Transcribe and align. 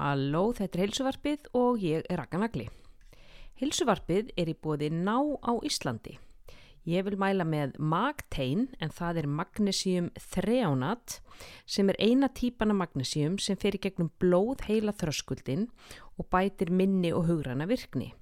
Halló, 0.00 0.54
þetta 0.56 0.78
er 0.78 0.80
heilsuvarpið 0.86 1.48
og 1.60 1.82
ég 1.84 2.06
er 2.08 2.16
Raka 2.16 2.38
Nagli. 2.40 2.70
Heilsuvarpið 3.60 4.30
er 4.40 4.48
í 4.48 4.54
bóði 4.56 4.88
ná 4.88 5.18
á 5.44 5.52
Íslandi. 5.60 6.14
Ég 6.88 7.04
vil 7.04 7.18
mæla 7.20 7.44
með 7.44 7.74
magtein 7.76 8.70
en 8.80 8.94
það 8.96 9.20
er 9.20 9.28
magnesium 9.28 10.08
þreánat 10.32 11.18
sem 11.68 11.92
er 11.92 12.00
eina 12.00 12.30
típan 12.32 12.72
af 12.72 12.80
magnesium 12.80 13.36
sem 13.36 13.60
fer 13.60 13.76
í 13.76 13.82
gegnum 13.84 14.08
blóð 14.16 14.64
heila 14.70 14.96
þröskuldin 14.96 15.68
og 16.16 16.30
bætir 16.32 16.72
minni 16.72 17.12
og 17.12 17.28
hugrana 17.28 17.68
virkni. 17.68 18.14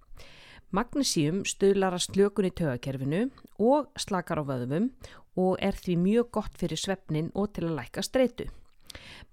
Magnesium 0.74 1.44
stöðlar 1.46 1.94
að 1.94 2.08
slökun 2.08 2.50
í 2.50 2.56
tögakerfinu 2.58 3.28
og 3.62 3.86
slakar 3.94 4.42
á 4.42 4.50
vöðum 4.50 4.90
og 5.38 5.62
er 5.62 5.78
því 5.78 6.02
mjög 6.02 6.32
gott 6.40 6.58
fyrir 6.58 6.88
svefnin 6.88 7.30
og 7.38 7.52
til 7.54 7.70
að 7.70 7.78
læka 7.78 8.02
streitu. 8.02 8.50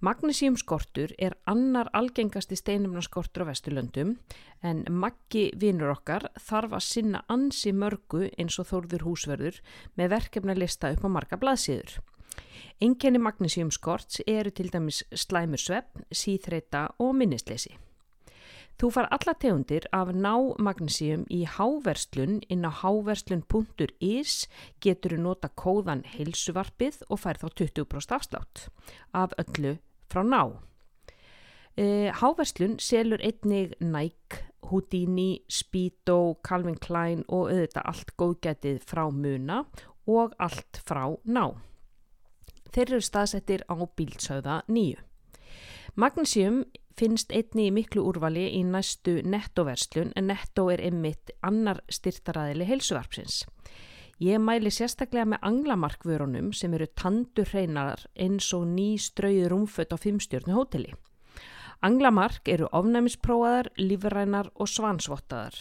Magnísíumskortur 0.04 1.14
er 1.18 1.36
annar 1.46 1.88
algengasti 1.96 2.58
steinumnarskortur 2.58 3.46
á 3.46 3.50
Vesturlöndum 3.50 4.16
en 4.62 4.84
maggi 4.90 5.48
vinnur 5.56 5.94
okkar 5.94 6.28
þarf 6.48 6.76
að 6.76 6.86
sinna 6.88 7.22
ansi 7.32 7.72
mörgu 7.72 8.26
eins 8.36 8.58
og 8.60 8.68
þórður 8.72 9.06
húsverður 9.08 9.62
með 9.96 10.12
verkefna 10.16 10.58
lista 10.58 10.92
upp 10.92 11.06
á 11.06 11.08
marga 11.08 11.40
blaðsíður. 11.40 11.98
Enginni 12.80 13.22
magnísíumskorts 13.24 14.20
eru 14.28 14.52
til 14.52 14.68
dæmis 14.68 15.00
slæmur 15.16 15.60
svepp, 15.62 15.96
síþreita 16.12 16.90
og 17.00 17.14
minnisleysi. 17.16 17.72
Þú 18.76 18.90
far 18.92 19.06
alla 19.08 19.32
tegundir 19.40 19.86
af 19.96 20.10
námagnísíum 20.12 21.22
í 21.32 21.46
háverslun 21.48 22.42
inn 22.52 22.66
á 22.68 22.72
háverslun.is 22.82 24.34
getur 24.84 25.16
þú 25.16 25.20
nota 25.24 25.48
kóðan 25.48 26.04
heilsuvarpið 26.04 27.00
og 27.08 27.22
fær 27.22 27.40
þá 27.40 27.46
20% 27.62 28.16
afslátt 28.18 28.66
af 29.16 29.32
öllu 29.40 29.78
frá 30.12 30.20
ná. 30.28 30.42
E, 31.76 32.12
háverslun 32.20 32.76
selur 32.76 33.24
einnig 33.24 33.72
Nike, 33.80 34.44
Houdini, 34.68 35.40
Speedo, 35.48 36.36
Calvin 36.44 36.76
Klein 36.76 37.24
og 37.28 37.48
auðvitað 37.48 37.88
allt 37.88 38.16
góðgætið 38.20 38.84
frá 38.84 39.06
muna 39.08 39.62
og 40.04 40.36
allt 40.36 40.84
frá 40.84 41.08
ná. 41.24 41.54
Þeir 42.76 42.90
eru 42.90 43.00
staðsettir 43.00 43.64
á 43.72 43.76
bílsauða 43.96 44.66
nýju. 44.68 45.00
Magnesium 45.96 46.66
finnst 46.96 47.32
einni 47.34 47.68
í 47.68 47.72
miklu 47.74 48.06
úrvali 48.08 48.46
í 48.56 48.62
næstu 48.64 49.18
nettoverslun 49.28 50.14
en 50.16 50.30
netto 50.30 50.70
er 50.72 50.80
einmitt 50.80 51.34
annar 51.44 51.82
styrtaræðili 51.92 52.68
heilsuvarpsins. 52.70 53.42
Ég 54.22 54.40
mæli 54.40 54.72
sérstaklega 54.72 55.26
með 55.28 55.44
anglamarkvörunum 55.44 56.54
sem 56.56 56.72
eru 56.72 56.88
tandur 56.96 57.50
hreinar 57.52 58.06
eins 58.16 58.48
og 58.56 58.64
ný 58.70 58.94
strauð 58.96 59.50
rúmfött 59.52 59.92
á 59.92 60.00
fimmstjórnu 60.00 60.56
hóteli. 60.56 60.94
Anglamark 61.84 62.48
eru 62.48 62.70
ofnæmispróaðar, 62.72 63.68
lífrænar 63.76 64.48
og 64.56 64.72
svansvottaðar 64.72 65.60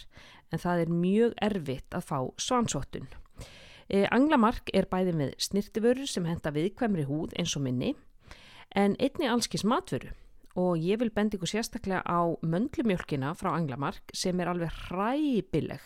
en 0.53 0.63
það 0.63 0.85
er 0.85 0.97
mjög 1.03 1.39
erfitt 1.43 1.97
að 1.97 2.07
fá 2.07 2.19
svansvottun. 2.39 3.09
E, 3.91 4.07
anglamark 4.07 4.71
er 4.73 4.87
bæði 4.87 5.17
með 5.19 5.35
snirtiförur 5.43 6.07
sem 6.07 6.25
henda 6.25 6.55
viðkvæmri 6.55 7.03
húð 7.09 7.35
eins 7.35 7.57
og 7.59 7.67
minni 7.67 7.91
en 8.71 8.95
einni 9.03 9.27
allskis 9.27 9.67
matvöru 9.67 10.15
og 10.55 10.79
ég 10.79 10.99
vil 11.01 11.11
bendi 11.11 11.35
ykkur 11.35 11.51
sérstaklega 11.51 12.01
á 12.07 12.19
möndlumjölkina 12.39 13.33
frá 13.35 13.51
Anglamark 13.51 14.13
sem 14.15 14.39
er 14.39 14.51
alveg 14.51 14.71
hræbileg 14.87 15.83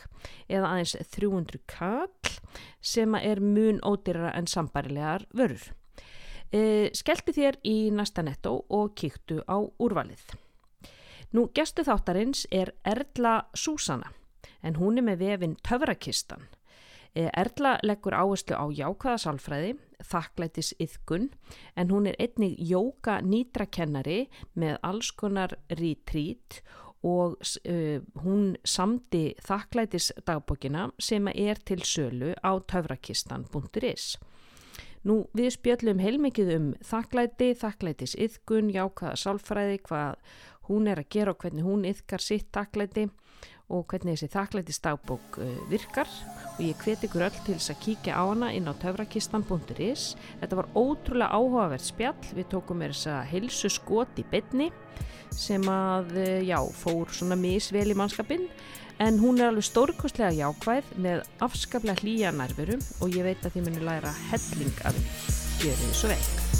eða 0.47 0.69
aðeins 0.75 0.93
300 1.15 1.63
kall 1.69 2.35
sem 2.81 3.15
er 3.17 3.41
mun 3.41 3.81
ódýrara 3.81 4.35
en 4.37 4.47
sambarilegar 4.47 5.25
vörur. 5.33 5.71
E, 6.53 6.89
Skelti 6.93 7.33
þér 7.33 7.57
í 7.65 7.89
næsta 7.93 8.21
netto 8.25 8.55
og 8.69 8.93
kíktu 8.97 9.41
á 9.49 9.57
úrvalið. 9.57 10.21
Nú, 11.33 11.49
gestu 11.53 11.85
þáttarins 11.85 12.45
er 12.49 12.73
Erla 12.85 13.49
Súsana 13.53 14.13
en 14.61 14.77
hún 14.77 14.97
er 14.97 15.05
með 15.05 15.21
vefin 15.25 15.57
Töfrakistan. 15.65 16.45
E, 17.17 17.29
Erla 17.33 17.77
leggur 17.81 18.13
áherslu 18.13 18.53
á 18.53 18.65
jákvæða 18.69 19.21
sálfræði 19.25 19.77
þakklætis 20.05 20.73
yðkun 20.79 21.29
en 21.75 21.91
hún 21.93 22.09
er 22.09 22.17
einnig 22.19 22.57
jóka 22.59 23.19
nýtrakennari 23.25 24.27
með 24.59 24.77
alls 24.85 25.11
konar 25.11 25.55
retreat 25.79 26.61
og 27.05 27.37
uh, 27.39 27.99
hún 28.23 28.55
samdi 28.67 29.35
þakklætis 29.45 30.11
dagbókina 30.27 30.89
sem 30.99 31.29
er 31.31 31.61
til 31.63 31.79
sölu 31.87 32.33
á 32.43 32.51
töfrakistan.is. 32.59 34.17
Nú 35.07 35.21
við 35.31 35.53
spjöllum 35.55 36.01
heilmikið 36.03 36.49
um 36.57 36.65
þakklæti, 36.83 37.53
þakklætis 37.55 38.17
yðkun, 38.19 38.73
jákaða 38.75 39.15
sálfræði, 39.15 39.77
hvað 39.87 40.17
hún 40.67 40.89
er 40.91 40.99
að 40.99 41.11
gera 41.15 41.33
og 41.33 41.39
hvernig 41.39 41.63
hún 41.63 41.87
yðkar 41.87 42.23
sitt 42.23 42.49
þakklæti 42.55 43.07
og 43.69 43.85
hvernig 43.89 44.17
þessi 44.17 44.31
þakklætist 44.33 44.83
dagbók 44.85 45.39
uh, 45.41 45.53
virkar 45.69 46.09
og 46.55 46.63
ég 46.65 46.81
hveti 46.83 47.07
ykkur 47.07 47.27
öll 47.27 47.39
til 47.45 47.55
þess 47.55 47.73
að 47.73 47.81
kíkja 47.85 48.17
á 48.17 48.23
hana 48.25 48.51
inn 48.55 48.69
á 48.69 48.73
töfrakistan.is 48.81 50.09
Þetta 50.41 50.59
var 50.59 50.69
ótrúlega 50.73 51.31
áhugavert 51.37 51.85
spjall 51.85 52.33
við 52.35 52.49
tókum 52.55 52.83
er 52.85 52.95
þess 52.95 53.11
að 53.13 53.31
hilsu 53.33 53.71
skot 53.73 54.21
í 54.21 54.27
bytni 54.31 54.69
sem 55.35 55.63
að 55.69 56.13
uh, 56.17 56.35
já, 56.43 56.59
fór 56.81 57.13
svona 57.13 57.37
misvel 57.39 57.89
í 57.93 57.97
mannskapin 57.97 58.49
en 58.99 59.19
hún 59.21 59.39
er 59.39 59.53
alveg 59.53 59.69
stórkostlega 59.69 60.35
jákvæð 60.41 60.93
með 60.99 61.23
afskaplega 61.45 62.03
hlýja 62.03 62.33
nærveru 62.35 62.79
og 62.99 63.15
ég 63.15 63.29
veit 63.29 63.45
að 63.45 63.55
þið 63.55 63.69
munir 63.69 63.87
læra 63.93 64.15
helling 64.33 64.81
af 64.83 64.97
því. 64.97 65.05
Gjör 65.63 65.83
þið 65.85 65.99
svo 66.01 66.15
veik. 66.15 66.58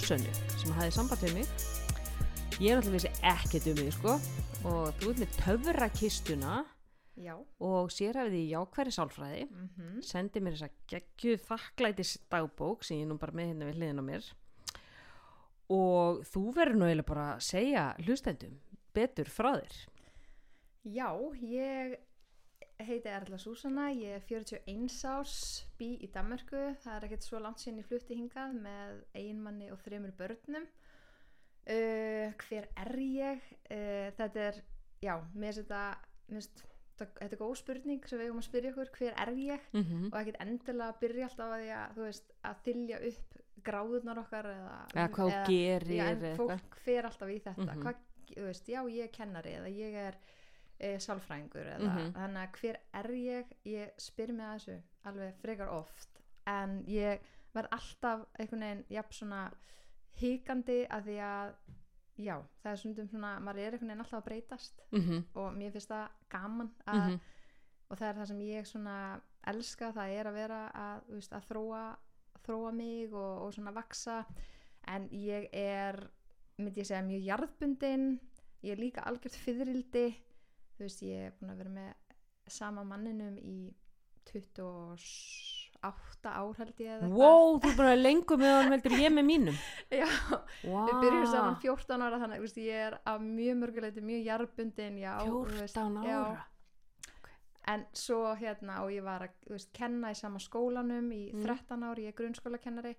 Súsönnu 0.00 0.32
sem 0.56 0.72
hafi 0.72 0.92
samband 0.94 1.20
við 1.20 1.32
mig. 1.36 1.48
Ég 2.56 2.72
er 2.72 2.78
alltaf 2.78 2.94
vissi 2.94 3.10
ekkert 3.26 3.66
um 3.68 3.74
mig 3.76 3.90
sko. 3.92 4.14
Og 4.64 4.94
þú 4.96 5.10
ert 5.10 5.20
með 5.20 5.34
töfrakistuna 5.36 6.54
Já. 7.20 7.34
og 7.36 7.92
sér 7.92 8.16
hafið 8.16 8.32
því 8.32 8.40
jákværi 8.48 8.94
sálfræði. 8.96 9.42
Mm 9.50 9.68
-hmm. 9.68 10.00
sendi 10.02 10.40
mér 10.40 10.56
þess 10.56 10.68
að 10.68 10.78
geggju 10.88 11.36
þakklætis 11.36 12.18
dagbók 12.30 12.84
sem 12.84 12.96
ég 12.96 13.08
nú 13.08 13.18
bara 13.18 13.32
með 13.32 13.46
hérna 13.46 13.68
við 13.68 13.76
hliðin 13.76 14.00
á 14.00 14.04
mér. 14.08 14.32
Og 15.68 16.24
þú 16.24 16.44
verður 16.54 16.76
nú 16.76 16.84
eiginlega 16.86 17.12
bara 17.12 17.34
að 17.34 17.40
segja 17.40 17.94
hlustendum 17.98 18.60
betur 18.94 19.28
frá 19.28 19.60
þér. 19.60 19.74
Já, 20.84 21.10
ég 21.42 21.98
heiti 22.86 23.10
Erla 23.12 23.38
Súsanna, 23.40 23.88
ég 23.92 24.16
er 24.18 24.24
41 24.28 24.96
árs, 25.10 25.36
bý 25.78 25.92
í 26.04 26.08
Danmarku, 26.12 26.62
það 26.82 26.96
er 26.96 27.06
ekkert 27.08 27.26
svo 27.26 27.40
langt 27.42 27.62
síðan 27.62 27.82
ég 27.82 27.88
flutti 27.88 28.18
hingað 28.18 28.56
með 28.64 29.02
einmanni 29.18 29.70
og 29.74 29.80
þreymur 29.84 30.14
börnum. 30.18 30.66
Uh, 31.70 32.32
hver 32.46 32.66
er 32.82 32.92
ég? 33.04 33.46
Uh, 33.68 34.08
þetta 34.16 34.46
er, 34.48 34.60
já, 35.04 35.14
mér 35.34 35.60
finnst 36.30 36.64
þetta, 37.00 37.20
þetta 37.20 37.36
er 37.36 37.40
góð 37.40 37.54
spurning 37.60 38.08
sem 38.08 38.20
við 38.20 38.28
eigum 38.28 38.40
að 38.40 38.48
spyrja 38.48 38.72
okkur, 38.74 38.92
hver 38.98 39.20
er 39.24 39.32
ég? 39.36 39.68
mm 39.72 39.84
-hmm. 39.84 40.08
Og 40.10 40.18
ekkert 40.20 40.42
endilega 40.44 40.98
byrja 41.00 41.28
alltaf 41.28 41.54
að 41.54 41.62
því 41.62 41.70
að, 41.76 41.94
þú 41.94 42.02
veist, 42.08 42.32
að 42.42 42.60
þylja 42.64 43.00
upp 43.10 43.38
gráðunar 43.64 44.18
okkar 44.24 44.46
eða, 44.46 44.76
eða 44.94 45.08
hvað 45.14 45.30
þú 45.30 45.40
gerir. 45.48 45.96
Já, 45.96 46.04
en 46.10 46.36
fólk 46.36 46.76
fer 46.84 47.04
alltaf 47.04 47.28
í 47.28 47.38
þetta, 47.38 47.62
mm 47.62 47.68
-hmm. 47.68 47.82
hvað, 47.82 47.96
þú 48.34 48.44
veist, 48.48 48.68
já, 48.68 48.80
ég 48.88 49.02
er 49.04 49.12
kennari 49.12 49.52
eða 49.58 49.68
ég 49.68 49.94
er 50.08 50.18
e, 50.80 50.94
sálfræðingur 50.98 51.66
eða 51.74 51.88
Mhm. 51.90 52.12
þannig 52.14 52.42
að 52.42 52.60
hver 52.60 52.76
er 52.94 53.10
ég 53.12 53.46
ég 53.64 53.90
spyr 53.98 54.32
mig 54.32 54.46
að 54.46 54.54
þessu 54.58 54.82
alveg 55.04 55.34
frekar 55.42 55.68
oft 55.68 56.20
en 56.46 56.84
ég 56.88 57.20
verð 57.54 57.68
alltaf 57.76 58.26
einhvern 58.38 58.60
veginn 58.64 58.84
jafn 58.90 59.12
svona 59.12 59.50
híkandi 60.20 60.86
að 60.90 61.04
því 61.08 61.16
að 61.26 61.52
já, 62.20 62.36
það 62.62 62.72
er 62.72 62.80
svona 63.08 63.32
maður 63.40 63.58
er 63.64 63.72
einhvern 63.72 63.88
veginn 63.90 64.04
alltaf 64.04 64.20
að 64.20 64.24
breytast 64.28 64.80
Mm 64.92 65.00
-hmm. 65.00 65.24
og 65.34 65.52
mér 65.56 65.72
finnst 65.72 65.88
það 65.90 66.08
gaman 66.30 66.70
að, 66.86 67.06
Mhm. 67.10 67.20
og 67.90 67.98
það 67.98 68.08
er 68.08 68.14
það 68.14 68.26
sem 68.26 68.38
ég 68.40 68.66
svona 68.66 69.20
elska 69.46 69.92
það 69.92 70.08
er 70.18 70.24
að 70.26 70.34
vera 70.34 70.70
að, 70.74 71.02
veist, 71.14 71.32
að 71.32 71.44
þróa 71.48 71.96
þróa 72.46 72.72
mig 72.74 73.12
og, 73.12 73.42
og 73.42 73.52
svona 73.54 73.72
vaksa 73.74 74.24
en 74.88 75.08
ég 75.10 75.48
er 75.52 76.10
myndi 76.58 76.80
ég 76.80 76.86
segja 76.86 77.02
mjög 77.02 77.24
jarðbundin 77.24 78.20
ég 78.62 78.72
er 78.72 78.76
líka 78.76 79.00
algjört 79.02 79.34
fyririldi 79.36 80.14
þú 80.80 80.86
veist 80.88 81.02
ég 81.04 81.26
er 81.28 81.34
búin 81.38 81.52
að 81.52 81.60
vera 81.60 81.74
með 81.76 82.50
sama 82.50 82.82
manninum 82.88 83.36
í 83.38 83.58
átta 85.80 86.32
ár 86.36 86.56
held 86.60 86.80
ég 86.82 86.90
eða 86.98 87.08
Wow, 87.08 87.54
þú 87.62 87.70
er 87.70 87.76
bara 87.78 87.94
lengur 87.96 88.36
með 88.40 88.50
hann 88.58 88.74
heldur 88.74 88.94
ég 89.00 89.12
með 89.16 89.24
mínum 89.30 89.56
Já, 90.00 90.08
wow. 90.68 90.86
við 90.90 90.98
byrjum 91.04 91.26
saman 91.32 91.56
14 91.62 92.04
ára 92.04 92.18
þannig 92.20 92.36
að 92.40 92.44
veist, 92.44 92.58
ég 92.60 92.82
er 92.90 92.96
að 93.08 93.22
mjög 93.24 93.56
mörguleiti 93.62 94.04
mjög 94.04 94.26
jarðbundin, 94.28 94.98
já. 95.00 95.14
þú 95.24 95.38
veist, 95.54 95.78
14 95.78 96.04
já. 96.10 96.18
ára 96.20 96.46
En 97.70 97.82
svo 97.94 98.32
hérna 98.40 98.78
og 98.82 98.88
ég 98.90 99.04
var 99.04 99.22
að 99.28 99.50
veist, 99.52 99.68
kenna 99.76 100.10
í 100.10 100.16
sama 100.18 100.40
skólanum 100.42 101.10
í 101.14 101.22
Mm. 101.32 101.42
13 101.44 101.82
ári, 101.86 102.06
ég 102.08 102.12
er 102.14 102.16
grunnskólakennari 102.18 102.94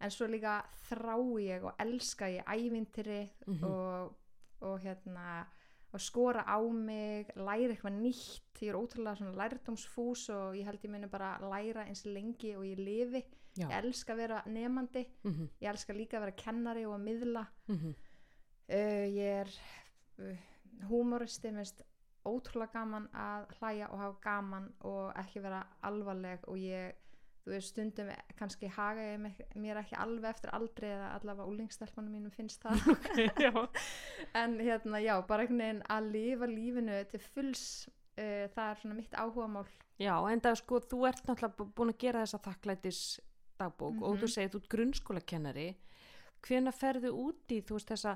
en 0.00 0.10
svo 0.12 0.26
líka 0.28 0.58
þrái 0.88 1.46
ég 1.48 1.64
og 1.64 1.74
elska 1.80 2.28
ég 2.30 2.44
ævintýri 2.46 3.22
Mhm. 3.46 3.64
og, 3.64 4.14
og 4.62 4.80
hérna 4.84 5.46
og 5.92 6.00
skora 6.00 6.44
á 6.48 6.56
mig, 6.72 7.26
læra 7.36 7.74
eitthvað 7.74 7.98
nýtt. 8.00 8.40
Ég 8.62 8.68
er 8.70 8.78
ótrúlega 8.78 9.16
svona 9.18 9.34
lærdómsfús 9.36 10.28
og 10.32 10.54
ég 10.56 10.64
held 10.64 10.80
ég 10.86 10.90
muni 10.90 11.06
bara 11.10 11.34
læra 11.42 11.84
eins 11.88 12.04
lengi 12.06 12.54
og 12.56 12.62
ég 12.64 12.78
lifi, 12.78 13.24
Já. 13.58 13.66
ég 13.68 13.84
elska 13.84 14.12
að 14.14 14.16
vera 14.16 14.42
nefandi, 14.46 15.06
Mhm, 15.24 15.48
ég 15.60 15.68
elska 15.68 15.92
líka 15.92 16.16
að 16.16 16.20
vera 16.20 16.32
kennari 16.32 16.84
og 16.86 16.94
að 16.94 17.04
miðla. 17.08 17.46
Mhm. 17.68 17.94
uh, 18.68 19.06
ég 19.08 19.40
er 19.42 19.48
uh, 20.18 20.36
húmoristi, 20.88 21.50
minnst 21.52 21.82
ótrúlega 22.24 22.72
gaman 22.72 23.08
að 23.12 23.46
hlæja 23.58 23.90
og 23.90 23.98
hafa 23.98 24.20
gaman 24.22 24.72
og 24.80 25.12
ekki 25.16 25.42
vera 25.42 25.66
alvarleg 25.82 26.38
og 26.48 26.56
ég, 26.56 26.92
þú 27.42 27.50
veist, 27.50 27.72
stundum 27.72 28.10
kannski 28.38 28.68
haga 28.70 29.02
ég 29.14 29.24
mér 29.58 29.80
ekki 29.80 29.96
alveg 29.98 30.28
eftir 30.30 30.52
aldrei 30.54 30.90
eða 30.94 31.08
allavega 31.16 31.48
úlingstelpanum 31.50 32.12
mínum 32.14 32.30
finnst 32.30 32.62
það 32.62 32.76
Já. 33.44 33.52
en 34.38 34.58
hérna, 34.60 35.00
já, 35.02 35.16
bara 35.26 35.42
einhvern 35.42 35.58
veginn 35.64 35.82
að 35.90 36.10
lifa 36.14 36.46
lífinu 36.46 37.00
til 37.10 37.20
fulls 37.34 37.64
uh, 37.88 38.46
það 38.54 38.66
er 38.70 38.80
svona 38.82 38.94
mitt 39.00 39.14
áhugamál 39.18 39.66
Já, 39.98 40.14
en 40.32 40.40
það 40.42 40.56
sko, 40.62 40.78
þú 40.90 41.02
ert 41.10 41.24
náttúrulega 41.28 41.56
bú- 41.58 41.72
búin 41.76 41.90
að 41.92 41.98
gera 42.06 42.22
þessa 42.24 42.38
þakklætis 42.46 43.00
dagbók 43.58 43.98
og 44.02 44.14
Mhm. 44.14 44.20
þú 44.22 44.28
segir 44.36 44.50
þú 44.54 44.60
ert 44.62 44.70
grunnskólakennari 44.76 45.66
hvena 46.42 46.72
ferðu 46.74 47.10
út 47.26 47.52
í 47.54 47.60
þú 47.62 47.76
veist 47.76 47.90
þessa 47.92 48.14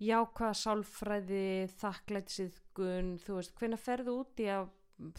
jákvæða 0.00 0.54
sálfræði, 0.56 1.46
þakklætisiðgun 1.80 3.14
þú 3.24 3.34
veist, 3.38 3.54
hvena 3.58 3.76
ferðu 3.80 4.14
út 4.22 4.40
í 4.42 4.46
að 4.52 4.68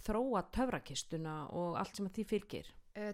þróa 0.05 0.43
töfrakistuna 0.53 1.33
og 1.57 1.75
allt 1.81 1.95
sem 1.97 2.07
að 2.07 2.15
því 2.19 2.25
fylgir 2.29 2.69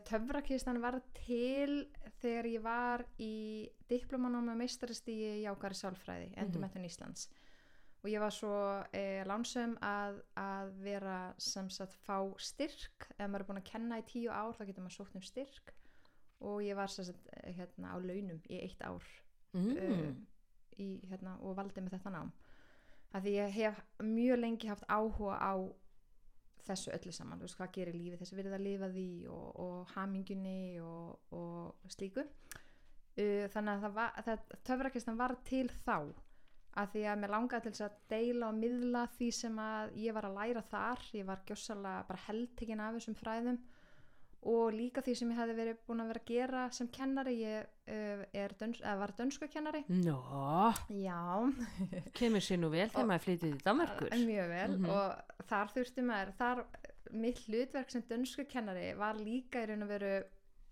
töfrakistan 0.07 0.79
var 0.81 0.99
til 1.19 1.87
þegar 2.21 2.47
ég 2.49 2.63
var 2.65 3.03
í 3.21 3.67
diplomanum 3.89 4.47
með 4.49 4.63
meistaristíi 4.63 5.43
jákari 5.43 5.77
sálfræði, 5.77 6.31
endurmettun 6.41 6.87
Íslands. 6.87 7.27
Og 8.03 8.11
ég 8.11 8.21
var 8.21 8.33
svo 8.33 8.53
eh, 8.95 9.23
lánsum 9.27 9.73
að, 9.83 10.21
að 10.37 10.73
vera 10.85 11.17
sem 11.41 11.69
sagt 11.73 11.97
fá 12.05 12.21
styrk. 12.39 13.09
Ef 13.17 13.25
maður 13.25 13.43
er 13.43 13.47
búin 13.49 13.61
að 13.61 13.69
kenna 13.71 13.97
í 13.99 14.05
tíu 14.07 14.29
ár 14.31 14.53
þá 14.55 14.63
getur 14.69 14.85
maður 14.85 14.97
sótt 14.99 15.17
um 15.17 15.25
styrk. 15.25 15.73
Og 16.45 16.61
ég 16.63 16.77
var 16.77 16.93
sem 16.93 17.07
sagt 17.07 17.29
eh, 17.33 17.55
hérna 17.57 17.91
á 17.91 17.97
launum 17.97 18.39
í 18.47 18.61
eitt 18.61 18.83
ár 18.85 19.03
mm. 19.57 19.71
uh, 19.73 20.11
í, 20.77 20.91
hérna, 21.09 21.35
og 21.41 21.57
valdi 21.57 21.81
með 21.81 21.97
þetta 21.97 22.13
nám. 22.13 22.31
Því 23.17 23.33
ég 23.33 23.53
hef 23.55 23.81
mjög 24.03 24.39
lengi 24.43 24.69
haft 24.69 24.85
áhuga 24.91 25.39
á 25.41 25.53
þessu 26.67 26.93
öllu 26.95 27.15
saman, 27.15 27.39
þú 27.39 27.47
veist 27.47 27.59
hvað 27.59 27.73
gerir 27.77 27.97
lífið 27.97 28.21
þessi 28.21 28.37
verið 28.37 28.55
að 28.57 28.65
lifa 28.67 28.91
því 28.93 29.09
og, 29.33 29.49
og 29.65 29.91
hamingunni 29.95 30.61
og, 30.83 31.35
og 31.37 31.91
slíku. 31.93 32.25
Uh, 33.17 33.45
þannig 33.53 33.87
að 33.87 33.99
það 34.27 34.55
töfrakistan 34.67 35.19
var 35.19 35.35
til 35.47 35.67
þá 35.85 35.97
að 36.77 36.91
því 36.93 37.03
að 37.09 37.21
mér 37.21 37.33
langaði 37.33 37.65
til 37.65 37.73
þess 37.73 37.85
að 37.87 37.95
deila 38.11 38.51
og 38.51 38.57
miðla 38.59 39.03
því 39.15 39.29
sem 39.33 39.59
að 39.61 39.95
ég 39.97 40.13
var 40.17 40.27
að 40.27 40.37
læra 40.37 40.63
þar. 40.69 41.05
Ég 41.17 41.25
var 41.25 41.43
gjössalega 41.47 42.05
bara 42.11 42.25
heldtekinn 42.27 42.83
af 42.83 42.97
þessum 42.97 43.17
fræðum 43.17 43.57
og 44.47 44.73
líka 44.75 45.01
því 45.03 45.15
sem 45.17 45.31
ég 45.33 45.39
hefði 45.41 45.55
verið 45.57 45.79
búin 45.87 46.03
að 46.03 46.11
vera 46.11 46.21
að 46.21 46.29
gera 46.29 46.63
sem 46.75 46.89
kennari 46.93 47.33
ég 47.41 47.65
uh, 47.65 48.23
er 48.37 48.53
döns, 48.59 48.81
var 49.01 49.13
dönsku 49.17 49.49
kennari 49.51 49.83
Nó, 49.89 50.19
kemur 52.17 52.43
sér 52.45 52.61
nú 52.61 52.71
vel 52.73 52.87
þegar 52.91 53.09
maður 53.09 53.25
flytið 53.25 53.55
í 53.55 53.63
Danmarkur 53.65 54.17
mjög 54.27 54.51
vel. 54.53 54.71
Mhm. 54.77 54.89
og 54.93 55.45
þar 55.49 55.73
þurfti 55.75 56.05
maður 56.05 56.33
þar, 56.41 56.63
mitt 57.11 57.43
hlutverk 57.47 57.93
sem 57.93 58.05
dönsku 58.09 58.47
kennari 58.51 58.91
var 58.99 59.19
líka 59.19 59.63
í 59.63 59.71
raun 59.71 59.87
og 59.87 59.91
veru 59.91 60.13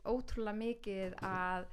ótrúlega 0.05 0.59
mikið 0.59 1.15
að, 1.25 1.69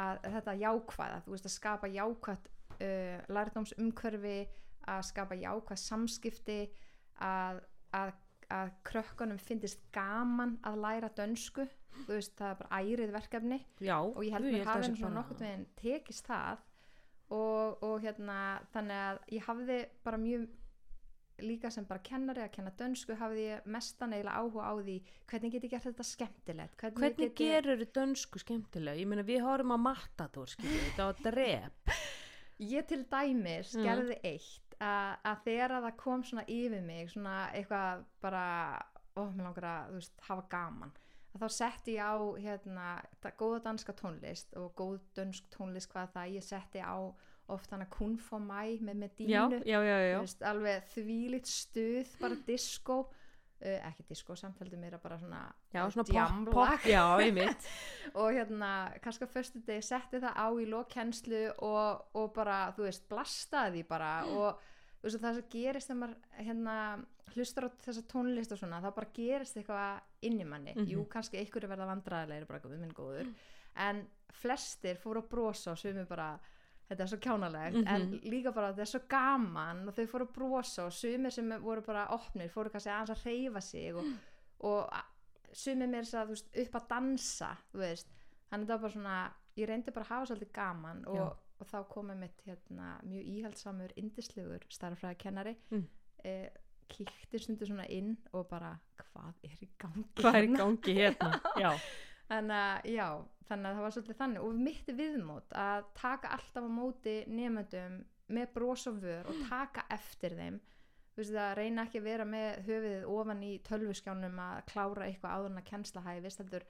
að 0.00 0.24
þetta 0.24 0.56
jákvæða. 0.64 1.20
Þú 1.24 1.34
veist 1.36 1.46
að 1.46 1.54
skapa 1.54 1.90
jákvætt 1.94 2.48
uh, 2.80 3.18
lærdómsumhverfi 3.30 4.38
að 4.90 5.04
skapa 5.10 5.38
jákvæð 5.38 5.82
samskipti 5.82 6.60
að, 7.22 7.60
að, 7.96 8.12
að 8.50 8.70
krökkunum 8.90 9.38
finnist 9.38 9.80
gaman 9.94 10.56
að 10.66 10.80
læra 10.84 11.10
dönsku 11.16 11.66
þú 12.04 12.14
veist 12.16 12.36
það 12.38 12.50
er 12.54 12.58
bara 12.62 12.80
ærið 12.82 13.12
verkefni 13.16 13.58
Já, 13.82 13.96
og 14.00 14.22
ég 14.24 14.32
held 14.36 14.46
jú, 14.48 14.52
mér 14.54 14.64
að 14.64 14.72
hafi 14.72 14.82
sé 14.84 14.90
eins 14.90 15.00
og 15.02 15.06
bara- 15.08 15.18
nokkurn 15.20 15.44
veginn 15.46 15.66
tekist 15.80 16.26
það 16.30 16.64
og, 17.30 17.82
og 17.86 18.00
hérna 18.02 18.38
þannig 18.74 19.04
að 19.10 19.20
ég 19.36 19.46
hafði 19.46 19.78
bara 20.06 20.18
mjög 20.18 20.48
líka 21.40 21.70
sem 21.72 21.86
bara 21.88 22.02
kennari 22.04 22.42
að 22.44 22.50
kenna 22.52 22.70
dönsku 22.76 23.14
hafði 23.16 23.44
ég 23.46 23.68
mestan 23.72 24.12
eiginlega 24.12 24.42
áhuga 24.42 24.64
á 24.66 24.74
því 24.76 24.96
hvernig 25.30 25.52
get 25.54 25.64
ég 25.64 25.70
gert 25.72 25.86
þetta 25.88 26.04
skemmtilegt 26.04 26.74
hvernig, 26.82 26.98
Hvernig 27.00 27.16
get 27.16 27.40
ég, 27.40 27.54
gerur 27.64 27.84
dönsku 27.96 28.42
skemmtilega? 28.42 29.00
Ég 29.00 29.08
meina 29.08 29.24
við 29.24 29.40
horfum 29.46 29.72
á 29.72 29.78
Matador, 29.80 30.50
skiljið, 30.52 30.82
þetta 30.90 31.06
var 31.08 31.22
drep. 31.24 31.94
ég 32.76 32.86
til 32.90 33.04
dæmis 33.08 33.72
Mm. 33.74 33.86
gerði 33.88 34.18
eitt 34.34 34.69
að, 34.80 35.12
að 35.30 35.44
þegar 35.44 35.76
að 35.76 35.86
það 35.86 36.00
kom 36.00 36.24
svona 36.24 36.46
yfir 36.48 36.82
mig 36.84 37.12
svona 37.12 37.36
eitthvað 37.56 38.04
bara 38.24 38.44
ó, 39.16 39.22
mér 39.28 39.46
langar 39.46 39.68
að 39.70 39.94
veist, 39.98 40.14
hafa 40.28 40.46
gaman 40.52 40.92
að 41.30 41.44
þá 41.44 41.48
setti 41.54 41.96
ég 41.96 42.06
á 42.10 42.18
hérna, 42.42 42.86
góða 43.38 43.60
danska 43.68 43.94
tónlist 43.98 44.56
og 44.58 44.72
góð 44.78 44.96
dönsk 45.18 45.50
tónlist 45.54 45.90
hvað 45.92 46.14
það 46.16 46.36
ég 46.36 46.46
setti 46.46 46.82
á 46.82 46.98
oft 47.50 47.72
hana 47.74 47.86
Kun 47.90 48.16
for 48.18 48.42
mig 48.42 48.82
með 48.82 49.04
með 49.04 49.22
Já, 49.26 49.44
dínu 49.50 50.20
alveg 50.50 50.90
þvílitt 50.94 51.50
stuð 51.50 52.12
bara 52.20 52.38
disco 52.46 53.00
uh, 53.62 53.88
ekki 53.90 54.04
disco, 54.08 54.36
samfældu 54.36 54.76
meira 54.80 54.98
bara 54.98 55.18
svona 55.18 55.42
Já, 55.74 55.84
uh, 55.84 55.92
svona 55.92 56.06
pop, 56.08 56.54
pop, 56.54 56.86
já, 56.88 57.04
og 58.20 58.32
hérna, 58.32 58.70
kannski 59.04 59.24
á 59.24 59.30
föstu 59.30 59.62
degi 59.66 59.82
setti 59.82 60.20
það 60.22 60.34
á 60.36 60.46
í 60.60 60.66
lokkennslu 60.70 61.42
og, 61.58 62.04
og 62.14 62.32
bara, 62.34 62.72
þú 62.76 62.86
veist, 62.88 63.08
blastaði 63.08 63.84
bara. 63.88 64.12
Og 64.36 64.60
þú 65.00 65.08
veist, 65.08 65.22
það 65.22 65.34
sem 65.38 65.48
gerist 65.54 65.88
þegar 65.88 66.00
maður 66.00 66.44
hérna, 66.44 66.74
hlustar 67.34 67.64
á 67.64 67.70
þessa 67.86 68.02
tónlist 68.10 68.52
og 68.52 68.58
svona, 68.60 68.80
það 68.84 68.94
bara 68.98 69.12
gerist 69.16 69.56
eitthvað 69.56 70.00
inn 70.28 70.40
í 70.40 70.44
manni, 70.44 70.74
Mhm. 70.76 70.88
jú, 70.92 71.04
kannski 71.08 71.38
einhverju 71.40 71.68
verða 71.70 71.86
vandræðilegir 71.88 72.46
bara, 72.46 72.60
við 72.60 72.80
minn 72.82 72.92
góður. 72.92 73.30
En 73.76 74.02
flestir 74.32 74.98
fóru 75.00 75.22
að 75.22 75.28
brosa 75.30 75.70
og 75.72 75.78
sumir 75.78 76.04
bara 76.08 76.38
þetta 76.90 77.04
er 77.04 77.10
svo 77.12 77.18
kjánalegt 77.22 77.76
Mhm. 77.76 77.86
en 77.86 78.20
líka 78.32 78.52
bara 78.54 78.72
þetta 78.72 78.80
er 78.86 78.90
svo 78.92 79.00
gaman 79.08 79.84
og 79.88 79.94
þau 79.94 80.06
fóru 80.10 80.26
að 80.26 80.32
brosa 80.34 80.84
og 80.86 80.92
sumir 80.92 81.30
sem 81.32 81.48
voru 81.62 81.82
bara 81.86 82.06
opnir 82.16 82.50
fóru 82.50 82.70
kannski 82.70 82.90
aðeins 82.90 83.14
að 83.14 83.24
reyfa 83.26 83.60
sig 83.62 83.94
og, 83.94 84.04
og 84.60 84.90
sumir 85.52 85.88
mér 85.88 86.02
að 86.14 86.28
veist, 86.34 86.50
upp 86.56 86.74
að 86.80 86.88
dansa 86.88 87.52
þannig 88.50 88.66
þetta 88.66 88.74
var 88.74 88.78
bara 88.78 88.92
svona 88.92 89.32
ég 89.56 89.68
reyndi 89.68 89.92
bara 89.94 90.04
að 90.04 90.08
hafa 90.14 90.26
svolítið 90.34 90.52
gaman 90.52 91.04
Já. 91.04 91.20
og, 91.22 91.36
og 91.60 91.66
þá 91.66 91.78
komið 91.94 92.16
mitt 92.16 92.42
hérna, 92.46 93.00
mjög 93.04 93.24
íhaldsamur, 93.36 93.92
indislegur 93.96 94.60
starffræði 94.68 95.18
kennari 95.18 95.56
Mm. 95.70 95.86
eh, 96.24 96.48
kíkti 96.90 97.38
stundu 97.38 97.66
svona 97.66 97.86
inn 97.88 98.16
og 98.32 98.48
bara 98.48 98.78
hvað 98.98 99.34
er 99.44 99.58
í 99.62 99.68
gangi 99.78 100.04
Hvað 100.16 100.34
er 100.34 100.42
í 100.42 100.48
hérna? 100.48 100.58
gangi 100.58 100.94
hérna? 100.96 101.40
Já, 101.62 101.70
þannig 102.30 102.56
að 102.62 102.90
já, 102.94 103.06
þannig 103.50 103.68
að 103.70 103.76
það 103.78 103.84
var 103.86 103.94
svolítið 103.96 104.18
þannig. 104.22 104.42
Og 104.46 104.58
mitt 104.66 104.90
viðmót 105.00 105.54
að 105.58 105.86
taka 105.98 106.34
alltaf 106.36 106.66
á 106.66 106.70
móti 106.70 107.16
nefndum 107.28 108.00
með 108.30 108.52
bros 108.54 108.86
og 108.86 109.00
vör 109.02 109.26
og 109.30 109.40
taka 109.50 109.84
eftir 109.90 110.36
þeim 110.38 110.60
þú 111.10 111.18
veist 111.24 111.34
að 111.42 111.56
reyna 111.58 111.84
ekki 111.88 111.98
að 112.00 112.06
vera 112.06 112.24
með 112.28 112.60
höfuðið 112.68 113.08
ofan 113.10 113.42
í 113.42 113.50
tölvuskjánum 113.66 114.38
að 114.44 114.60
klára 114.70 115.08
eitthvað 115.08 115.34
áður 115.34 115.50
en 115.50 115.60
að 115.60 115.66
kennsla 115.72 116.04
hæ, 116.06 116.12
veist 116.22 116.40
heldur 116.40 116.66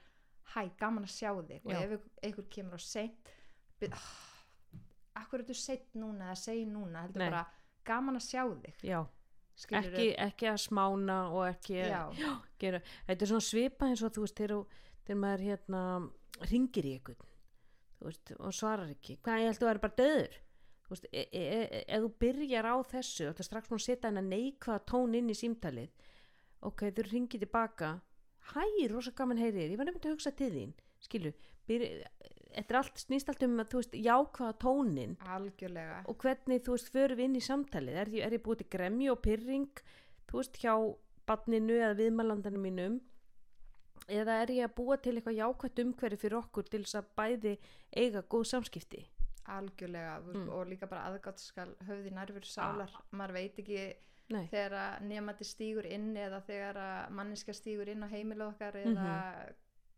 hæ, 0.55 0.63
gaman 0.81 1.05
að 1.05 1.13
sjá 1.13 1.29
þig. 1.47 1.61
Og 1.69 1.71
ef 1.77 2.09
ykkur 2.31 2.47
kemur 2.57 2.81
á 2.81 2.83
seint 2.83 3.31
byrð, 3.79 4.09
akkur 5.21 5.43
er 5.43 5.47
þú 5.51 5.57
seint 5.61 5.95
núna 6.01 6.31
eða 6.31 6.39
segi 6.41 6.65
núna, 6.67 7.05
heldur 7.05 7.21
Nei. 7.23 7.29
bara 7.29 7.45
gaman 7.87 8.17
að 8.19 8.25
sjá 8.27 8.43
þig? 8.65 8.81
Ekki, 9.77 10.07
ekki 10.25 10.47
að 10.49 10.59
smána 10.63 11.17
og 11.29 11.45
ekki 11.51 11.77
já, 11.77 12.01
gera, 12.61 12.79
þetta 13.07 13.25
er 13.27 13.31
svona 13.35 13.45
svipa 13.45 13.89
eins 13.91 14.01
og 14.01 14.13
þú 14.15 14.25
veist 14.25 14.39
þegar, 14.41 14.55
þú- 14.57 14.79
þegar 15.07 15.21
maður 15.23 15.45
hérna 15.49 15.81
ringir 16.49 16.87
í 16.87 16.95
einhvern 16.97 17.27
veist, 18.01 18.33
og 18.37 18.55
svarar 18.55 18.93
ekki, 18.93 19.19
hvað 19.21 19.43
ég 19.43 19.51
held 19.51 19.61
að 19.63 19.69
vera 19.71 19.83
bara 19.85 19.99
döður 19.99 20.39
þú 20.91 20.95
veist, 20.95 21.09
e, 21.11 21.25
e, 21.31 21.41
e, 21.41 21.81
ef 21.87 22.03
þú 22.03 22.13
byrjar 22.19 22.67
á 22.67 22.75
þessu 22.91 23.27
og 23.29 23.35
það 23.37 23.47
strax 23.47 23.69
múin 23.71 23.79
að 23.79 23.85
setja 23.85 24.09
hennar 24.09 24.27
neikvæða 24.27 24.85
tón 24.91 25.13
inn 25.15 25.31
í 25.31 25.37
símtalið. 25.37 26.07
Ok, 26.67 26.83
þú 26.91 27.05
ringir 27.07 27.41
tilbaka. 27.41 27.91
Hæ, 28.51 28.65
rosa 28.91 29.13
gaman 29.15 29.39
heyrir, 29.39 29.71
ég 29.71 29.79
var 29.79 29.87
nefnt 29.87 30.07
að 30.09 30.17
hugsa 30.17 30.33
til 30.35 30.51
þín. 30.51 30.73
Skilu, 31.01 31.31
þetta 31.69 32.73
er 32.73 32.79
allt 32.81 32.99
snýst 32.99 33.31
allt 33.31 33.45
um 33.47 33.61
að 33.63 33.71
þú 33.71 33.81
veist, 33.81 33.95
jákvæða 34.09 34.57
tónin 34.61 35.15
algjörlega. 35.23 36.01
Og 36.11 36.17
hvernig 36.21 36.65
þú 36.65 36.75
veist 36.75 36.91
förum 36.91 37.21
við 37.21 37.29
inn 37.29 37.39
í 37.39 37.45
samtalið? 37.45 38.01
Er, 38.01 38.11
er 38.27 38.35
ég 38.35 38.43
búið 38.43 38.63
til 38.63 38.69
gremju 38.75 39.13
og 39.15 39.23
pyrring 39.23 39.83
þú 40.27 40.41
veist 40.41 40.59
hjá 40.59 40.75
badninu 41.29 41.77
eða 41.79 41.97
viðmælandanum 42.01 42.67
mínum 42.67 42.99
eða 44.07 44.41
er 44.41 44.47
ég 44.55 44.65
að 44.69 44.75
búa 44.75 44.97
til 44.97 45.15
eitthvað 45.17 45.37
jákvætt 45.39 45.79
umhverfi 45.85 46.17
fyrir 46.17 46.37
okkur 46.41 46.63
til 46.69 46.83
þess 46.83 46.95
að 47.01 47.09
bæði 47.17 47.57
eiga 47.95 48.21
góð 48.23 48.45
samskipti 48.53 49.03
algjörlega 49.51 50.19
Mm. 50.21 50.49
og 50.49 50.67
líka 50.69 50.87
bara 50.87 51.07
aðgátt 51.09 51.39
skal 51.39 51.75
höfði 51.87 52.11
nærfur 52.13 52.45
sálar 52.45 52.91
maður 53.11 53.33
veit 53.33 53.57
ekki 53.59 53.93
Nei. 54.31 54.45
þegar 54.47 54.71
að 54.79 55.01
nefandi 55.09 55.43
stígur 55.43 55.85
inn 55.85 56.15
eða 56.15 56.41
þegar 56.45 56.77
að 56.77 57.09
manniska 57.11 57.53
stígur 57.53 57.89
inn 57.89 58.03
á 58.03 58.07
heimilu 58.07 58.45
okkar 58.47 58.77
eða, 58.79 59.15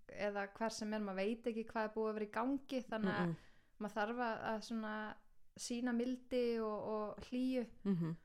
eða 0.10 0.48
hver 0.58 0.70
sem 0.74 0.94
er, 0.94 1.00
maður 1.00 1.16
veit 1.22 1.48
ekki 1.52 1.66
hvað 1.70 1.84
er 1.84 1.94
búið 1.96 2.10
að 2.10 2.14
vera 2.14 2.26
í 2.26 2.34
gangi 2.34 2.82
þannig 2.90 3.14
að 3.14 3.28
Mm-mm. 3.28 3.36
maður 3.80 3.96
þarf 4.00 4.24
að 4.24 5.14
sína 5.58 5.94
mildi 5.94 6.60
og, 6.60 6.88
og 6.96 7.18
hlýju 7.30 7.66
Mhm. 7.84 8.16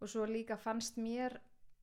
og 0.00 0.08
svo 0.08 0.26
líka 0.26 0.56
fannst 0.56 0.96
mér 0.98 1.38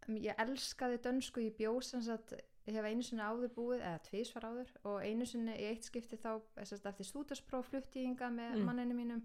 ég 0.08 0.36
elskaði 0.38 0.98
dönsku 1.02 1.42
í 1.42 1.52
bjósans 1.52 2.08
að 2.08 2.40
ég 2.68 2.76
hef 2.78 2.86
einu 2.88 3.04
sinni 3.04 3.22
áður 3.26 3.52
búið 3.56 3.82
eða 3.84 4.00
tvísvar 4.08 4.46
áður 4.50 4.70
og 4.88 5.02
einu 5.04 5.26
sinni 5.28 5.56
í 5.60 5.66
eitt 5.72 5.84
skipti 5.90 6.18
þá 6.18 6.30
eftir 6.58 7.06
stúdarspróf 7.10 7.68
flutti 7.72 8.00
ég 8.04 8.08
hingað 8.12 8.34
með 8.38 8.56
Mm. 8.58 8.66
manninu 8.70 8.96
mínum 8.96 9.22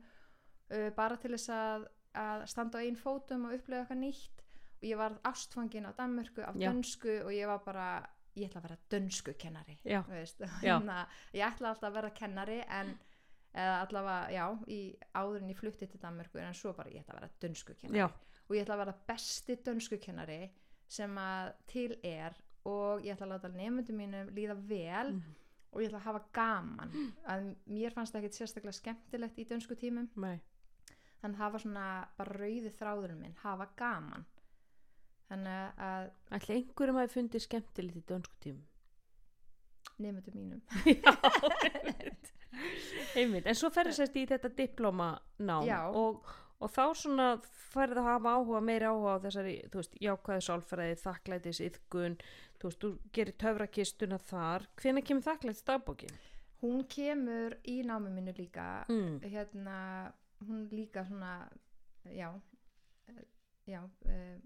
uh, 0.72 0.90
bara 0.96 1.16
til 1.16 1.30
þess 1.36 1.48
að, 1.54 1.86
að 2.14 2.46
standa 2.50 2.78
á 2.78 2.82
einn 2.82 2.96
fótum 2.98 3.46
og 3.46 3.54
upplega 3.58 3.84
eitthvað 3.84 4.02
nýtt 4.02 4.42
og 4.78 4.86
ég 4.88 4.96
var 5.00 5.18
ástfangin 5.24 5.86
á 5.86 5.92
Danmörku 5.98 6.40
Já. 6.42 6.70
dönsku 6.70 7.20
og 7.24 7.32
ég 7.34 7.46
var 7.46 7.62
bara 7.64 7.88
ég 8.38 8.46
ætla 8.48 8.60
að 8.60 8.66
vera 8.68 8.78
dönsku 8.90 9.32
kennari 9.38 9.78
Já. 9.84 10.02
veist. 10.08 10.38
Þannig 10.62 10.94
að 10.94 11.06
ég 11.34 11.46
ætla 11.52 11.68
alltaf 11.72 11.88
að 11.90 11.94
vera 11.98 12.10
kennari 12.10 12.58
en 12.68 12.98
eða 13.58 13.78
allavega, 13.82 14.30
já, 14.30 14.44
í 14.70 14.80
áður 15.16 15.42
en 15.42 15.48
ég 15.50 15.56
flutti 15.58 15.86
til 15.88 15.98
Danmörku 16.02 16.38
en 16.38 16.54
svo 16.54 16.72
bara 16.76 16.90
ég 16.90 17.00
ætla 17.02 17.14
að 17.16 17.20
vera 17.22 17.30
dönsku 17.42 17.74
kennari 17.80 17.98
Já. 17.98 18.06
og 18.48 18.54
ég 18.54 18.62
ætla 18.66 18.74
að 18.76 18.82
vera 18.84 18.94
besti 19.08 19.56
dönsku 19.66 19.98
kennari 19.98 20.50
sem 20.88 21.16
að 21.18 21.52
til 21.66 21.96
er 22.06 22.36
og 22.64 23.02
ég 23.04 23.14
ætla 23.14 23.26
að 23.26 23.32
láta 23.36 23.48
nefndum 23.54 23.96
mínum 24.00 24.30
líða 24.34 24.56
vel 24.68 25.12
Mhm. 25.14 25.34
og 25.72 25.80
ég 25.82 25.88
ætla 25.90 25.98
að 26.00 26.08
hafa 26.08 26.22
gaman. 26.32 27.12
Að 27.28 27.54
mér 27.68 27.92
fannst 27.92 28.12
það 28.14 28.22
ekkit 28.24 28.38
sérstaklega 28.40 28.72
skemmtilegt 28.80 29.38
í 29.38 29.44
dönsku 29.46 29.74
tímum. 29.76 30.08
Nei. 30.16 30.40
þannig 31.22 31.34
að 31.34 31.38
það 31.42 31.52
var 31.52 31.60
svona 31.60 32.08
bara 32.16 32.32
rauði 32.38 32.70
þráðurinn 32.78 33.20
minn 33.20 33.34
hafa 33.42 33.66
gaman. 33.76 34.24
Þannig 35.28 35.72
að 35.78 36.10
Ætli 36.30 36.54
einhverjum 36.54 36.96
hafi 36.96 37.14
fundið 37.20 37.42
skemmtilegt 37.42 37.96
í 37.96 38.02
dönsku 38.06 38.36
tímum? 38.40 38.64
Nefndum 39.98 40.34
mínum. 40.34 40.62
Einmitt, 43.18 43.46
en 43.50 43.54
svo 43.58 43.70
ferði 43.74 43.92
sérst 43.96 44.16
í 44.18 44.24
þetta 44.30 44.50
diplómanám 44.56 45.66
Já. 45.66 45.78
og, 45.90 46.22
og 46.62 46.70
þá 46.74 46.82
svona 46.96 47.26
ferði 47.72 48.00
að 48.02 48.08
hafa 48.12 48.32
áhuga 48.38 48.60
meiri 48.64 48.88
áhuga 48.88 49.16
á 49.18 49.22
þessari, 49.26 49.54
þú 49.72 49.80
veist, 49.82 49.98
jákvæði 50.06 50.44
sálfræði 50.48 50.96
þakklætis, 51.02 51.60
yðgun 51.66 52.16
þú 52.58 52.68
veist, 52.70 52.80
þú 52.82 52.90
gerir 53.12 53.36
töfrakistuna 53.38 54.18
þar 54.18 54.66
hvenær 54.82 55.04
kemur 55.06 55.22
þakklætis 55.28 55.64
dagbókin? 55.68 56.16
hún 56.62 56.80
kemur 56.90 57.54
í 57.70 57.82
námi 57.86 58.10
mínu 58.10 58.32
líka 58.38 58.84
Mm. 58.90 59.20
hérna 59.22 60.12
hún 60.42 60.68
líka 60.70 61.04
svona 61.06 61.48
já, 62.04 62.32
eh, 63.08 63.24
já 63.66 63.82
uh, 63.84 64.40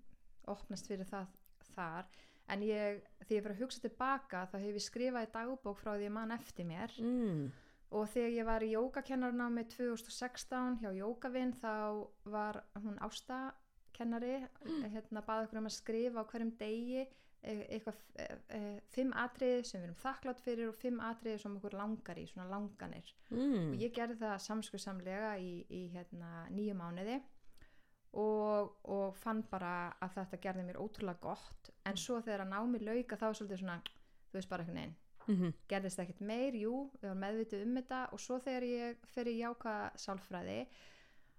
opnast 0.47 0.87
fyrir 0.87 1.07
það 1.09 1.27
þar 1.75 2.05
en 2.49 2.61
ég, 2.63 3.01
þegar 3.25 3.37
ég 3.39 3.43
var 3.45 3.53
að 3.55 3.61
hugsa 3.63 3.81
tilbaka 3.81 4.47
þá 4.53 4.57
hef 4.61 4.75
ég 4.77 4.85
skrifað 4.91 5.27
í 5.29 5.33
dagbók 5.33 5.79
frá 5.81 5.95
því 5.97 6.05
ég 6.09 6.13
man 6.13 6.31
eftir 6.37 6.67
mér 6.67 6.91
Mm. 7.01 7.51
og 7.93 8.09
þegar 8.09 8.31
ég 8.37 8.45
var 8.45 8.61
í 8.63 8.73
jógakennarnámi 8.75 9.65
2016 9.69 10.79
hjá 10.81 10.91
Jógavinn 10.97 11.53
þá 11.53 12.07
var 12.25 12.63
hún 12.77 12.99
ástakennari 13.01 14.37
hérna 14.95 15.23
baði 15.25 15.47
okkur 15.47 15.59
um 15.63 15.69
að 15.71 15.77
skrifa 15.81 16.21
á 16.21 16.29
hverjum 16.29 16.53
degi 16.59 17.07
eitthvað 17.43 18.01
e, 18.23 18.27
e, 18.55 18.61
fimm 18.95 19.13
atriði 19.19 19.65
sem 19.67 19.81
við 19.81 19.89
erum 19.89 20.01
þakklátt 20.03 20.43
fyrir 20.45 20.71
og 20.71 20.79
fimm 20.79 21.01
atriði 21.03 21.43
sem 21.43 21.57
okkur 21.59 21.77
langar 21.79 22.21
í, 22.21 22.27
svona 22.31 22.49
langanir. 22.53 23.13
Mm. 23.33 23.73
og 23.73 23.83
ég 23.83 23.95
gerði 23.97 24.19
það 24.23 24.43
samskuðsamlega 24.47 25.37
í, 25.43 25.53
í 25.67 25.83
hérna, 25.95 26.47
nýju 26.55 26.77
mánuði 26.79 27.19
og, 28.21 28.75
og 28.85 29.17
fann 29.19 29.43
bara 29.51 29.93
að 30.05 30.19
þetta 30.21 30.43
gerði 30.47 30.67
mér 30.69 30.83
ótrúlega 30.83 31.23
gott. 31.25 31.73
En 31.89 31.99
svo 31.99 32.21
þegar 32.23 32.47
að 32.47 32.53
námi 32.55 32.83
lauka 32.85 33.19
þá 33.19 33.31
svolítið 33.33 33.65
svona, 33.65 33.81
þú 34.31 34.39
veist 34.39 34.53
bara 34.53 34.67
einhvern 34.67 34.83
veginn 34.83 34.99
Mm 35.31 35.53
gerðist 35.71 36.01
ekkert 36.03 36.21
meir, 36.27 36.57
jú, 36.59 36.91
við 36.99 37.07
varum 37.07 37.21
meðvitið 37.23 37.63
um 37.67 37.77
þetta 37.79 38.01
og 38.13 38.21
svo 38.21 38.39
þegar 38.43 38.65
ég 38.67 39.05
fer 39.13 39.29
í 39.31 39.39
jáka 39.39 39.75
sálfræði 39.95 40.59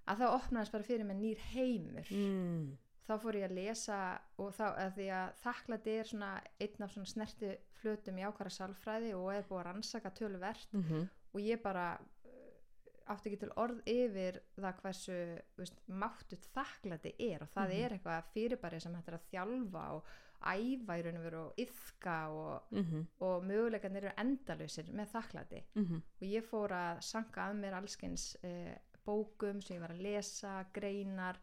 að 0.10 0.24
þá 0.24 0.26
opnaðist 0.30 0.76
bara 0.76 0.88
fyrir 0.88 1.08
mig 1.08 1.20
nýr 1.20 1.44
heimur. 1.54 2.10
Mm. 2.12 2.78
Þá 3.08 3.14
fór 3.20 3.36
ég 3.36 3.50
að 3.50 3.56
lesa 3.58 4.00
og 4.40 4.54
þá 4.56 4.66
að 4.80 4.94
því 4.98 5.08
að 5.12 5.34
þakklæti 5.44 5.98
er 6.00 6.06
svona 6.12 6.32
einn 6.62 6.84
af 6.86 6.92
svona 6.94 7.12
snerti 7.12 7.52
flötum 7.82 8.18
jákara 8.22 8.50
sálfræði 8.50 9.14
og 9.20 9.30
er 9.36 9.44
búið 9.50 9.60
að 9.60 9.66
rannsaka 9.72 10.10
töluvert 10.20 10.68
Mm 10.74 11.08
og 11.34 11.42
ég 11.42 11.62
bara 11.64 11.98
uh, 11.98 13.10
átti 13.10 13.30
ekki 13.32 13.40
til 13.42 13.52
orð 13.58 13.80
yfir 13.90 14.36
það 14.56 14.76
hversu 14.84 15.16
veist, 15.58 15.80
máttut 15.90 16.46
þakklæti 16.54 17.16
er 17.20 17.42
og 17.42 17.50
það 17.50 17.70
Mhm. 17.74 17.80
er 17.84 17.90
eitthvað 17.98 18.28
fyrirbæri 18.34 18.80
sem 18.82 18.94
hættir 18.96 19.18
að 19.18 19.26
þjálfa 19.32 19.86
og 19.96 20.06
æfa 20.46 20.98
í 21.00 21.04
raun 21.04 21.18
og 21.18 21.24
veru 21.24 21.42
og 21.48 21.54
yfka 21.58 22.16
og, 22.30 22.62
Mm 22.72 23.08
og 23.20 23.44
möguleikarnir 23.50 24.04
eru 24.04 24.14
endalausir 24.18 24.92
með 24.94 25.08
þakklæti 25.16 25.64
-hmm. 25.76 26.02
og 26.22 26.28
ég 26.28 26.44
fór 26.44 26.70
að 26.72 27.02
sanka 27.02 27.42
að 27.50 27.56
mér 27.60 27.74
allskins 27.74 28.38
uh, 28.44 28.76
bókum 29.06 29.62
sem 29.62 29.78
ég 29.78 29.82
var 29.82 29.92
að 29.92 30.02
lesa, 30.02 30.66
greinar 30.74 31.36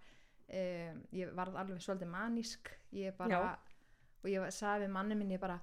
uh, 0.48 0.79
ég 1.12 1.34
varð 1.34 1.58
alveg 1.60 1.82
svolítið 1.82 2.10
manísk 2.12 2.70
ég 2.96 3.16
bara 3.18 3.30
Já. 3.30 3.58
og 4.22 4.30
ég 4.30 4.50
sagði 4.54 4.86
við 4.86 4.94
manni 4.94 5.18
minn 5.18 5.34
ég 5.34 5.42
bara 5.42 5.58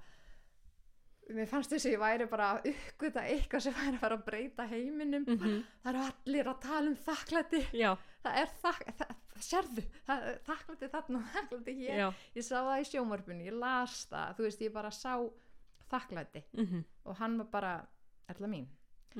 mér 1.36 1.50
fannst 1.50 1.74
þess 1.74 1.88
að 1.88 1.94
ég 1.96 2.02
væri 2.02 2.28
bara 2.32 2.50
að 2.56 2.70
uppgöta 2.72 3.24
eitthvað 3.28 3.64
sem 3.66 3.76
væri 3.76 3.96
að 3.96 4.04
fara 4.04 4.18
að 4.18 4.26
breyta 4.28 4.68
heiminum. 4.72 5.26
Mhm. 5.28 5.58
það 5.84 5.90
eru 5.92 6.04
allir 6.08 6.50
að 6.52 6.62
tala 6.64 6.92
um 6.92 6.96
þakklæti. 7.08 7.62
Já, 7.76 7.90
það 8.24 8.40
er 8.42 8.54
þakk, 8.62 8.86
það, 9.02 9.12
sérðu 9.50 9.84
það, 10.08 10.24
þakklæti 10.48 10.90
þarna 10.94 11.20
og 11.20 11.34
þakklæti 11.36 11.76
hér. 11.82 12.00
Já. 12.00 12.08
Ég 12.36 12.48
sá 12.48 12.56
það 12.56 12.80
í 12.80 12.88
sjómarpunni, 12.92 13.50
ég 13.50 13.60
las 13.60 14.06
það 14.12 14.38
þú 14.38 14.48
veist, 14.48 14.64
ég 14.64 14.74
bara 14.74 14.92
sá 14.92 15.14
þakklæti. 15.92 16.44
Mm 16.54 16.86
og 17.08 17.16
hann 17.16 17.38
var 17.38 17.48
bara, 17.52 17.88
erla 18.28 18.48
mín 18.52 18.68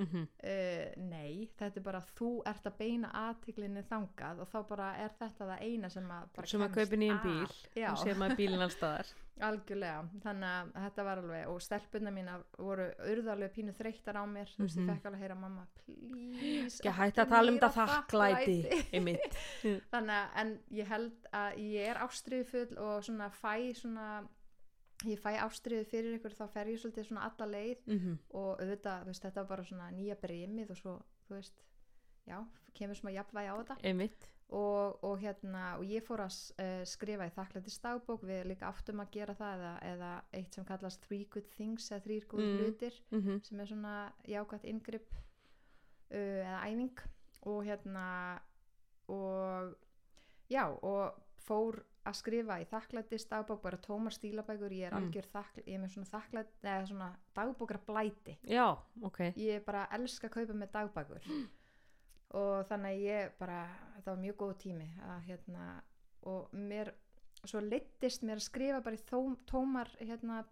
-hmm. 0.06 0.24
uh, 0.44 1.04
nei, 1.10 1.50
þetta 1.58 1.80
er 1.80 1.84
bara 1.84 2.02
þú 2.18 2.32
ert 2.46 2.66
að 2.70 2.78
beina 2.78 3.12
aðtiklinni 3.14 3.84
þangað 3.90 4.40
og 4.44 4.48
þá 4.52 4.60
bara 4.70 4.96
er 5.04 5.10
þetta 5.20 5.46
það 5.52 5.62
eina 5.62 5.90
sem 5.90 6.12
að 6.12 6.28
bara 6.36 6.48
sem 6.48 6.62
að 6.62 6.74
kaupa 6.76 6.96
að. 6.96 7.24
bíl 7.24 7.48
já, 7.82 7.92
og 7.92 7.98
sé 7.98 8.14
maður 8.14 8.36
bílinn 8.38 8.62
allstaðar 8.68 9.08
algjörlega 9.48 9.98
þannig 10.24 10.50
að 10.50 10.70
þetta 10.84 11.04
var 11.06 11.18
alveg 11.22 11.48
og 11.52 11.60
stelpunna 11.62 12.12
mína 12.12 12.38
voru 12.58 12.88
urðarlega 13.12 13.54
pínu 13.54 13.74
þreyttar 13.78 14.18
á 14.18 14.24
mér 14.26 14.50
þú 14.50 14.64
veist, 14.66 14.78
Mhm. 14.78 14.88
ég 14.90 14.96
fekk 14.96 15.06
alveg 15.06 15.20
að 15.20 15.24
heyra 15.26 15.36
mamma 15.36 15.68
please, 15.86 16.80
ekki 16.80 16.90
að 16.90 16.98
hætta 17.02 17.22
að 17.22 17.30
tala 17.30 17.52
um 17.52 17.60
þetta 17.60 17.72
þakklæti 17.78 18.58
þannig 19.94 20.16
að 20.18 20.28
en 20.42 20.60
ég 20.72 20.88
held 20.88 21.28
að 21.34 21.58
ég 21.58 21.90
er 21.92 22.02
ástriðufull 22.08 22.78
og 22.78 23.04
svona 23.04 23.30
fæ 23.30 23.74
svona 23.78 24.28
ég 25.06 25.20
fæ 25.22 25.36
ástriðu 25.44 25.86
fyrir 25.86 26.16
ykkur 26.18 26.34
þá 26.34 26.48
fer 26.54 26.68
ég 26.72 26.80
svolítið 26.82 27.06
svona 27.10 27.28
alla 27.30 27.46
leið 27.52 27.84
mm 27.86 27.98
og 28.34 28.62
auðvitað, 28.62 29.06
veist, 29.06 29.22
þetta 29.24 29.44
var 29.44 29.48
bara 29.52 29.64
svona 29.64 29.92
nýja 29.92 30.16
bremið 30.22 30.72
og 30.74 30.78
svo, 30.78 30.96
þú 31.28 31.36
veist 31.36 31.62
já, 32.28 32.40
kemur 32.74 32.96
svona 32.96 33.14
jafnvægi 33.18 33.52
á 33.54 33.56
þetta. 33.62 33.78
Og, 34.50 35.04
og 35.04 35.18
hérna, 35.20 35.76
og 35.78 35.84
ég 35.84 36.04
fór 36.08 36.22
að 36.24 36.36
uh, 36.64 36.84
skrifa 36.88 37.26
í 37.28 37.34
þakklæti 37.36 37.70
stagbók 37.70 38.22
við 38.24 38.46
líka 38.48 38.70
áttum 38.70 39.02
að 39.04 39.10
gera 39.12 39.34
það 39.36 39.54
eða, 39.58 39.72
eða 39.92 40.12
eitt 40.40 40.54
sem 40.56 40.66
kallast 40.66 41.02
three 41.04 41.26
good 41.30 41.50
things 41.58 41.92
eða 41.92 42.04
þrýr 42.06 42.28
góð 42.32 42.44
Mm. 42.46 42.58
hlutir 42.62 42.94
mm 43.12 43.42
sem 43.44 43.60
er 43.60 43.66
svona 43.68 43.96
jákvæmt 44.24 44.64
inngrip 44.66 45.10
uh, 45.14 46.16
eða 46.16 46.62
æfing. 46.70 47.00
Og 47.44 47.64
hérna 47.66 48.40
og 49.08 49.76
já, 50.50 50.64
og 50.82 51.14
fór 51.48 51.84
að 52.08 52.16
skrifa 52.22 52.60
í 52.62 52.66
þakklæti 52.66 53.20
stagbók 53.20 53.62
bara 53.62 53.78
tómar 53.78 54.14
stílabækur, 54.16 54.72
ég 54.72 54.88
er 54.88 54.94
Mm. 54.94 55.04
algjör 55.04 55.28
þakklæti 55.34 55.68
ég 55.68 55.76
er 55.76 55.80
með 55.84 55.94
svona 55.94 56.12
þakklæti, 56.16 56.54
eða 56.64 56.88
svona 56.88 57.10
dagbókar 57.36 57.80
blæti 57.88 58.38
já, 58.48 58.78
ok 59.04 59.20
ég 59.36 59.66
bara 59.66 59.88
elska 59.92 60.28
að 60.28 60.32
kaupa 60.34 60.54
með 60.54 60.72
dagbækur 60.72 61.22
og 62.38 62.66
þannig 62.68 62.92
að 62.92 63.04
ég 63.08 63.32
bara 63.40 63.62
það 64.04 64.12
var 64.12 64.22
mjög 64.24 64.36
góð 64.42 64.56
tími 64.64 64.88
að 65.08 65.22
hérna 65.30 65.68
og 66.24 66.50
mér 66.54 66.92
svo 67.46 67.60
leittist 67.62 68.24
mér 68.24 68.36
að 68.42 68.48
skrifa 68.50 68.82
bara 68.84 68.96
í 68.96 69.04
þó, 69.08 69.36
tómar 69.48 69.88
hérna 70.00 70.44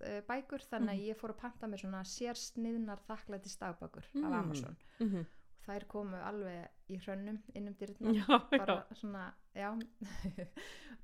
þ- 0.00 0.22
bækur 0.28 0.62
þannig 0.70 0.90
að 0.90 0.98
Mhm. 1.00 1.06
ég 1.10 1.16
fór 1.16 1.30
að 1.34 1.36
panta 1.42 1.66
mér 1.66 1.80
svona 1.80 2.02
sérsniðnar 2.04 3.00
þakklæti 3.08 3.58
dagbækur 3.58 4.04
Mm. 4.14 4.24
af 4.24 4.32
Amazon 4.32 4.76
mm 5.00 5.08
-hmm. 5.08 5.20
og 5.20 5.66
þær 5.66 5.86
komu 5.88 6.16
alveg 6.16 6.68
í 6.90 6.96
hrönnum 7.00 7.38
innum 7.54 7.74
já, 8.14 8.26
bara 8.50 8.86
já 8.90 8.94
svona, 8.94 9.32
já. 9.54 9.70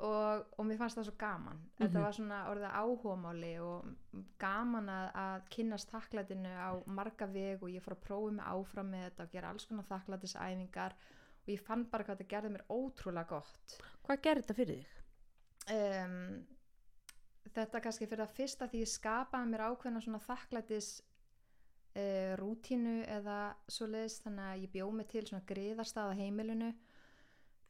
Og, 0.00 0.46
og 0.56 0.64
mér 0.64 0.78
fannst 0.80 0.96
það 0.96 1.04
svo 1.10 1.12
gaman. 1.20 1.58
Þetta 1.76 1.98
Mhm. 1.98 2.04
var 2.06 2.14
svona 2.16 2.36
orðið 2.48 2.70
áhugamáli 2.72 3.50
og 3.60 4.22
gaman 4.40 4.86
að, 4.88 5.08
að 5.20 5.42
kynnast 5.52 5.90
þakklætinu 5.92 6.48
á 6.56 6.70
marga 6.88 7.26
veg 7.28 7.60
og 7.62 7.68
ég 7.68 7.82
fór 7.84 7.92
að 7.98 8.00
prófa 8.06 8.30
mig 8.32 8.46
áfram 8.48 8.88
með 8.94 9.02
þetta 9.10 9.26
og 9.26 9.34
gera 9.34 9.50
alls 9.52 9.66
konar 9.68 9.84
þakklætisæfingar. 9.90 10.94
Og 11.44 11.52
ég 11.52 11.60
fann 11.66 11.84
bara 11.92 12.04
hvað 12.04 12.16
þetta 12.16 12.30
gerði 12.32 12.52
mér 12.54 12.64
ótrúlega 12.72 13.28
gott. 13.28 13.76
Hvað 14.06 14.22
gerir 14.24 14.42
þetta 14.42 14.56
fyrir 14.62 14.80
þig? 14.80 14.96
um, 15.76 16.46
þetta 17.52 17.80
kannski 17.84 18.06
fyrir 18.08 18.24
að 18.24 18.34
fyrsta 18.40 18.68
því 18.72 18.80
ég 18.86 18.88
skapaði 18.94 19.50
mér 19.52 19.66
ákveðna 19.68 20.00
svona 20.00 20.22
þakklætis 20.24 20.88
uh, 21.96 22.32
rútínu 22.40 23.02
eða 23.18 23.36
svoleiðis. 23.68 24.16
Þannig 24.24 24.48
að 24.48 24.62
ég 24.64 24.72
bjóð 24.78 24.96
mig 24.96 25.08
til 25.12 25.26
svona 25.28 25.44
griðarstað 25.52 26.08
á 26.16 26.18
heimilinu 26.24 26.72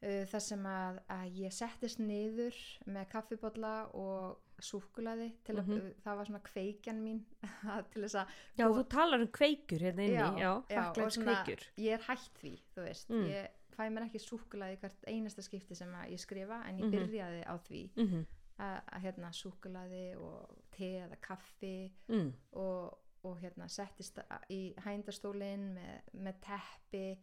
þar 0.01 0.39
sem 0.41 0.63
að, 0.65 0.99
að 1.13 1.35
ég 1.43 1.53
settist 1.53 1.99
niður 1.99 2.55
með 2.87 3.09
kaffibotla 3.11 3.73
og 3.93 4.39
súkulaði 4.61 5.31
til 5.43 5.55
að 5.57 5.67
Mhm. 5.67 5.93
það 6.03 6.17
var 6.17 6.25
svona 6.25 6.41
kveikjan 6.43 6.99
mín 7.03 7.19
til 7.93 8.01
þess 8.03 8.15
að 8.21 8.27
Já, 8.57 8.65
þú 8.69 8.83
talar 8.89 9.21
um 9.21 9.27
kveikur 9.27 9.79
hérna 9.85 10.05
inni, 10.05 10.13
Já, 10.13 10.27
já, 10.37 10.51
já, 10.69 10.83
og 10.89 11.11
svona- 11.11 11.43
kveikur. 11.45 11.65
ég 11.77 11.93
er 11.93 12.05
hætt 12.07 12.37
því, 12.41 12.53
þú 12.75 12.83
veist 12.85 13.09
Mm. 13.09 13.25
ég 13.29 13.47
fæ 13.77 13.89
mér 13.89 14.05
ekki 14.09 14.19
súkulaði 14.19 14.77
hvert 14.79 15.05
einasta 15.07 15.41
skipti 15.41 15.75
sem 15.75 15.89
ég 16.09 16.19
skrifa 16.19 16.63
en 16.67 16.77
ég 16.77 16.85
Mhm. 16.85 16.91
byrjaði 16.91 17.43
á 17.45 17.55
því 17.57 17.89
Mm 17.97 18.25
að, 18.59 18.81
að 18.93 19.01
hérna 19.01 19.29
súkulaði 19.33 20.17
og 20.21 20.49
te 20.71 20.99
eða 21.07 21.15
kaffi 21.21 21.91
mm. 22.09 22.33
og, 22.53 22.97
og 23.23 23.39
hérna 23.41 23.67
settist 23.69 24.19
í 24.49 24.75
hændastólinn 24.77 25.73
með, 25.73 26.01
með 26.13 26.35
teppi 26.41 27.17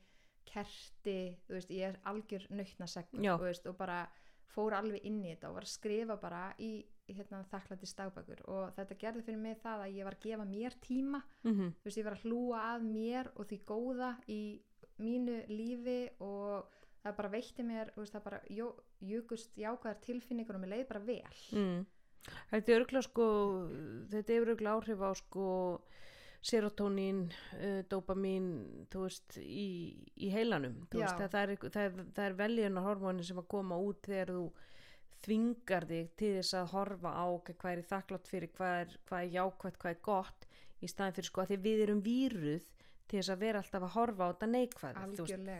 kerti, 0.48 1.18
þú 1.46 1.56
veist, 1.58 1.70
ég 1.74 1.88
er 1.92 1.98
algjör 2.10 2.46
nautnasegn, 2.50 3.22
Já. 3.24 3.34
þú 3.36 3.48
veist, 3.48 3.66
og 3.70 3.76
bara 3.78 3.98
fór 4.54 4.74
alveg 4.78 5.04
inn 5.06 5.20
í 5.24 5.34
þetta 5.34 5.50
og 5.50 5.58
var 5.58 5.66
að 5.66 5.74
skrifa 5.74 6.16
bara 6.20 6.42
í 6.58 6.70
hérna 7.08 7.42
þakklæti 7.50 7.88
stagbækur 7.88 8.40
og 8.52 8.72
þetta 8.76 8.96
gerði 9.00 9.22
fyrir 9.26 9.38
mig 9.40 9.60
það 9.62 9.84
að 9.84 9.94
ég 9.96 10.04
var 10.08 10.16
að 10.16 10.24
gefa 10.24 10.46
mér 10.48 10.74
tíma 10.84 11.20
Mm 11.44 11.70
þú 11.78 11.84
veist, 11.88 11.98
ég 12.00 12.04
var 12.08 12.16
að 12.16 12.24
hlúa 12.24 12.62
að 12.74 12.88
mér 12.88 13.30
og 13.36 13.46
því 13.48 13.58
góða 13.68 14.10
í 14.28 14.40
mínu 14.98 15.36
lífi 15.52 16.00
og 16.24 16.66
það 17.04 17.16
bara 17.20 17.32
veitti 17.36 17.62
mér, 17.62 17.92
þú 17.94 18.02
veist, 18.02 18.12
það 18.16 18.24
bara 18.24 18.40
jó, 18.50 18.66
jukust 19.00 19.56
jákvæðar 19.56 20.00
tilfinningur 20.02 20.58
og 20.58 20.64
mér 20.64 20.74
leið 20.74 20.88
bara 20.88 21.04
vel 21.06 21.38
Mm. 21.52 21.86
Þetta 22.50 22.72
er 22.72 22.80
örgulega 22.82 23.06
sko, 23.06 23.26
þetta 24.10 24.32
er 24.34 24.42
örgulega 24.42 24.74
áhrif 24.76 25.00
á 25.00 25.10
sko 25.16 25.46
serotonín, 26.44 27.26
uh, 27.58 27.82
dopamin, 27.90 28.48
þú 28.92 29.04
veist, 29.06 29.38
í, 29.42 29.68
í 30.22 30.30
heilanum. 30.32 30.76
Veist, 30.92 31.18
það 31.18 31.38
er, 31.42 31.54
það 31.66 31.84
er, 31.84 32.00
það 32.14 32.24
er 32.24 32.38
veljunar 32.38 32.86
hormónin 32.86 33.26
sem 33.26 33.40
að 33.40 33.48
koma 33.50 33.78
út 33.82 34.06
þegar 34.06 34.34
þú 34.36 34.44
þvingar 35.26 35.86
þig 35.88 36.10
til 36.20 36.32
þess 36.36 36.54
að 36.54 36.72
horfa 36.76 37.12
á 37.18 37.26
hvað 37.48 37.70
er 37.72 37.84
þakklátt 37.90 38.30
fyrir, 38.30 38.52
hvað 38.54 38.74
er, 38.84 38.96
hvað 39.08 39.24
er 39.24 39.32
jákvætt, 39.34 39.78
hvað 39.82 39.94
er 39.94 40.02
gott, 40.06 40.48
í 40.78 40.90
staðin 40.90 41.16
fyrir 41.16 41.28
sko 41.28 41.42
að 41.42 41.52
því 41.52 41.58
við 41.64 41.84
erum 41.86 42.02
víruð 42.04 42.68
til 43.08 43.18
þess 43.18 43.32
að 43.34 43.42
vera 43.42 43.62
alltaf 43.62 43.86
að 43.88 43.94
horfa 43.96 44.28
á 44.28 44.30
þetta 44.30 44.50
neikvæði. 44.52 44.98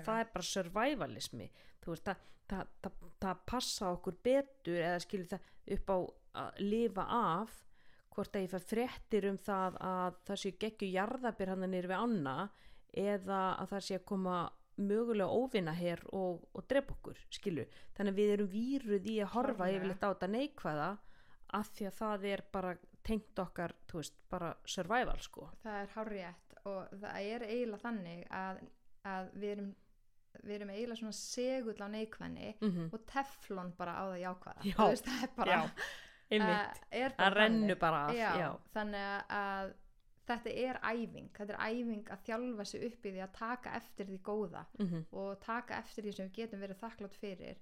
Það 0.07 0.23
er 0.23 0.33
bara 0.35 0.49
survivalismi. 0.53 1.49
Veist, 1.89 2.05
það, 2.05 2.27
það, 2.53 2.73
það, 2.85 3.07
það 3.25 3.43
passa 3.51 3.93
okkur 3.97 4.19
betur 4.29 4.79
eða 4.79 5.03
skilur 5.03 5.31
það 5.33 5.53
upp 5.79 5.91
á 5.91 5.99
að 6.39 6.63
lifa 6.63 7.07
af 7.19 7.57
hvort 8.19 8.37
að 8.37 8.45
ég 8.45 8.53
fæ 8.53 8.59
fréttir 8.73 9.27
um 9.31 9.39
það 9.47 9.77
að 9.89 10.17
það 10.29 10.41
sé 10.43 10.55
geggju 10.65 10.89
jarðabir 10.97 11.53
hann 11.55 11.67
nýr 11.71 11.87
við 11.91 11.99
anna 12.03 12.37
eða 12.99 13.41
að 13.63 13.73
það 13.75 13.85
sé 13.89 13.99
að 14.01 14.07
koma 14.11 14.39
mögulega 14.79 15.35
óvinna 15.35 15.73
hér 15.75 16.05
og, 16.15 16.45
og 16.55 16.67
drepa 16.71 16.95
okkur, 16.95 17.19
skilu. 17.35 17.65
Þannig 17.97 18.13
að 18.15 18.21
við 18.21 18.33
erum 18.37 18.51
víruð 18.53 19.09
í 19.11 19.17
að 19.25 19.33
horfa 19.35 19.57
Klárlega. 19.59 19.79
yfirleitt 19.79 20.05
á 20.07 20.11
þetta 20.13 20.29
neikvæða 20.35 20.89
af 21.59 21.71
því 21.75 21.89
að 21.89 21.97
það 21.99 22.27
er 22.31 22.45
bara 22.55 22.73
tengt 23.09 23.43
okkar, 23.43 23.75
þú 23.89 24.01
veist, 24.03 24.17
bara 24.31 24.53
survival, 24.69 25.19
sko. 25.25 25.49
það 25.65 25.79
er 25.83 25.93
hárétt 25.97 26.57
og 26.69 26.95
það 27.01 27.29
er 27.35 27.45
eiginlega 27.49 27.83
þannig 27.87 28.25
að, 28.39 28.59
að 29.09 29.31
við 29.39 29.53
erum 29.57 29.71
við 30.45 30.55
erum 30.59 30.71
eiginlega 30.75 30.99
svona 31.01 31.17
segull 31.17 31.81
á 31.83 31.89
neikvæðni 31.91 32.51
Mm 32.61 32.91
og 32.93 33.01
teflon 33.09 33.73
bara 33.79 33.95
á 33.99 34.05
það 34.13 34.21
jákvæða 34.23 34.67
Já. 34.69 34.77
Veist, 34.85 35.09
það 35.09 35.25
er 35.25 35.33
bara, 35.39 35.57
Já, 35.57 35.89
einmitt. 36.31 36.81
bara 36.93 37.15
Það 37.17 37.39
þannig. 37.43 37.79
bara 37.81 38.05
af, 38.07 38.15
já, 38.17 38.31
já. 38.39 38.49
þannig 38.75 39.35
að 39.41 39.75
þetta 40.29 40.55
er 40.67 40.79
æfing 40.85 41.29
þetta 41.37 41.57
er 41.57 41.61
æfing 41.73 42.13
að 42.13 42.25
þjálfa 42.27 42.65
sig 42.69 42.87
upp 42.89 43.07
í 43.07 43.13
því 43.15 43.25
að 43.25 43.37
taka 43.39 43.75
eftir 43.81 44.07
því 44.07 44.19
góða 44.23 44.65
Mm 44.79 45.05
og 45.13 45.41
taka 45.41 45.79
eftir 45.79 46.05
því 46.05 46.13
sem 46.13 46.27
við 46.29 46.41
getum 46.43 46.61
verið 46.61 46.83
þakklátt 46.83 47.15
fyrir 47.15 47.61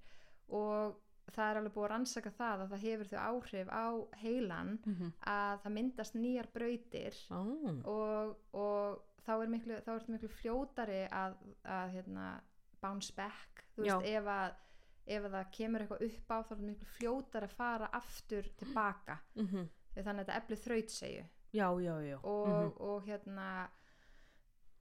og 0.48 0.96
það 1.34 1.50
er 1.50 1.58
alveg 1.60 1.74
búið 1.74 1.84
að 1.84 1.90
rannsaka 1.90 2.30
það 2.30 2.60
að 2.60 2.72
það 2.72 2.84
hefur 2.86 3.08
þau 3.10 3.18
áhrif 3.18 3.68
á 3.68 3.86
heilan 4.22 4.78
-hmm. 4.84 5.12
að 5.20 5.62
það 5.62 5.72
myndast 5.72 6.14
nýjar 6.14 6.48
brautir 6.54 7.14
oh. 7.30 7.80
og, 7.84 8.36
og 8.52 9.02
þá 9.26 9.32
er 9.42 9.48
miklu, 9.48 9.80
þá 9.86 10.08
miklu 10.08 10.28
fljótari 10.28 11.02
að, 11.10 11.34
að 11.64 11.90
hérna, 11.96 12.40
bounce 12.80 13.12
back 13.16 13.66
þú 13.76 13.86
Já. 13.86 13.98
veist, 13.98 14.08
ef 14.14 14.26
að 14.26 14.54
ef 15.06 15.24
að 15.24 15.34
það 15.36 15.50
kemur 15.58 15.84
eitthvað 15.84 16.04
upp 16.08 16.30
á 16.34 16.38
þá 16.46 16.52
er 16.56 16.62
miklu 16.66 16.86
fljótari 16.96 17.48
að 17.48 17.56
fara 17.56 17.90
aftur 17.92 18.48
tilbaka. 18.58 19.18
Mm 19.34 19.68
þannig 19.96 20.20
að 20.20 20.26
þetta 20.26 20.36
efli 20.36 20.56
þrautsegju 20.56 21.24
Já, 21.56 21.68
já, 21.80 21.94
já. 22.04 22.18
og, 22.22 22.80
og 22.84 23.06
hérna 23.06 23.70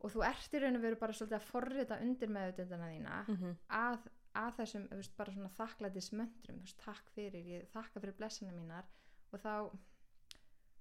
og 0.04 0.12
þú 0.12 0.24
ert 0.28 0.54
í 0.54 0.60
raun 0.60 0.76
og 0.76 0.84
veru 0.84 1.00
bara 1.00 1.16
svolítið 1.16 1.38
að 1.38 1.48
forrita 1.50 2.00
undir 2.04 2.30
meðutundana 2.36 2.90
þína 2.92 3.26
Mm 3.28 3.36
-hmm. 3.36 3.56
að, 3.70 4.00
að 4.34 4.52
þessum 4.58 4.88
veist, 4.92 5.18
bara 5.18 5.32
svona 5.32 5.50
þakklætis 5.50 6.12
möndrum 6.12 6.60
veist, 6.60 6.78
takk 6.78 7.10
fyrir, 7.16 7.46
ég 7.46 7.70
þakka 7.72 8.00
fyrir 8.00 8.18
blessana 8.18 8.52
mínar. 8.52 8.86
Og 9.32 9.40
þá 9.40 9.72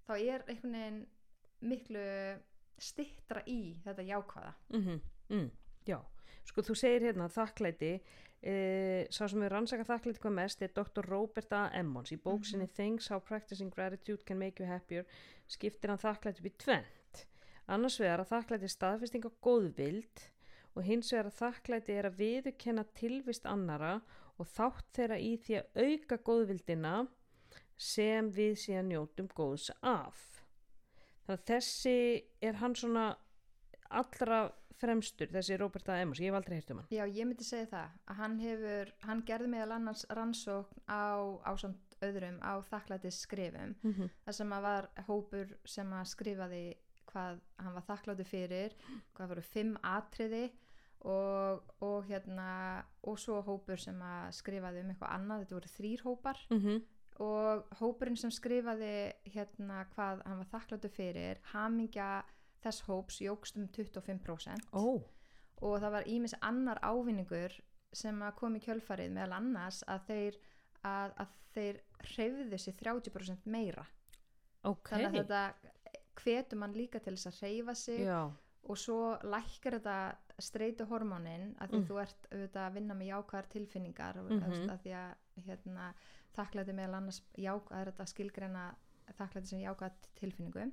þá 0.07 0.13
er 0.19 0.45
einhvern 0.49 0.73
veginn 0.73 1.07
miklu 1.61 2.05
stittra 2.79 3.43
í 3.47 3.81
þetta 3.85 4.03
jákvæða. 4.03 4.55
Mm 4.69 5.01
mm, 5.29 5.51
já, 5.87 6.01
sko 6.45 6.63
þú 6.63 6.75
segir 6.75 7.03
hérna 7.03 7.29
þakklæti 7.29 8.01
eh, 8.45 9.07
sá 9.11 9.25
sem 9.31 9.43
er 9.43 9.55
rannsaka 9.55 9.87
þakklæti 9.89 10.21
hvað 10.23 10.37
mest 10.37 10.63
er 10.63 10.75
Dr. 10.77 11.07
Robert 11.09 11.53
A. 11.57 11.65
Emmons 11.77 12.13
í 12.15 12.19
bók 12.21 12.45
sinni 12.47 12.69
Things 12.69 13.09
How 13.13 13.23
Practicing 13.25 13.73
Gratitude 13.75 14.25
Can 14.29 14.41
Make 14.41 14.63
You 14.63 14.71
Happier 14.71 15.09
skiptir 15.51 15.93
hann 15.93 16.03
þakklæti 16.03 16.43
upp 16.43 16.51
í 16.51 16.55
tvent 16.65 17.25
annars 17.65 17.99
vegar 18.01 18.23
að 18.23 18.33
þakklæti 18.35 18.69
er 18.69 18.75
staðfesting 18.75 19.25
á 19.25 19.33
góðvild 19.45 20.25
og 20.75 20.87
hins 20.87 21.13
vegar 21.13 21.31
að 21.31 21.39
þakklæti 21.41 21.97
er 21.97 22.09
að 22.09 22.21
viðurkenna 22.21 22.85
tilvist 22.99 23.49
annara 23.49 23.97
og 24.39 24.49
þátt 24.51 24.89
þeirra 24.99 25.19
í 25.23 25.35
því 25.41 25.61
að 25.61 25.85
auka 25.87 26.19
góðvildina 26.29 26.95
sem 27.81 28.31
við 28.35 28.57
síðan 28.65 28.91
njótum 28.91 29.31
góðs 29.35 29.71
af 29.81 30.21
þannig 31.25 31.39
að 31.39 31.47
þessi 31.49 31.97
er 32.45 32.61
hann 32.61 32.77
svona 32.79 33.07
allra 33.95 34.45
fremstur 34.85 35.33
þessi 35.33 35.59
Robert 35.61 35.89
A. 35.89 35.99
Emmons, 36.05 36.21
ég 36.23 36.31
hef 36.31 36.39
aldrei 36.39 36.59
heyrt 36.61 36.73
um 36.75 36.83
hann 36.83 36.95
Já, 36.95 37.05
ég 37.09 37.29
myndi 37.29 37.47
segja 37.49 37.71
það 37.73 37.99
að 38.13 38.23
hann 38.23 38.39
hefur, 38.45 38.95
hann 39.09 39.25
gerði 39.27 39.53
meðal 39.57 39.77
annars 39.79 40.07
rannsókn 40.21 40.85
á, 40.87 41.05
á 41.43 41.53
samt 41.61 41.99
öðrum 42.05 42.41
á 42.45 42.55
þakklætis 42.69 43.23
skrifum 43.25 43.75
mm 43.81 43.93
-hmm. 43.93 44.11
þar 44.25 44.39
sem 44.39 44.53
að 44.53 44.67
var 44.69 44.91
hópur 45.09 45.55
sem 45.65 45.93
að 45.93 46.11
skrifaði 46.13 46.65
hvað 47.13 47.41
hann 47.63 47.75
var 47.75 47.87
þakkláttur 47.89 48.29
fyrir 48.29 48.77
hvað 49.15 49.29
voru 49.29 49.43
fimm 49.43 49.77
atriði 49.83 50.45
og, 51.05 51.63
og 51.85 52.05
hérna 52.09 52.49
og 53.03 53.19
svo 53.21 53.41
hópur 53.45 53.81
sem 53.81 54.01
að 54.03 54.33
skrifaði 54.33 54.83
um 54.83 54.91
eitthvað 54.91 55.15
annað, 55.15 55.45
þetta 55.45 55.59
voru 55.59 55.73
þrýr 55.77 56.05
hópar 56.09 56.41
og 57.23 57.77
hópurinn 57.79 58.19
sem 58.19 58.31
skrifaði 58.31 59.13
hérna 59.25 59.85
hvað 59.95 60.23
hann 60.25 60.41
var 60.41 60.51
þakkláttur 60.51 60.91
fyrir 60.91 61.39
hamingja 61.53 62.25
þess 62.65 62.85
hóps 62.89 63.21
jógst 63.25 63.57
um 63.61 63.69
25% 63.69 64.73
Ó, 64.73 65.01
og 65.65 65.77
það 65.83 65.95
var 65.99 66.09
ímis 66.11 66.35
annar 66.41 66.81
ávinningur 66.83 67.55
sem 67.95 68.23
að 68.27 68.35
kom 68.41 68.57
í 68.59 68.63
kjölfarið 68.65 69.13
meðal 69.15 69.37
annars 69.39 69.83
að 69.87 70.07
þeir 70.09 70.39
að, 70.85 71.13
að 71.23 71.35
þeir 71.55 71.77
hreyfðu 72.11 72.59
sér 72.59 72.75
30% 72.81 73.45
meira. 73.47 73.85
Ok. 74.67 74.91
Þannig 74.91 75.07
að 75.13 75.19
þetta 75.21 75.45
hvetur 76.25 76.59
mann 76.59 76.75
líka 76.77 77.01
til 77.03 77.15
þess 77.15 77.31
að 77.31 77.39
hreyfa 77.43 77.75
sig 77.79 78.01
Já, 78.05 78.19
og 78.65 78.79
svo 78.81 78.99
lækkar 79.29 79.79
þetta 79.79 79.97
streytu 80.43 80.87
hormónin 80.91 81.53
að 81.63 81.71
því 81.75 81.79
Mm. 81.79 81.87
þú 81.89 82.01
ert 82.03 82.27
auðvitað 82.33 82.65
að 82.67 82.75
vinna 82.75 82.95
með 82.99 83.11
jákvæðar 83.13 83.49
tilfinningar 83.55 84.17
mm 84.23 84.71
að 84.73 84.79
því 84.83 84.95
að 84.99 85.45
hérna, 85.47 85.93
þakklæti 86.35 86.75
meðal 86.75 86.95
annars 86.99 87.21
er 87.39 87.91
þetta 87.93 88.07
skilgreina 88.11 88.65
þakklæti 89.19 89.47
sem 89.53 89.61
jákvæð 89.63 89.93
tilfinningu 90.19 90.73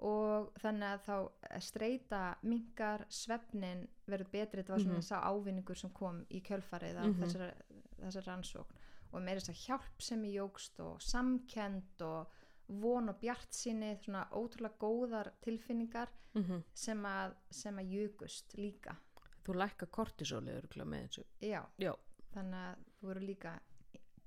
og 0.00 0.52
þannig 0.60 0.88
að 0.94 1.04
þá 1.06 1.60
streyta 1.60 2.22
minkar 2.42 3.04
svefnin 3.08 3.86
verður 4.08 4.30
betri, 4.32 4.62
þetta 4.62 4.72
var 4.74 4.78
svona 4.84 5.00
Mhm. 5.00 5.02
sá 5.02 5.20
ávinningur 5.22 5.76
sem 5.76 5.90
kom 5.90 6.24
í 6.30 6.42
kjölfarið 6.42 6.96
af 6.96 7.06
Mhm. 7.06 7.20
þessari, 7.22 7.52
þessari 8.00 8.26
rannsókn. 8.26 8.74
Og 9.12 9.22
meira 9.22 9.40
þess 9.40 9.50
að 9.50 9.66
hjálp 9.66 10.02
sem 10.02 10.22
í 10.24 10.34
jógst 10.34 10.80
og 10.80 11.00
samkend 11.00 12.00
og 12.02 12.26
von 12.68 13.08
og 13.08 13.20
bjart 13.20 13.50
síni 13.52 13.96
svona 14.02 14.28
ótrúlega 14.32 14.78
góðar 14.78 15.30
tilfinningar 15.42 16.08
mm 16.34 16.62
sem 16.74 17.02
að, 17.04 17.34
sem 17.50 17.76
að 17.76 17.90
jugust 17.92 18.54
líka. 18.56 18.96
Þú 19.44 19.54
lækka 19.54 19.86
kortisóli 19.86 20.50
með 20.84 21.08
þessu. 21.08 21.24
Já, 21.40 21.64
Já, 21.78 21.94
þannig 22.34 22.54
að 22.54 22.76
þú 23.00 23.06
voru 23.06 23.20
líka 23.20 23.60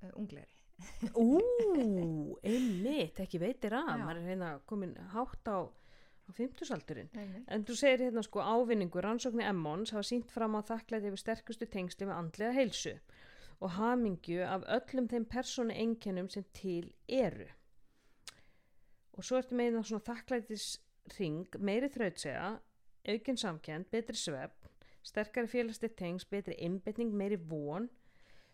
uh, 0.04 0.12
unglegri 0.16 0.57
ú, 1.18 1.40
einmitt, 2.46 3.20
ekki 3.24 3.40
veitir 3.42 3.76
að 3.78 3.94
maður 4.04 4.20
er 4.22 4.28
hérna 4.32 4.50
komin 4.70 4.94
hátt 5.14 5.50
á, 5.50 5.66
á 5.66 6.30
fimmtusaldurinn 6.38 7.10
Nei, 7.16 7.44
En 7.54 7.66
þú 7.66 7.78
segir 7.80 8.04
hérna 8.06 8.24
sko 8.26 8.44
ávinningur 8.44 9.06
rannsóknir 9.06 9.50
Emmons 9.50 9.94
hafa 9.96 10.06
sínt 10.06 10.32
fram 10.34 10.58
á 10.58 10.62
þakklæti 10.68 11.10
yfir 11.10 11.24
sterkustu 11.24 11.70
tengsli 11.72 12.10
með 12.10 12.20
andlega 12.20 12.56
heilsu 12.58 12.98
og 13.58 13.74
hamingju 13.74 14.44
af 14.46 14.66
öllum 14.78 15.08
þeim 15.10 15.26
persónu 15.26 15.74
einkennum 15.74 16.30
sem 16.30 16.46
til 16.54 16.94
eru. 17.08 17.48
og 19.18 19.26
svo 19.26 19.40
ertu 19.40 19.56
með 19.58 19.72
eina 19.72 19.80
svona 19.82 20.06
þakklætisring 20.06 21.56
meiri 21.58 21.88
þrautsega, 21.90 22.50
aukin 23.10 23.40
samkend 23.42 23.88
betri 23.90 24.14
svefn, 24.16 24.70
sterkari 25.02 25.50
félagslega 25.50 25.98
tengs, 25.98 26.26
betri 26.26 26.54
einbetning, 26.62 27.16
meiri 27.18 27.40
von 27.50 27.90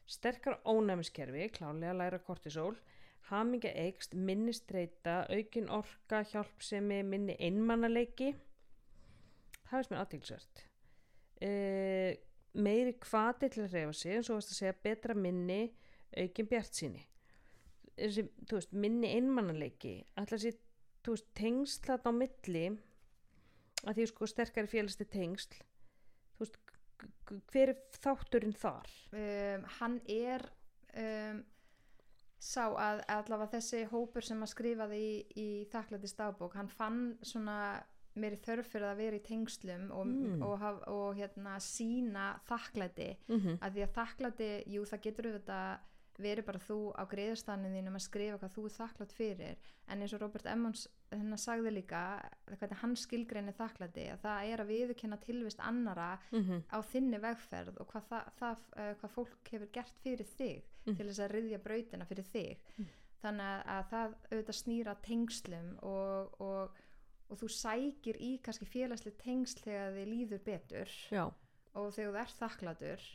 sterkara 0.09 0.59
ónæmiskerfi 0.65 1.49
klálega 1.55 1.93
læra 1.97 2.19
kortisol 2.19 2.75
hamingja 3.29 3.71
eikst, 3.71 4.13
minni 4.13 4.53
streyta 4.53 5.23
aukin 5.31 5.69
orka, 5.71 6.23
hjálpsemi 6.27 6.99
minni 7.07 7.37
einmannaleiki. 7.39 8.33
Það 9.69 9.79
er 9.79 9.87
sem 9.87 9.95
er 9.95 10.01
aðtilsvert 10.03 10.63
uh, 11.47 12.11
meiri 12.53 12.93
hvati 13.01 13.49
til 13.49 13.63
að 13.63 13.73
reyfa 13.77 13.95
sig 13.97 14.17
eins 14.17 14.29
og 14.29 14.37
varst 14.37 14.51
að 14.53 14.59
segja 14.59 14.75
betra 14.83 15.15
minni 15.17 15.61
aukin 16.19 16.49
bjart 16.51 16.77
síni 16.77 17.01
þessi, 17.97 18.27
þú 18.49 18.59
veist, 18.59 18.75
minni 18.85 19.09
einmannaleiki 19.15 19.95
alltaf 20.19 20.43
sér, 20.43 20.59
þú 21.05 21.15
veist, 21.15 21.29
tengsl 21.37 21.87
þarna 21.87 22.13
á 22.13 22.19
milli 22.19 22.65
að 23.83 23.97
því 23.97 24.07
sko 24.11 24.29
sterkari 24.29 24.69
félagsli 24.69 25.07
tengsl 25.09 25.57
þú 25.57 26.45
veist, 26.45 26.59
g- 26.59 26.77
g- 26.77 26.92
hver 27.51 27.69
er 27.69 27.79
þátturinn 28.03 28.53
þar? 28.53 28.89
um, 29.13 29.63
hann 29.79 30.01
er 30.07 30.45
um, 30.97 31.43
sá 32.43 32.65
að 32.75 33.01
allavega 33.07 33.51
þessi 33.57 33.85
hópur 33.91 34.21
sem 34.27 34.41
að 34.43 34.51
skrifaði 34.51 34.97
í, 34.99 35.25
í 35.39 35.47
þakklæti 35.71 36.07
stafbók, 36.11 36.53
hann 36.59 36.67
fann 36.67 37.17
svona 37.21 37.57
meiri 38.15 38.37
þörf 38.45 38.67
fyrir 38.69 38.91
að 38.91 38.97
vera 38.97 39.15
í 39.17 39.23
tengslum 39.25 39.87
og, 39.91 40.05
Mm. 40.05 40.41
og, 40.45 40.59
haf, 40.61 40.81
og 40.87 41.15
hérna 41.17 41.55
sína 41.59 42.39
þakklæti 42.45 43.07
Mm 43.27 43.39
-hmm. 43.39 43.57
að 43.61 43.71
því 43.73 43.81
að 43.87 43.93
þakklæti, 43.95 44.49
jú 44.67 44.83
það 44.85 45.01
getur 45.01 45.25
auðvitað 45.31 45.79
verið 46.21 46.45
bara 46.45 46.59
þú 46.61 46.77
á 46.93 47.03
greiðstannum 47.09 47.73
þínum 47.73 47.95
að 47.97 48.05
skrifa 48.05 48.37
hvað 48.41 48.53
þú 48.55 48.65
er 48.65 48.75
þakklætt 48.77 49.13
fyrir. 49.17 49.57
En 49.87 50.01
eins 50.01 50.13
og 50.13 50.21
Robert 50.21 50.45
Emmons 50.45 50.87
hérna 51.11 51.37
sagði 51.37 51.71
líka 51.73 52.03
hvernig 52.49 52.81
hann 52.81 52.95
skilgreinir 52.95 53.57
þakklæti 53.57 54.05
að 54.13 54.21
það 54.25 54.51
er 54.51 54.63
að 54.63 54.71
viðurkenna 54.73 55.17
tilvist 55.23 55.59
annara 55.59 56.19
á 56.69 56.77
þinni 56.81 57.19
vegferð 57.23 57.79
og 57.81 57.87
hvað, 57.91 58.03
það, 58.09 58.29
það, 58.39 58.63
uh, 58.77 58.93
hvað 59.01 59.15
fólk 59.17 59.51
hefur 59.51 59.73
gert 59.73 59.99
fyrir 60.03 60.25
þig 60.37 60.63
Mm. 60.83 60.97
til 60.97 61.05
þess 61.07 61.19
að 61.23 61.31
ryðja 61.31 61.57
brautina 61.63 62.05
fyrir 62.05 62.25
þig. 62.27 62.57
Mm. 62.77 62.87
þannig 63.23 63.45
að, 63.47 63.61
að 63.71 63.83
það 63.87 64.15
auðvitað 64.33 64.55
snýra 64.57 64.93
tengslum 65.05 65.69
og, 65.87 66.33
og, 66.43 66.81
og 67.31 67.39
þú 67.39 67.47
sækir 67.55 68.17
í 68.19 68.31
kannski 68.43 68.65
félagslega 68.67 69.15
tengsl 69.21 69.61
þegar 69.63 69.93
þið 69.95 70.09
líður 70.11 70.41
betur. 70.43 70.91
Já, 71.07 71.23
og 71.79 71.87
þegar 71.95 72.11
þú 72.11 72.19
ert 72.19 72.35
þakklatur 72.41 73.05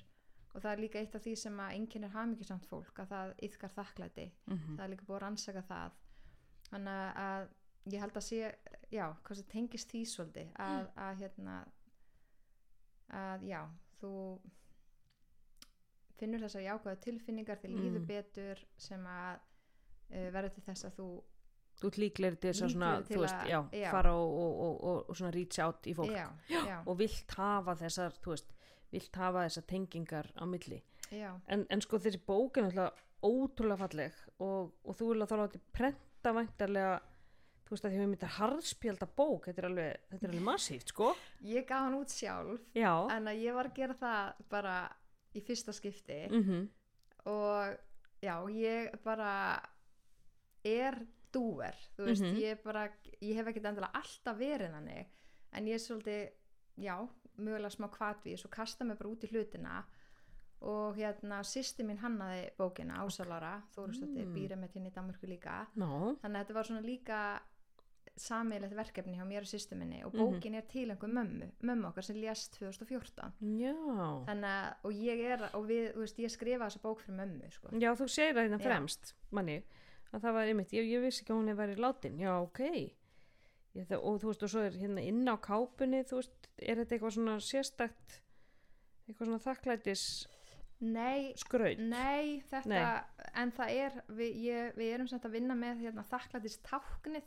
og 0.55 0.63
það 0.63 0.73
er 0.73 0.81
líka 0.83 0.99
eitt 1.03 1.15
af 1.15 1.23
því 1.23 1.35
sem 1.37 1.59
að 1.61 1.73
einkennir 1.77 2.11
hafmyggjusamt 2.15 2.67
fólk 2.67 2.99
að 3.03 3.09
það 3.13 3.33
yfkar 3.49 3.71
þakklæti. 3.77 4.27
Mm 4.47 4.59
það 4.77 4.85
er 4.85 4.93
líka 4.95 5.05
búið 5.09 5.17
að 5.17 5.23
rannsaka 5.27 5.63
það. 5.69 5.93
Þannig 6.71 7.17
að- 7.17 7.49
ég 7.93 8.01
held 8.01 8.17
að 8.17 8.27
sé 8.29 8.55
já, 8.93 9.07
hvað 9.25 9.37
sem 9.37 9.45
tengist 9.49 9.89
því 9.93 10.03
svolítið 10.05 10.49
að, 10.61 10.89
að 10.97 11.17
hérna 11.23 11.59
að 13.11 13.43
já, 13.49 13.63
þú 14.01 14.13
finnur 16.19 16.43
þessar 16.43 16.65
jákvæðu 16.67 17.01
tilfinningar 17.05 17.61
þið 17.63 17.75
líður 17.79 18.01
Mm. 18.03 18.07
betur 18.07 18.63
sem 18.77 19.05
að 19.07 19.39
uh, 20.11 20.31
verður 20.35 20.55
til 20.55 20.63
þess 20.67 20.85
að 20.89 20.97
þú 20.99 21.09
þú 21.79 21.91
til 21.95 22.11
þess 22.43 22.63
að 22.67 22.71
svona, 22.73 22.91
þú 23.07 23.19
veist, 23.23 23.43
já, 23.47 23.59
já. 23.73 23.91
fara 23.93 24.13
og, 24.19 24.33
og, 24.43 24.61
og, 24.83 25.05
og, 25.09 25.17
svona 25.17 25.31
reach 25.33 25.59
out 25.63 25.87
í 25.87 25.95
fólk. 25.95 26.11
Já, 26.51 26.83
og 26.87 26.97
vilt 26.99 27.31
hafa 27.39 27.75
þessar, 27.79 28.17
þú 28.19 28.33
veist, 28.35 28.49
vilt 28.93 29.17
hafa 29.17 29.45
þessar 29.49 29.67
tengingar 29.67 30.31
á 30.37 30.45
milli. 30.49 30.83
En, 31.49 31.67
en 31.71 31.81
sko 31.81 31.99
þessi 31.99 32.21
bók 32.27 32.59
er 32.61 32.93
ótrúlega 33.25 33.79
falleg 33.81 34.13
og, 34.39 34.73
og 34.85 34.95
þú 34.97 35.07
vil 35.13 35.23
að 35.25 35.31
þá 35.33 35.37
láti 35.41 35.61
prenta 35.73 36.33
væntarlega, 36.37 37.01
þú 37.65 37.71
veist 37.75 37.85
að 37.85 37.91
því 37.95 37.99
við 37.99 38.09
myndir 38.13 38.35
harðspjálda 38.37 39.09
bók, 39.17 39.49
þetta 39.49 39.63
er 39.63 39.67
alveg, 39.71 39.97
þetta 40.13 40.25
er 40.27 40.31
alveg 40.35 40.45
massíft, 40.47 40.89
sko. 40.93 41.09
ég 41.43 41.67
gaf 41.67 41.83
hann 41.87 41.97
út 41.99 42.13
sjálf 42.15 42.61
Já. 42.77 42.93
en 43.17 43.27
að 43.33 43.41
ég 43.43 43.55
var 43.59 43.67
að 43.71 43.75
gera 43.81 43.95
það 43.99 44.45
bara 44.49 44.77
í 45.35 45.41
fyrsta 45.45 45.73
skipti 45.77 46.21
Mm 46.31 46.69
og 47.29 47.75
já, 48.23 48.37
ég 48.49 48.95
bara 49.05 49.61
er 50.65 50.97
dúer, 51.35 51.75
þú 51.97 52.07
veist, 52.07 52.23
Mhm. 52.25 52.39
ég 52.41 52.63
bara 52.63 52.89
ég 53.21 53.35
hef 53.37 53.47
ekkert 53.51 53.67
endilega 53.69 53.93
alltaf 53.93 54.39
verið 54.39 54.73
þannig 54.73 55.07
en 55.53 55.67
ég 55.67 55.75
er 55.75 55.79
svolítið, 55.79 56.31
já 56.79 57.09
mögulega 57.39 57.71
smá 57.71 57.89
kvatvís 57.91 58.45
og 58.45 58.51
kasta 58.51 58.85
mig 58.85 58.99
bara 58.99 59.11
út 59.11 59.25
í 59.25 59.31
hlutina 59.33 59.85
og 60.61 60.97
hérna 60.97 61.41
sýsti 61.47 61.85
mín 61.87 61.99
hannaði 62.03 62.51
bókina 62.59 62.99
Ásalara 63.05 63.63
Þórustóttir 63.77 64.25
Mm. 64.27 64.33
mm. 64.33 64.35
býra 64.35 64.57
með 64.59 64.73
tinni 64.73 64.91
í 64.91 64.95
Danmörku 64.95 65.27
líka 65.31 65.67
Ná, 65.77 66.17
þannig 66.23 66.37
að 66.37 66.45
þetta 66.45 66.55
var 66.55 66.65
svona 66.65 66.83
líka 66.83 67.41
sammeilegt 68.19 68.75
verkefni 68.75 69.15
hjá 69.15 69.23
mér 69.29 69.45
og 69.47 69.51
sýstu 69.53 69.77
minni 69.79 70.01
og 70.05 70.13
Mhm. 70.15 70.19
bókin 70.25 70.55
er 70.57 70.63
til 70.67 70.89
einhver 70.91 71.07
mömmu 71.09 71.53
mömmu 71.63 71.87
okkar 71.93 72.03
sem 72.05 72.17
lést 72.17 72.59
2014 72.59 73.33
já. 73.41 73.75
þannig 74.27 74.45
að, 74.45 74.75
og 74.85 74.93
ég 74.93 75.21
er 75.21 75.51
og 75.55 75.67
við, 75.69 75.95
veist, 75.95 76.17
ég 76.19 76.31
skrifa 76.31 76.65
þessa 76.67 76.81
bók 76.83 76.99
fyrir 77.01 77.17
mömmu 77.21 77.51
sko. 77.53 77.69
Já, 77.79 77.93
þú 77.95 78.09
segir 78.09 78.35
það 78.35 78.49
hérna 78.49 78.61
fremst, 78.61 79.15
manni, 79.31 79.63
að 80.13 80.21
það 80.21 80.33
var 80.33 80.47
einmitt, 80.47 80.73
ég, 80.73 80.85
ég 80.91 81.01
vissi 81.03 81.23
ekki 81.23 81.31
að 81.33 81.39
hún 81.39 81.49
hefði 81.49 81.63
verið 81.67 81.79
látin, 81.79 82.19
já, 82.19 82.43
ok. 82.43 82.59
Ég, 83.77 83.87
það, 83.87 84.03
og 84.03 84.21
þú 84.21 84.27
veist, 84.27 84.43
og 84.43 84.49
svo 84.51 84.61
er 84.67 84.73
hérna 84.73 85.07
inn 85.07 85.25
á 85.29 85.37
kápunni, 85.39 86.03
þú 86.03 86.17
veist, 86.19 86.48
er 86.63 86.81
þetta 86.83 86.95
eitthvað 86.97 87.15
svona 87.19 87.37
sérstakt, 87.45 88.19
eitthvað 89.09 89.27
svona 89.31 89.45
þakklætis 89.45 90.03
nei, 90.81 91.33
skraut? 91.39 91.79
nei, 91.83 92.41
þetta 92.51 92.69
Nei. 92.71 93.29
en 93.43 93.53
það 93.57 93.73
er, 93.85 93.97
við, 94.09 94.37
ég, 94.47 94.77
við 94.79 94.93
erum 94.95 95.09
samt 95.11 95.25
að 95.27 95.35
vinna 95.39 95.57
með 95.59 95.81
hérna, 95.87 96.05
þakklætis 96.07 96.59
táknið 96.67 97.27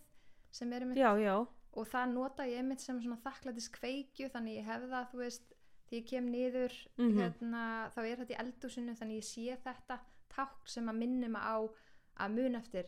sem 0.52 0.72
er 0.74 0.86
einmitt, 0.86 1.00
Já, 1.00 1.12
já, 1.20 1.36
og 1.72 1.88
það 1.88 2.14
nota 2.14 2.46
ég 2.48 2.60
einmitt 2.62 2.84
sem 2.84 3.00
svona 3.04 3.20
þakklætis 3.24 3.70
kveikju 3.76 4.30
þannig 4.34 4.58
ég 4.62 4.66
hef 4.72 4.88
það, 4.92 5.10
þú 5.14 5.22
veist 5.24 5.54
því 5.92 6.00
ég 6.02 6.08
kem 6.08 6.30
niður, 6.32 6.74
Mhm. 6.98 7.18
hérna, 7.20 7.64
þá 7.92 8.00
er 8.08 8.18
þetta 8.22 8.34
í 8.36 8.40
eldúsinu, 8.46 8.96
þannig 8.96 9.20
ég 9.20 9.28
sé 9.28 9.58
þetta 9.66 10.00
tákn 10.32 10.68
sem 10.68 10.88
að 10.88 10.96
minni 11.02 11.28
mig 11.28 11.42
á 11.44 11.60
að 12.24 12.32
mun 12.36 12.56
eftir 12.56 12.86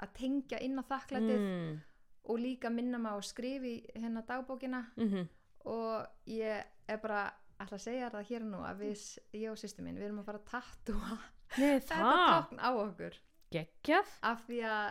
að 0.00 0.12
tengja 0.14 0.60
inn 0.64 0.78
á 0.80 0.84
þakklætið 0.88 1.40
mm, 1.42 1.80
og 2.28 2.38
líka 2.38 2.70
minna 2.72 2.98
mig 2.98 3.12
á 3.12 3.16
að 3.18 3.26
skrifa 3.28 3.66
í 3.66 3.76
hérna 3.96 4.22
dagbókina 4.24 4.86
mm 4.96 5.28
og 5.64 6.30
ég 6.30 6.64
er 6.88 7.00
bara 7.02 7.26
ætla 7.58 7.78
að 7.78 7.84
segja 7.84 8.10
það 8.14 8.28
hér 8.30 8.44
nú 8.46 8.60
að 8.66 8.82
við, 8.84 9.04
ég 9.34 9.50
og 9.52 9.58
sýstu 9.60 9.84
mín, 9.84 9.98
við 9.98 10.08
erum 10.08 10.20
að 10.22 10.28
fara 10.30 10.42
að 10.42 10.50
tattúa. 10.52 11.18
Þetta 11.58 12.02
tákn 12.04 12.60
á 12.62 12.70
okkur. 12.70 13.16
Geggjað, 13.54 14.12
af 14.28 14.44
því 14.44 14.60
að, 14.68 14.88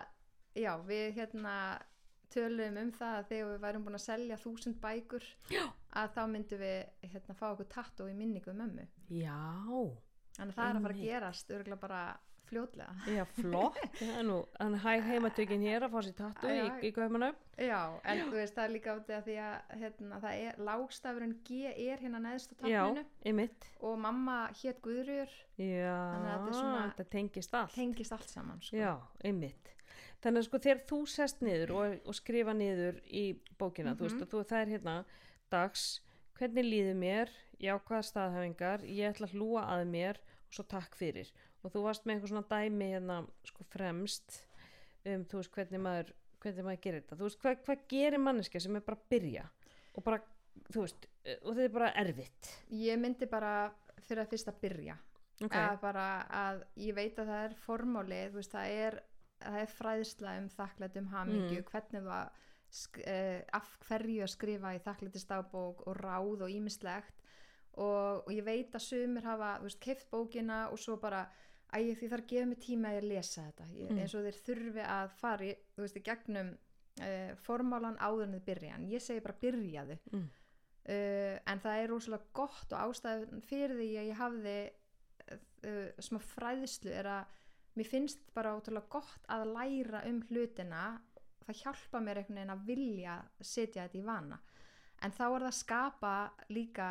já, 0.58 0.72
við 0.88 1.06
hérna 1.20 1.56
töluðum 2.34 2.80
um 2.82 2.92
það 2.96 3.18
að 3.18 3.28
þegar 3.30 3.50
við 3.52 3.62
værum 3.64 3.86
búin 3.86 3.98
að 3.98 4.04
selja 4.04 4.38
þúsund 4.42 4.80
bækur 4.84 5.26
Já. 5.54 5.64
að 6.02 6.10
þá 6.16 6.22
myndum 6.34 6.62
við 6.62 7.12
hérna 7.14 7.36
fá 7.38 7.46
okkur 7.52 7.70
tattú 7.72 8.08
í 8.12 8.16
minningu 8.18 8.52
um 8.52 8.60
mömmu. 8.64 8.88
Já, 9.08 9.38
þannig 10.36 10.52
að 10.52 10.58
það 10.58 10.72
er 10.72 10.80
að 10.80 10.88
fara 10.88 10.98
að 10.98 11.04
gerast 11.06 11.54
örgulega 11.56 11.84
bara 11.86 12.02
fljótlega 12.48 12.94
já, 13.16 13.24
flott, 13.38 13.78
þannig 14.00 14.82
hæg 14.84 15.04
heimatökin 15.08 15.62
hér 15.68 15.86
að 15.88 15.92
fá 15.94 16.00
sér 16.08 16.16
tattu 16.18 16.48
í, 16.52 16.58
Já, 16.58 16.66
í 16.82 16.92
Guðmannu. 16.96 17.30
já, 17.60 17.80
en 18.04 18.22
þú 18.26 18.34
veist, 18.38 18.56
það 18.56 18.64
er 18.68 18.74
líka 18.76 18.96
átið 18.98 19.16
að 19.18 19.24
því 19.28 19.38
að 19.46 19.78
hérna, 19.84 20.20
það 20.24 20.42
er, 20.48 20.60
lágstafurinn 20.70 21.36
G 21.48 21.60
er 21.74 22.04
hérna 22.06 22.22
neðst 22.24 22.54
á 22.60 22.66
Já, 22.72 22.84
einmitt, 23.26 23.70
og 23.82 23.98
mamma 24.00 24.38
hétt 24.62 24.82
Guðrjur 24.86 25.34
já, 25.58 25.96
þetta 26.26 26.54
svona- 26.54 26.84
þetta 26.92 27.10
tengist 27.18 27.54
allt. 27.62 27.74
tengist 27.76 28.12
allt 28.18 28.30
saman 28.30 28.62
sko. 28.62 28.78
Já, 28.78 28.94
einmitt. 29.24 29.74
Þannig 30.24 30.42
að 30.42 30.48
sko 30.50 30.58
þegar 30.60 30.80
þú 30.90 30.98
sest 31.08 31.42
niður 31.46 31.72
og, 31.78 31.98
og 32.10 32.16
skrifa 32.18 32.54
niður 32.58 33.02
í 33.06 33.26
bókina, 33.60 33.94
þú 33.96 34.08
veist, 34.08 34.16
Mhm. 34.18 34.24
og 34.24 34.30
þú, 34.32 34.46
það 34.50 34.62
er 34.62 34.72
hérna 34.74 34.96
dags, 35.52 36.02
hvernig 36.40 36.66
líður 36.66 36.96
mér, 36.98 37.30
jákvæða 37.62 38.04
staðhæfingar, 38.06 38.82
ég 38.86 39.14
ætla 39.14 39.28
að 39.28 39.34
hlúa 39.38 39.62
að 39.74 39.86
mér 39.90 40.18
og 40.48 40.54
svo 40.54 40.64
takk 40.70 40.96
fyrir. 40.96 41.30
Og 41.68 41.74
þú 41.74 41.82
varst 41.84 42.06
með 42.08 42.16
einhver 42.18 42.32
svona 42.32 42.48
dæmi 42.52 42.88
hérna 42.94 43.18
sko 43.50 43.66
fremst 43.74 44.38
um, 45.08 45.26
þú 45.28 45.42
veist, 45.42 45.52
hvernig 45.58 45.82
maður, 45.84 46.14
hvernig 46.44 46.68
maður 46.68 46.82
gerir 46.86 47.04
þetta. 47.04 47.18
Þú 47.20 47.28
veist, 47.28 47.40
hvað, 47.44 47.60
hvað 47.68 47.84
gerir 47.92 48.24
manneska 48.24 48.62
sem 48.64 48.80
er 48.80 48.86
bara 48.88 49.00
að 49.02 49.10
byrja 49.12 49.44
og 49.98 50.06
bara, 50.06 50.22
þú 50.72 50.86
veist, 50.86 51.08
og 51.42 51.52
þetta 51.52 51.66
er 51.68 51.76
bara 51.76 51.92
erfitt. 52.04 52.50
ég 52.72 53.00
myndi 53.02 53.28
bara 53.30 53.52
fyrir 54.08 54.24
að 54.24 54.32
fyrst 54.36 54.52
að 54.52 54.60
byrja 54.64 54.96
Ok, 55.46 55.54
að 55.54 55.76
bara 55.84 56.04
að 56.34 56.64
ég 56.82 56.96
veit 56.98 57.20
að 57.22 57.28
það 57.30 57.44
er 57.48 57.56
formáli, 57.62 58.22
þú 58.32 58.40
veist, 58.40 58.54
það 58.56 58.72
er 58.88 58.96
það 59.38 59.58
er 59.62 59.74
fræðsla 59.78 60.32
um 60.42 60.48
þakklætt 60.50 60.96
um 60.98 61.10
hamingju, 61.12 61.60
Mm. 61.62 61.68
hvernig 61.70 62.02
þú 62.08 62.14
að 62.16 62.30
sk- 62.74 63.04
eh, 63.06 63.42
af 63.54 63.68
hverju 63.88 64.24
að 64.26 64.32
skrifa 64.34 64.72
í 64.74 64.80
þakklættisdagbók 64.82 65.84
og 65.88 65.98
ráð 66.02 66.42
og 66.42 66.50
ímislegt 66.50 67.22
og, 67.78 68.24
og 68.26 68.32
ég 68.34 68.44
veit 68.48 68.74
að 68.74 68.82
sumir 68.88 69.24
hafa, 69.30 69.52
þú 69.60 69.68
veist, 69.70 69.80
keift 69.86 70.10
bókina 70.10 70.64
og 70.72 70.80
svo 70.82 70.98
bara, 70.98 71.28
æ, 71.74 71.80
því 72.00 72.08
þarf 72.12 72.24
að 72.24 72.30
gefa 72.32 72.46
mig 72.52 72.60
tíma 72.64 72.90
að 72.92 72.98
ég 73.02 73.08
lesa 73.12 73.42
þetta, 73.48 73.66
ég, 73.76 73.90
Mm. 73.92 74.00
eins 74.00 74.16
og 74.16 74.24
þeir 74.28 74.40
þurfi 74.48 74.84
að 74.88 75.10
fara, 75.20 75.46
í, 75.46 75.56
þú 75.76 75.82
veist, 75.84 75.98
í 75.98 76.04
gegnum 76.08 76.52
uh, 77.02 77.32
formálan 77.44 77.98
áður 78.00 78.24
en 78.28 78.36
þið 78.40 78.46
byrja. 78.46 78.76
En 78.76 78.88
ég 78.90 79.02
segi 79.02 79.20
bara 79.26 79.38
byrjaðu 79.42 79.98
Mm. 80.14 80.30
uh, 80.90 81.40
en 81.46 81.60
það 81.60 81.82
er 81.84 81.90
rosalega 81.90 82.24
gott 82.34 82.74
og 82.74 82.80
ástæðan 82.88 83.42
fyrir 83.44 83.76
því 83.78 83.90
að 83.98 84.08
ég 84.08 84.18
hafði 84.22 84.58
uh, 85.32 85.90
smá 86.00 86.20
fræðslu 86.24 86.92
er 86.96 87.06
að 87.06 87.26
mér 87.78 87.86
finnst 87.92 88.20
bara 88.34 88.56
ótrúlega 88.58 88.90
gott 88.90 89.28
að 89.30 89.46
læra 89.54 90.04
um 90.10 90.22
hlutina. 90.30 90.86
Það 91.48 91.60
hjálpa 91.62 92.00
mér 92.04 92.18
einhvern 92.18 92.36
veginn 92.40 92.54
að 92.56 92.66
vilja 92.68 93.18
setja 93.42 93.84
þetta 93.88 94.00
í 94.00 94.06
vana. 94.08 94.40
En 95.06 95.12
þá 95.14 95.22
er 95.28 95.44
það 95.44 95.52
að 95.52 95.60
skapa 95.60 96.14
líka 96.50 96.88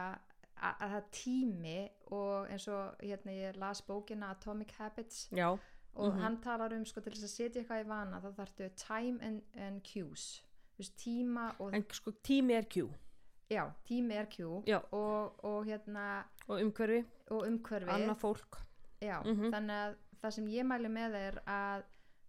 að, 0.62 0.74
að 0.80 0.90
það 0.94 1.04
tími 1.12 1.78
og 2.10 2.48
eins 2.50 2.68
og 2.68 2.96
hérna 3.02 3.32
ég 3.36 3.56
las 3.60 3.80
bókina 3.82 4.30
Atomic 4.30 4.72
Habits 4.78 5.28
já, 5.32 5.48
og 5.94 6.12
Mhm. 6.12 6.20
hann 6.20 6.40
talar 6.42 6.72
um 6.72 6.84
sko 6.84 7.00
til 7.00 7.12
þess 7.12 7.24
að 7.24 7.34
setja 7.36 7.62
eitthvað 7.62 7.84
í 7.84 7.88
vana 7.88 8.20
þá 8.20 8.34
þarftu 8.36 8.70
time 8.76 9.18
and, 9.22 9.42
and 9.54 9.82
cues. 9.82 10.42
Þú 10.76 10.78
veist, 10.78 10.96
tíma 10.96 11.54
og 11.60 11.74
en 11.74 11.84
sko 11.90 12.10
tími 12.22 12.52
er 12.54 12.64
Q 12.64 12.88
já, 13.50 13.70
tími 13.88 14.12
er 14.14 14.26
cue 14.26 14.62
og, 14.92 15.44
og 15.44 15.64
hérna 15.66 16.24
og 16.48 16.60
umhverfi, 16.60 17.04
og 17.30 17.46
umhverfi. 17.46 17.88
Annað 17.90 18.16
fólk. 18.20 18.58
Já, 19.00 19.22
Mhm. 19.24 19.50
þannig 19.52 19.70
að 19.70 19.94
það 20.22 20.30
sem 20.32 20.46
ég 20.46 20.64
mæli 20.66 20.88
með 20.88 21.14
er 21.14 21.40
að, 21.46 21.82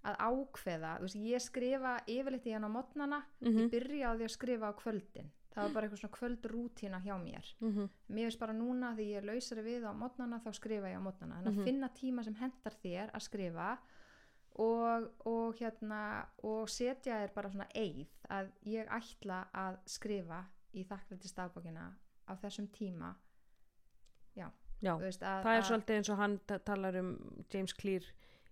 að 0.06 0.18
ákveða 0.18 0.98
þú 0.98 1.02
veist, 1.02 1.16
ég 1.16 1.42
skrifa 1.42 2.00
yfirleitt 2.08 2.46
í 2.46 2.54
hann 2.54 2.64
á 2.64 2.70
mótnana 2.72 3.24
Mhm. 3.42 3.58
ég 3.58 3.70
byrja 3.72 4.08
á 4.12 4.16
því 4.16 4.24
að 4.24 4.38
skrifa 4.38 4.68
á 4.72 4.74
kvöldin 4.76 5.30
það 5.58 5.64
var 5.66 5.74
bara 5.74 5.88
eitthvað 5.88 6.02
svona 6.04 6.18
kvöldrútína 6.20 7.00
hjá 7.04 7.16
mér. 7.18 7.48
Mm 7.62 7.90
mér 8.14 8.28
finnst 8.30 8.40
bara 8.40 8.54
núna 8.54 8.94
því 8.96 9.06
ég 9.18 9.26
lausari 9.26 9.64
við 9.66 9.88
á 9.90 9.92
mótnana 9.98 10.40
þá 10.46 10.52
skrifa 10.54 10.92
ég 10.94 10.98
á 11.00 11.02
mótnana. 11.02 11.40
En 11.42 11.48
að 11.50 11.56
Mhm. 11.58 11.64
finna 11.66 11.90
tíma 11.90 12.24
sem 12.24 12.36
hendar 12.36 12.74
þér 12.84 13.12
að 13.12 13.22
skrifa 13.26 13.78
og, 14.60 15.12
og 15.26 15.56
hérna 15.60 16.28
og 16.44 16.70
setja 16.70 17.18
þér 17.26 17.34
bara 17.34 17.50
svona 17.50 17.68
eið 17.76 18.08
að 18.30 18.52
ég 18.66 18.88
ætla 18.90 19.48
að 19.54 19.78
skrifa 19.86 20.46
í 20.74 20.84
þakklæti 20.86 21.28
stafbókina 21.28 21.92
á 22.30 22.34
þessum 22.36 22.68
tíma. 22.70 23.16
Já, 24.36 24.94
Þú 24.94 25.00
veist, 25.02 25.24
að, 25.26 25.44
það 25.44 25.56
er 25.58 25.64
svolítið 25.66 25.96
eins 25.98 26.10
og 26.14 26.18
hann 26.18 26.40
ta- 26.46 26.58
talar 26.60 26.96
um 27.00 27.08
James 27.50 27.74
Clear 27.74 28.04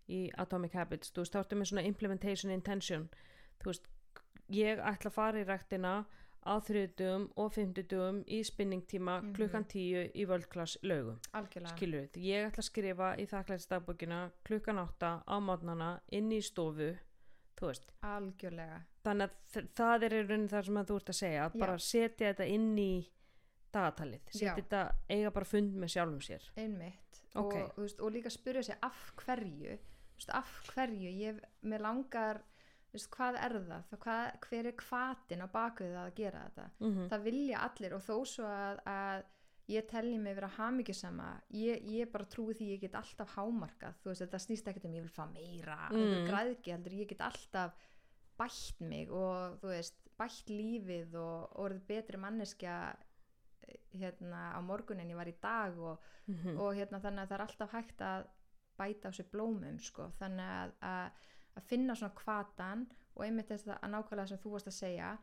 í 0.09 0.31
Atomic 0.41 0.73
Habits. 0.73 1.11
Þú 1.11 1.21
veist, 1.21 1.33
þá 1.35 1.39
ertu 1.43 1.55
með 1.59 1.69
svona 1.69 1.83
implementation 1.85 2.51
intention. 2.51 3.09
Þú 3.61 3.65
veist, 3.69 3.85
ég 4.49 4.79
ætla 4.81 5.11
að 5.11 5.13
fara 5.13 5.37
í 5.43 5.45
ræktina 5.45 6.05
á 6.45 6.53
þriðdugum 6.61 7.23
og 7.41 7.51
fimmtudugum 7.55 8.23
í 8.27 8.39
spinningtíma 8.45 9.21
Mhm. 9.21 9.33
klukkan 9.35 9.65
tíu 9.65 10.03
í 10.13 10.25
völdklass 10.27 10.77
algjörlega. 11.33 11.75
Skilur 11.75 12.01
við, 12.07 12.21
ég 12.23 12.45
ætla 12.51 12.61
að 12.63 12.69
skrifa 12.69 13.15
í 13.17 13.25
þakklæðisdagbókina 13.27 14.31
klukkan 14.45 14.77
átta 14.77 15.23
á 15.27 15.35
mótnana 15.39 15.99
inn 16.11 16.29
í 16.31 16.41
stofu 16.41 16.97
þú 17.57 17.67
veist, 17.67 17.85
algjörlega. 18.03 18.81
Þannig 19.05 19.29
að 19.55 19.67
það 19.75 20.03
er 20.03 20.11
í 20.13 20.27
raunin 20.27 20.49
það 20.49 20.65
sem 20.65 20.75
þú 20.75 20.95
ert 20.95 21.09
að 21.09 21.19
segja 21.21 21.45
að 21.45 21.53
Já. 21.55 21.59
bara 21.59 21.77
setja 21.77 22.33
þetta 22.33 22.47
inn 22.47 22.77
í 22.77 23.07
dagatalið, 23.73 24.21
setja 24.31 24.55
þetta 24.55 24.95
eiga 25.09 25.31
bara 25.31 25.45
fund 25.45 25.75
með 25.75 25.89
sjálfum 25.95 26.21
sér. 26.21 26.49
Einmitt. 26.57 27.21
Ok. 27.35 27.53
og, 27.55 27.75
veist, 27.75 27.99
og 27.99 28.11
líka 28.13 28.29
spyrja 28.31 28.63
sig 28.63 28.75
af 28.81 29.11
hverju 29.17 29.77
veist, 30.15 30.29
af 30.29 30.47
hverju 30.73 31.09
ég, 31.11 31.39
mér 31.63 31.81
langar 31.81 32.41
veist, 32.95 33.11
hvað 33.13 33.39
er 33.45 33.55
það, 33.69 33.95
hvað, 34.05 34.25
hver 34.47 34.69
er 34.71 34.77
kvatin 34.81 35.45
á 35.45 35.47
bakvið 35.53 35.95
það 35.95 36.03
að 36.09 36.19
gera 36.19 36.43
þetta 36.49 36.67
mm 36.79 37.09
það 37.13 37.25
vilja 37.29 37.63
allir 37.69 37.95
og 37.97 38.05
þó 38.05 38.15
svo 38.33 38.51
að, 38.51 38.83
að 38.89 39.23
ég 39.67 39.87
telli 39.89 40.17
mig 40.21 40.35
vera 40.37 40.51
hamingjusama 40.59 41.27
ég, 41.57 41.81
ég 41.89 42.11
bara 42.11 42.27
trúi 42.29 42.53
því 42.53 42.67
ég 42.75 42.81
get 42.85 42.95
alltaf 42.99 43.33
hámarkað 43.35 43.97
þú 44.03 44.11
veist 44.11 44.21
þetta 44.21 44.41
snýst 44.43 44.67
ekkert 44.69 44.85
um 44.89 44.97
ég 44.97 45.05
vil 45.07 45.15
fá 45.15 45.25
meira 45.31 45.77
Mm. 45.89 45.97
mm. 45.97 46.27
græðki 46.29 46.73
heldur 46.73 46.93
ég 46.93 47.09
get 47.09 47.21
alltaf 47.25 47.73
bætt 48.37 48.81
mig 48.81 49.11
og 49.11 49.57
þú 49.61 49.71
veist 49.71 49.97
bætt 50.19 50.49
lífið 50.49 51.15
og, 51.19 51.57
orðið 51.63 51.85
betri 51.87 52.17
manneskja 52.21 52.95
eh, 53.67 53.79
hérna 53.99 54.53
á 54.55 54.59
morgun 54.61 54.99
en 54.99 55.09
ég 55.09 55.19
var 55.19 55.27
í 55.27 55.35
dag 55.41 55.77
og, 55.79 55.99
-hmm. 56.27 56.59
og 56.59 56.75
hérna 56.75 56.99
þannig 56.99 57.23
að 57.23 57.27
það 57.27 57.37
er 57.37 57.45
alltaf 57.47 57.71
hægt 57.71 58.01
að 58.01 58.27
bæta 58.77 59.09
á 59.09 59.11
sig 59.11 59.31
blómum 59.31 59.79
sko 59.79 60.11
þannig 60.19 60.45
að, 60.45 60.71
að, 60.81 61.11
að 61.57 61.63
finna 61.69 61.95
svona 61.95 62.13
kvatan 62.15 62.85
og 63.15 63.23
einmitt 63.25 63.47
þess 63.49 63.67
að 63.67 63.89
nákvæmlega 63.93 64.27
sem 64.27 64.37
þú 64.43 64.51
varst 64.55 64.67
að 64.67 64.77
segja 64.79 65.17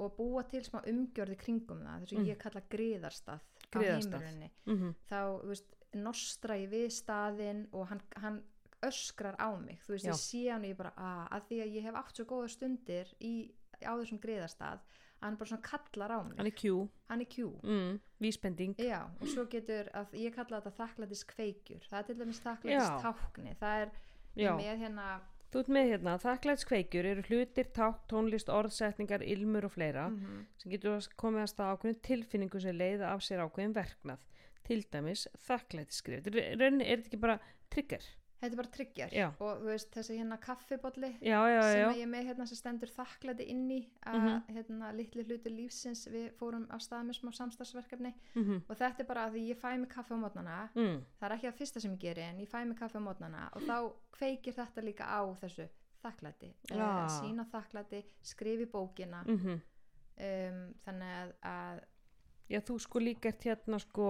og 0.00 0.14
búa 0.16 0.42
til 0.48 0.62
smá 0.64 0.80
umgjörði 0.88 1.36
kringum 1.36 1.82
það 1.84 2.00
þess 2.04 2.12
að 2.12 2.18
Mm. 2.20 2.26
ég 2.30 2.38
kalla 2.38 2.62
griðarstað 2.70 3.40
á 3.70 3.78
heimilinni 3.80 4.50
Mm 4.66 4.94
þá 5.10 5.18
þú 5.42 5.46
veist, 5.48 5.74
nostra 5.94 6.54
ég 6.56 6.70
við 6.70 6.88
staðinn 6.94 7.66
og 7.72 7.88
hann, 7.88 8.00
hann 8.16 8.42
öskrar 8.82 9.36
á 9.36 9.50
mig. 9.60 9.78
Þú 9.84 9.92
veist 9.92 10.06
Já. 10.06 10.12
ég 10.12 10.20
sé 10.20 10.50
hann 10.52 10.62
og 10.64 10.70
ég 10.70 10.76
bara 10.76 10.92
að, 10.96 11.28
að 11.36 11.42
því 11.48 11.56
að 11.62 11.74
ég 11.76 11.82
hef 11.82 11.94
átt 12.00 12.16
svo 12.16 12.24
góða 12.24 12.48
stundir 12.48 13.06
í, 13.20 13.50
á 13.84 13.92
þessum 13.98 14.20
griðarstað 14.22 14.78
að 15.20 15.26
hann 15.26 15.36
bara 15.36 15.48
svona 15.50 15.62
kallar 15.62 16.10
á 16.16 16.18
mig. 16.24 16.36
Hann 16.38 16.46
er 16.46 16.56
Q 16.56 16.88
hann 17.10 17.20
er 17.20 17.26
kjú. 17.26 17.48
Mm, 17.62 18.00
vísbending. 18.20 18.74
Já, 18.80 19.02
og 19.20 19.26
svo 19.28 19.44
getur, 19.52 19.90
að, 19.92 20.14
ég 20.16 20.32
kalla 20.34 20.60
þetta 20.62 20.72
þakklætis 20.78 21.24
kveikjur, 21.28 21.84
það 21.90 21.98
er 21.98 22.06
til 22.08 22.18
dæmis 22.22 22.40
þakklætis 22.40 22.88
Já. 22.88 23.00
tákni, 23.04 23.54
það 23.60 23.82
er 23.82 23.90
Já. 24.36 24.52
með 24.56 24.78
hérna 24.80 25.20
þú 25.50 25.62
ert 25.62 25.72
með 25.76 25.88
hérna, 25.90 26.16
þakklæðskveikjur 26.22 27.08
eru 27.12 27.24
hlutir, 27.28 27.70
ták, 27.74 28.02
tónlist, 28.10 28.52
orðsetningar 28.52 29.24
ilmur 29.26 29.66
og 29.68 29.74
fleira 29.74 30.08
mm 30.08 30.46
sem 30.60 30.72
getur 30.72 31.08
komið 31.16 31.42
að 31.42 31.52
stað 31.52 31.72
ákveðin 31.74 32.00
tilfinningu 32.06 32.60
sem 32.60 32.76
leiða 32.76 33.12
af 33.14 33.22
sér 33.24 33.44
ákveðin 33.44 33.74
verknað. 33.74 34.18
Til 34.64 34.82
dæmis 34.92 35.26
rauninni 36.60 36.84
er 36.84 37.00
þetta 37.00 37.08
ekki 37.08 37.22
bara 37.26 37.38
trigger 37.70 38.04
þetta 38.40 38.52
er 38.54 38.56
bara 38.60 38.70
tryggjar 38.76 39.10
Já. 39.12 39.26
og 39.38 39.58
þú 39.60 39.66
veist 39.68 39.90
þessi 39.94 40.16
hérna 40.18 40.38
kaffibolli 40.40 41.10
já, 41.20 41.38
já, 41.52 41.60
sem 41.72 41.94
ég 42.00 42.08
með 42.08 42.26
hérna 42.30 42.46
sem 42.48 42.56
stendur 42.56 42.88
þakklæti 42.94 43.46
inn 43.52 43.66
í 43.70 43.80
að 44.06 44.18
Mhm. 44.20 44.54
hérna 44.56 44.92
litli 44.96 45.24
hluti 45.28 45.50
lífsins 45.52 46.06
við 46.08 46.30
fórum 46.38 46.64
á 46.72 46.76
stað 46.80 47.04
með 47.10 47.18
smá 47.20 47.30
samstagsverkefni 47.36 48.14
mm 48.34 48.62
og 48.68 48.76
þetta 48.76 49.00
er 49.00 49.06
bara 49.06 49.26
að 49.28 49.36
ég 49.44 49.56
fæ 49.60 49.76
mig 49.78 49.88
kaffi 49.92 50.14
á 50.14 50.18
mótnana 50.22 50.68
mm, 50.74 51.04
það 51.20 51.26
er 51.30 51.36
ekki 51.36 51.48
að 51.52 51.58
fyrsta 51.60 51.80
sem 51.80 51.92
ég 51.92 52.00
geri 52.00 52.22
en 52.22 52.38
ég 52.40 52.48
fæ 52.48 52.64
mig 52.66 52.78
kaffi 52.78 52.96
á 52.96 53.02
mótnana 53.04 53.48
og 53.54 53.62
þá 53.62 53.92
kveikir 54.16 54.54
þetta 54.54 54.82
líka 54.84 55.04
á 55.04 55.20
þessu 55.40 55.68
þakklæti, 56.00 56.54
Já. 56.72 56.80
uh, 56.80 57.08
sína 57.20 57.44
þakklæti 57.44 58.04
skrifi 58.24 58.64
bókina. 58.66 59.20
Mm 59.28 59.60
um, 60.20 60.74
þannig 60.84 61.12
að, 61.16 61.32
að 61.44 61.80
já, 62.48 62.60
þú 62.60 62.76
sko 62.80 62.98
líka 63.04 63.28
ert 63.28 63.44
hérna 63.44 63.78
sko 63.80 64.06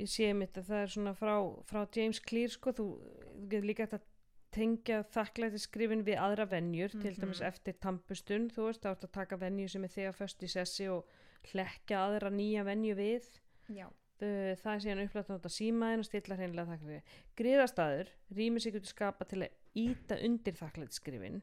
ég 0.00 0.08
sé 0.10 0.32
mitt 0.34 0.56
að 0.58 0.68
það 0.70 0.82
er 0.82 0.92
svona 0.94 1.14
frá, 1.18 1.34
frá 1.68 1.84
James 1.96 2.20
Clear 2.20 2.50
sko, 2.50 2.72
þú, 2.72 2.86
þú 3.34 3.48
getur 3.52 3.68
líka 3.68 3.86
að 3.86 4.06
tengja 4.54 5.00
þakklæðiskrifin 5.10 6.04
við 6.06 6.20
aðra 6.22 6.46
venjur, 6.46 6.92
til 6.94 7.10
Mhm. 7.12 7.20
dæmis 7.20 7.40
eftir 7.42 7.74
tampustun, 7.82 8.50
þú 8.54 8.68
veist, 8.68 8.82
þá 8.82 8.90
ert 8.92 9.04
að 9.04 9.12
taka 9.12 9.36
venju 9.36 9.68
sem 9.68 9.84
er 9.84 9.88
þegar 9.90 10.14
föst 10.14 10.42
í 10.42 10.48
sessi 10.50 10.86
og 10.88 11.04
hlekja 11.50 11.98
aðra 12.06 12.30
nýja 12.30 12.64
venju 12.64 12.94
við. 12.94 13.24
Já, 13.68 13.88
það 14.20 14.74
er 14.74 14.84
síðan 14.84 15.02
upplætt 15.04 15.26
að 15.28 15.34
nota 15.34 15.48
símaðin 15.48 15.98
og 15.98 16.04
stilla 16.06 16.36
hreinlega 16.38 16.70
þakklæði. 16.70 17.00
Griðastæður 17.36 18.08
rýmur 18.38 18.60
sig 18.62 18.72
getur 18.72 18.92
skapa 18.92 19.24
til 19.28 19.42
að 19.42 19.50
íta 19.74 20.18
undir 20.24 20.54
þakklæðiskrifin 20.54 21.42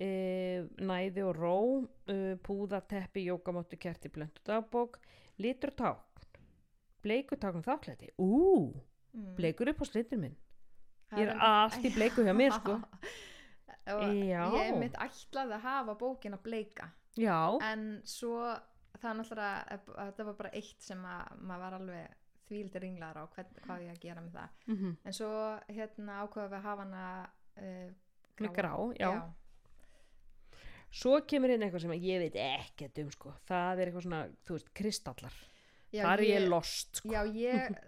e, 0.00 0.08
næði 0.82 1.22
og 1.22 1.36
ró 1.38 1.56
e, 2.10 2.34
púða, 2.42 2.80
teppi, 2.82 3.28
jókamóttu, 3.30 3.78
kerti, 3.78 4.10
blöndu 4.10 4.42
dagbók, 4.44 4.98
litur 5.38 5.70
og 5.70 5.76
tákn 5.78 6.02
bleikur 7.04 7.40
tákn 7.40 7.60
og 7.60 7.68
þakklæði 7.68 8.10
ú, 8.18 8.32
mm. 9.12 9.30
bleikur 9.38 9.70
upp 9.72 9.84
á 9.84 9.86
slitur 9.88 10.20
minn. 10.20 10.36
Ég 11.14 11.28
er 11.28 11.38
allt 11.46 11.84
í 11.84 11.92
bleiku 11.94 12.24
hjá 12.26 12.34
mér 12.36 12.56
sko. 12.56 12.80
Ég 13.84 14.32
er 14.32 14.76
mitt 14.80 14.94
ætlaði 14.96 15.58
að 15.58 15.66
hafa 15.66 15.94
bókin 16.00 16.36
að 16.38 16.46
bleika. 16.46 16.88
Já, 17.20 17.60
en 17.62 18.00
svo 18.08 18.38
það 18.96 19.10
er 19.10 19.18
náttúrulega 19.18 19.78
þetta 20.08 20.26
var 20.28 20.36
bara 20.38 20.52
eitt 20.56 20.82
sem 20.82 21.02
að 21.06 21.42
maður 21.44 21.64
var 21.64 21.76
alveg 21.78 22.20
þvíldi 22.48 22.82
ringlar 22.82 23.20
á 23.20 23.24
hvern, 23.34 23.54
hvað 23.64 23.84
ég 23.84 23.92
að 23.92 24.02
gera 24.02 24.24
með 24.24 24.38
það. 24.38 24.58
Mm 24.66 24.76
-hmm. 24.80 24.96
en 25.04 25.16
svo 25.18 25.30
hérna 25.68 26.18
ákveða 26.24 26.48
við 26.48 26.58
að 26.58 26.66
hafa 26.68 26.84
hana 26.84 27.06
uh, 27.56 27.88
með 28.40 28.54
grá, 28.56 28.72
já. 28.98 29.10
já. 29.12 29.22
svo 30.90 31.20
kemur 31.28 31.50
inn 31.50 31.62
eitthvað 31.62 31.84
sem 31.84 31.92
ég 31.92 32.24
veit 32.24 32.36
ekkert 32.36 32.98
um 33.04 33.10
sko. 33.10 33.34
Það 33.44 33.78
er 33.78 33.86
eitthvað 33.86 34.06
svona, 34.08 34.22
þú 34.44 34.58
veist, 34.58 34.72
kristallar 34.74 35.36
þar 35.94 36.22
er 36.24 36.30
ég 36.30 36.48
lost 36.50 37.00
sko. 37.00 37.12
Já, 37.14 37.22
ég 37.28 37.78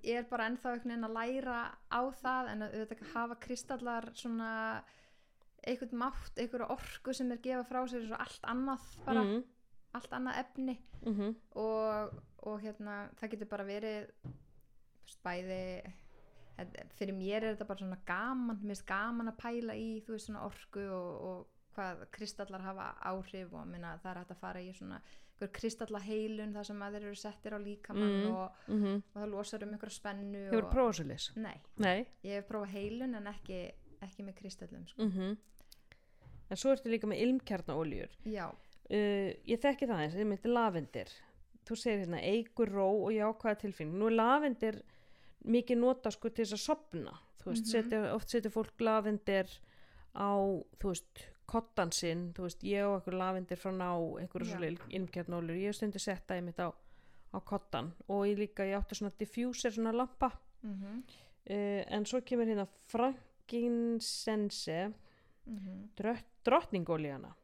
ég 0.00 0.14
er 0.18 0.28
bara 0.30 0.48
ennþá 0.50 0.74
einhvern 0.74 0.92
veginn 0.92 1.08
að 1.08 1.16
læra 1.18 1.62
á 1.92 2.00
það 2.20 2.52
en 2.52 2.66
að 2.66 2.76
auðvitað 2.78 3.10
hafa 3.14 3.40
kristallar 3.46 4.10
svona 4.16 4.52
einhvern 5.64 6.00
mátt, 6.00 6.36
einhverja 6.36 6.70
orku 6.72 7.12
sem 7.16 7.32
er 7.32 7.40
gefa 7.44 7.64
frá 7.68 7.82
sér 7.88 8.06
og 8.12 8.20
allt 8.20 8.48
annað 8.52 8.88
bara, 9.04 9.24
mm 9.24 9.42
allt 9.94 10.14
annað 10.16 10.38
efni. 10.40 10.78
-hmm. 11.04 11.34
og, 11.50 12.22
og 12.36 12.60
hérna 12.60 13.10
það 13.18 13.30
getur 13.30 13.48
bara 13.48 13.64
verið 13.64 14.08
bæði 15.24 15.92
fyrir 16.94 17.14
mér 17.14 17.42
er 17.42 17.54
þetta 17.54 17.66
bara 17.66 17.78
svona 17.78 18.00
gaman 18.06 18.56
mér 18.56 18.74
finnst 18.74 18.86
gaman 18.86 19.28
að 19.28 19.40
pæla 19.42 19.74
í 19.74 20.00
þú 20.06 20.14
veist 20.14 20.26
svona 20.26 20.44
orku 20.46 20.84
og, 20.90 21.24
og 21.28 21.46
hvað 21.74 22.04
kristallar 22.14 22.62
hafa 22.62 22.94
áhrif 23.02 23.52
og 23.52 23.66
minna, 23.66 23.98
það 24.02 24.10
er 24.10 24.18
hægt 24.18 24.30
að 24.30 24.40
fara 24.40 24.62
í 24.62 24.72
svona 24.72 25.00
einhver 25.34 25.50
kristallaheilun 25.52 26.52
þar 26.54 26.64
sem 26.68 26.82
að 26.82 26.92
þeir 26.96 27.06
eru 27.08 27.14
settir 27.18 27.52
á 27.54 27.58
líkamann 27.58 28.12
Mm. 28.24 28.34
og, 28.34 28.52
Mm 28.68 29.02
og 29.14 29.20
það 29.20 29.30
losar 29.30 29.62
um 29.64 29.72
einhverja 29.74 29.98
spennu 29.98 30.44
Hefur 30.50 30.64
og, 30.64 30.70
prófað 30.72 30.94
svo 30.98 31.04
leys? 31.08 31.30
Nei, 31.36 31.60
Nei. 31.78 32.06
ég 32.24 32.34
hef 32.38 32.46
prófað 32.48 32.72
heilun 32.72 33.14
en 33.16 33.26
ekki, 33.26 33.72
ekki 34.02 34.22
með 34.24 34.34
kristallum 34.40 34.86
sko. 34.86 35.02
Mm 35.02 35.36
En 36.50 36.56
svo 36.60 36.70
ertu 36.74 36.90
líka 36.92 37.06
með 37.08 37.22
ilmkjarnaoljur. 37.24 38.10
Já, 38.26 38.50
Uh, 38.84 39.32
ég 39.48 39.56
þekki 39.62 39.86
það 39.88 40.00
eins, 40.04 40.14
ég 40.14 40.26
myndi 40.28 40.50
lavendir. 40.52 41.08
Þú 41.64 41.74
segir 41.74 42.02
hérna 42.04 42.18
eigur 42.20 42.68
ró 42.68 42.90
og 43.06 43.12
jákvæða 43.16 43.58
tilfinning. 43.62 43.94
Nú 43.96 44.06
er 44.10 44.12
lavendir 44.18 44.82
mikið 45.48 45.78
nota 45.78 46.10
sko 46.10 46.28
til 46.28 46.44
þess 46.44 46.52
að 46.52 46.60
sopna. 46.66 47.14
Þú 47.40 47.44
veist, 47.48 47.64
Mhm. 47.64 47.72
setja, 47.72 48.12
oft 48.14 48.28
setur 48.28 48.50
fólk 48.50 48.76
lavendir 48.84 49.48
á, 50.14 50.36
þú 50.78 50.84
veist, 50.92 51.24
kottan 51.46 51.92
sinn, 51.92 52.32
þú 52.36 52.42
veist, 52.46 52.64
ég 52.64 52.86
og 52.86 52.94
einhver 52.98 53.18
lavendir 53.20 53.60
frá 53.60 53.72
ná, 53.72 53.90
einhverju 54.20 54.48
Já. 54.48 54.54
svona 54.54 54.70
ilmkjarnólur, 54.98 55.60
ég 55.60 55.70
hef 55.70 55.76
stundu 55.76 55.98
setta 55.98 56.34
einmitt 56.34 56.60
á, 56.60 56.68
á 56.70 57.38
kottan 57.44 57.92
og 58.08 58.26
ég 58.26 58.38
líka, 58.38 58.64
ég 58.64 58.78
átti 58.78 58.94
svona 58.94 59.12
diffuser, 59.18 59.72
svona 59.72 59.92
lampa 59.92 60.30
mm 60.62 60.74
-hmm. 60.74 61.02
uh, 61.50 61.94
en 61.94 62.06
svo 62.06 62.20
kemur 62.20 62.46
hérna 62.46 62.66
frankinsense 62.86 64.92
Mm 65.46 65.58
-hmm. 65.58 65.88
drött, 65.96 66.26
drottningólíana 66.42 67.34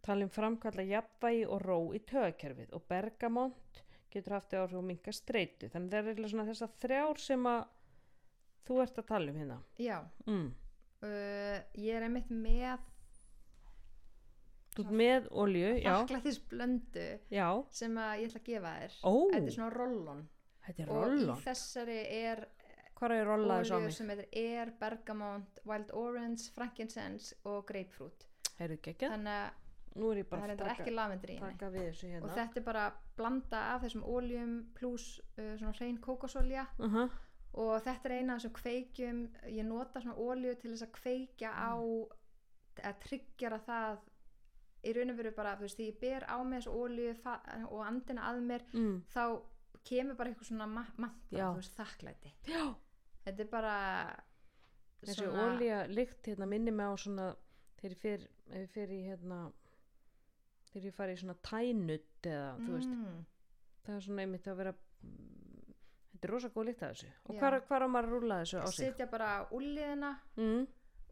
talum 0.00 0.28
framkalla 0.28 0.82
jafnvægi 0.82 1.46
og 1.46 1.62
ró 1.62 1.94
í 1.94 1.98
tögakerfið 1.98 2.72
og 2.72 2.82
bergamont 2.88 3.84
getur 4.10 4.32
haft 4.32 4.54
áhrif 4.54 4.78
og 4.78 4.84
minka 4.84 5.12
streitu 5.12 5.68
þannig 5.68 5.90
það 5.90 5.98
er 5.98 6.08
eiginlega 6.08 6.32
svona 6.32 6.48
þessar 6.50 6.70
þrjár 6.84 7.18
sem 7.18 7.46
að 7.46 7.64
þú 8.66 8.80
ert 8.82 8.98
að 8.98 9.06
tala 9.06 9.30
um 9.30 9.36
hérna 9.36 9.62
Já, 9.78 9.98
mm. 10.26 10.54
uh, 11.02 11.58
ég 11.74 11.96
er 11.96 12.02
einmitt 12.02 12.30
með 12.30 12.78
þú 14.72 14.84
ert 14.84 14.96
með 15.02 15.28
olju, 15.42 15.70
já, 15.82 15.90
þakklættis 15.90 16.40
blöndu 16.50 17.06
já. 17.32 17.46
sem 17.70 17.98
að 18.00 18.12
ég 18.22 18.30
ætla 18.30 18.40
að 18.42 18.48
gefa 18.48 18.74
þér. 18.80 18.98
Ó, 19.04 19.12
Þetta 19.32 19.46
er 19.46 19.56
svona 19.56 19.72
rollon. 19.76 20.26
Þetta 20.66 20.82
er 20.84 20.92
og 20.96 21.16
í 21.16 21.38
þessari 21.42 21.98
er 22.22 22.44
á 23.02 23.34
olju 23.34 23.90
sem 23.90 24.12
heitir 24.12 24.28
Air, 24.38 24.70
Bergamont, 24.78 25.58
Wild 25.66 25.90
Orange, 25.98 26.52
Frankincense 26.54 27.34
og 27.50 27.64
Grapefruit. 27.66 28.28
Þannig 28.58 29.32
að 29.32 29.50
nú 29.98 30.12
er 30.12 30.22
ég 30.22 30.28
það 30.28 30.38
bara 30.38 30.54
er 30.54 30.62
að 30.62 30.70
ekki 30.72 30.94
lavendur 30.94 31.32
í 31.32 31.36
henni. 31.40 31.58
þessu 31.74 32.06
og 32.06 32.14
hérna 32.14 32.36
þetta 32.38 32.60
er 32.60 32.64
bara 32.64 32.84
blanda 33.18 33.60
af 33.74 33.82
þessum 33.84 34.06
oljum 34.08 34.54
pluss 34.78 35.18
uh, 35.36 35.52
svona 35.60 35.74
hrein 35.76 35.98
kókosolja 36.00 36.64
uh 36.78 36.94
-huh. 36.94 37.18
og 37.60 37.74
þetta 37.84 38.08
er 38.08 38.14
eina 38.18 38.34
af 38.34 38.40
þessum 38.40 38.54
kveikjum. 38.60 39.20
Ég 39.48 39.66
nota 39.66 40.00
svona 40.00 40.16
olju 40.16 40.54
til 40.54 40.70
þess 40.70 40.86
að 40.86 40.96
kveikja 41.00 41.50
á 41.52 41.74
að 42.88 42.94
tryggjara 43.04 43.58
það 43.66 43.98
í 44.82 44.92
raun 44.96 45.12
og 45.12 45.18
veru 45.18 45.32
bara, 45.36 45.54
þú 45.58 45.66
veist, 45.66 45.78
því 45.78 45.88
ég 45.88 45.98
ber 46.02 46.26
á 46.26 46.36
mig 46.42 46.62
þessu 46.62 46.74
olju 46.82 47.14
og 47.68 47.80
andina 47.86 48.28
að 48.30 48.42
mér 48.48 48.66
mm. 48.72 48.94
þá 49.12 49.24
kemur 49.86 50.18
bara 50.18 50.32
eitthvað 50.32 50.50
svona 50.50 50.68
ma 50.70 50.84
manta, 50.96 51.34
Já. 51.34 51.46
þú 51.48 51.60
veist, 51.60 51.74
þakklæti. 51.78 52.34
Já, 52.50 52.64
þetta 53.24 53.44
er 53.44 53.50
bara 53.50 53.76
þessi 55.02 55.26
olja 55.30 55.82
lykt 55.90 56.30
hérna 56.30 56.48
minni 56.50 56.74
mig 56.74 56.86
á 56.86 56.94
svona 56.98 57.32
þegar 57.80 57.96
ég 57.96 58.02
fer, 58.02 58.26
fer 58.74 58.94
í 58.94 59.00
hérna 59.08 59.40
þegar 60.70 60.88
ég 60.88 60.96
fari 60.96 61.16
í 61.16 61.20
svona 61.20 61.38
tænut 61.44 62.28
eða 62.30 62.52
þú 62.60 62.76
veist, 62.76 62.92
mm, 62.92 63.22
það 63.86 63.96
er 63.96 64.04
svona 64.06 64.26
einmitt 64.26 64.46
að 64.48 64.60
vera 64.62 64.74
mm, 64.76 65.72
þetta 66.12 66.28
er 66.28 66.34
rosa 66.36 66.52
góð 66.54 66.68
lykt 66.70 66.86
af 66.86 66.94
þessu. 66.94 67.10
Og 67.26 67.42
hvar, 67.42 67.58
hvar 67.68 67.86
á 67.86 67.88
maður 67.90 68.08
að 68.08 68.14
rúlla 68.16 68.38
þessu 68.42 68.62
á 68.62 68.66
sig? 68.70 68.92
Setja 68.92 69.08
bara 69.10 69.32
úliðina 69.54 70.14
mm. 70.38 70.62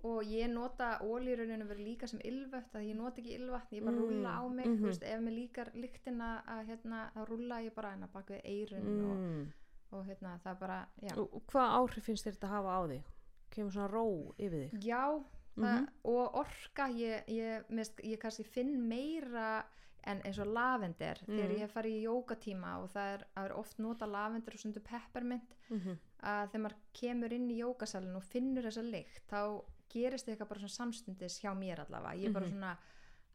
Og 0.02 0.22
ég 0.24 0.48
nota 0.50 0.98
ólýruninu 1.02 1.66
verið 1.68 1.84
líka 1.86 2.06
sem 2.08 2.20
ylvött 2.24 2.72
að 2.74 2.86
ég 2.88 2.96
nota 2.96 3.20
ekki 3.20 3.34
ylvatn, 3.38 3.74
ég 3.76 3.84
bara 3.84 3.96
Mm, 3.96 4.02
rúlla 4.02 4.30
á 4.40 4.42
mig 4.48 4.66
mhm. 4.66 4.78
þú 4.80 4.86
veist, 4.86 5.02
ef 5.02 5.20
mér 5.20 5.34
líkar 5.38 5.70
lyktina 5.74 6.42
að 6.46 6.66
hérna, 6.70 7.10
þá 7.14 7.26
rúlla 7.28 7.60
ég 7.64 7.74
bara 7.74 7.90
hérna 7.94 8.08
bak 8.12 8.26
við 8.30 8.40
eirun 8.44 9.10
og, 9.10 9.16
Mm. 9.16 9.52
og 9.92 10.06
hérna, 10.06 10.38
það 10.44 10.58
bara, 10.60 10.86
já 11.02 11.16
og, 11.18 11.34
og 11.34 11.42
hvað 11.46 11.74
áhrif 11.80 12.04
finnst 12.04 12.24
þér 12.26 12.32
þetta 12.38 12.46
að 12.48 12.56
hafa 12.56 12.76
á 12.76 12.80
þig 12.88 13.02
kemur 13.50 13.72
svona 13.72 13.90
ró 13.90 14.34
yfir 14.38 14.70
þig 14.70 14.80
já, 14.84 15.24
það, 15.56 15.80
Mhm. 15.80 15.88
og 16.04 16.34
orka 16.34 16.88
ég, 16.88 17.24
ég, 17.28 17.64
mist, 17.70 17.96
ég 18.04 18.18
kannski 18.18 18.44
finn 18.44 18.88
meira 18.88 19.64
en 20.04 20.22
eins 20.24 20.38
og 20.38 20.46
lavender 20.46 21.18
þegar 21.26 21.48
Mhm. 21.50 21.54
ég 21.56 21.58
hef 21.58 21.74
farið 21.74 21.92
í 22.00 22.06
jókatíma 22.06 22.78
og 22.82 22.88
það 22.90 23.14
er, 23.14 23.24
er 23.36 23.52
oft 23.52 23.78
nota 23.78 24.06
lavender 24.06 24.54
og 24.54 24.58
stundu 24.58 24.80
peppermint 24.80 25.54
mm 25.68 25.78
-hmm. 25.80 25.96
að 26.22 26.48
þegar 26.50 26.62
maður 26.62 26.76
kemur 26.94 27.32
inn 27.32 27.50
í 27.50 27.58
jókasalinn 27.60 28.16
og 28.16 28.22
finnur 28.22 28.62
þessa 28.64 28.82
lykt 28.90 29.20
þá 29.28 29.62
gerist 29.92 30.28
eitthvað 30.28 30.48
bara 30.52 30.60
svona 30.60 30.76
samstundis 30.78 31.40
hjá 31.42 31.52
mér 31.58 31.80
allavega 31.84 32.16
ég 32.20 32.28
er 32.30 32.32
bara 32.32 32.46
Mhm. 32.46 32.52
svona 32.54 32.76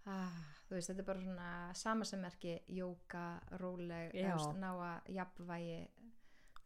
ah, 0.08 0.38
veist, 0.70 0.90
þetta 0.90 1.00
er 1.00 1.10
bara 1.10 1.22
svona 1.22 1.74
samasemmerki 1.74 2.60
jóka, 2.70 3.42
róleg 3.60 4.14
Já. 4.14 4.34
efst, 4.36 4.56
ná 4.62 4.72
að 4.78 5.14
jafnvægi 5.16 5.88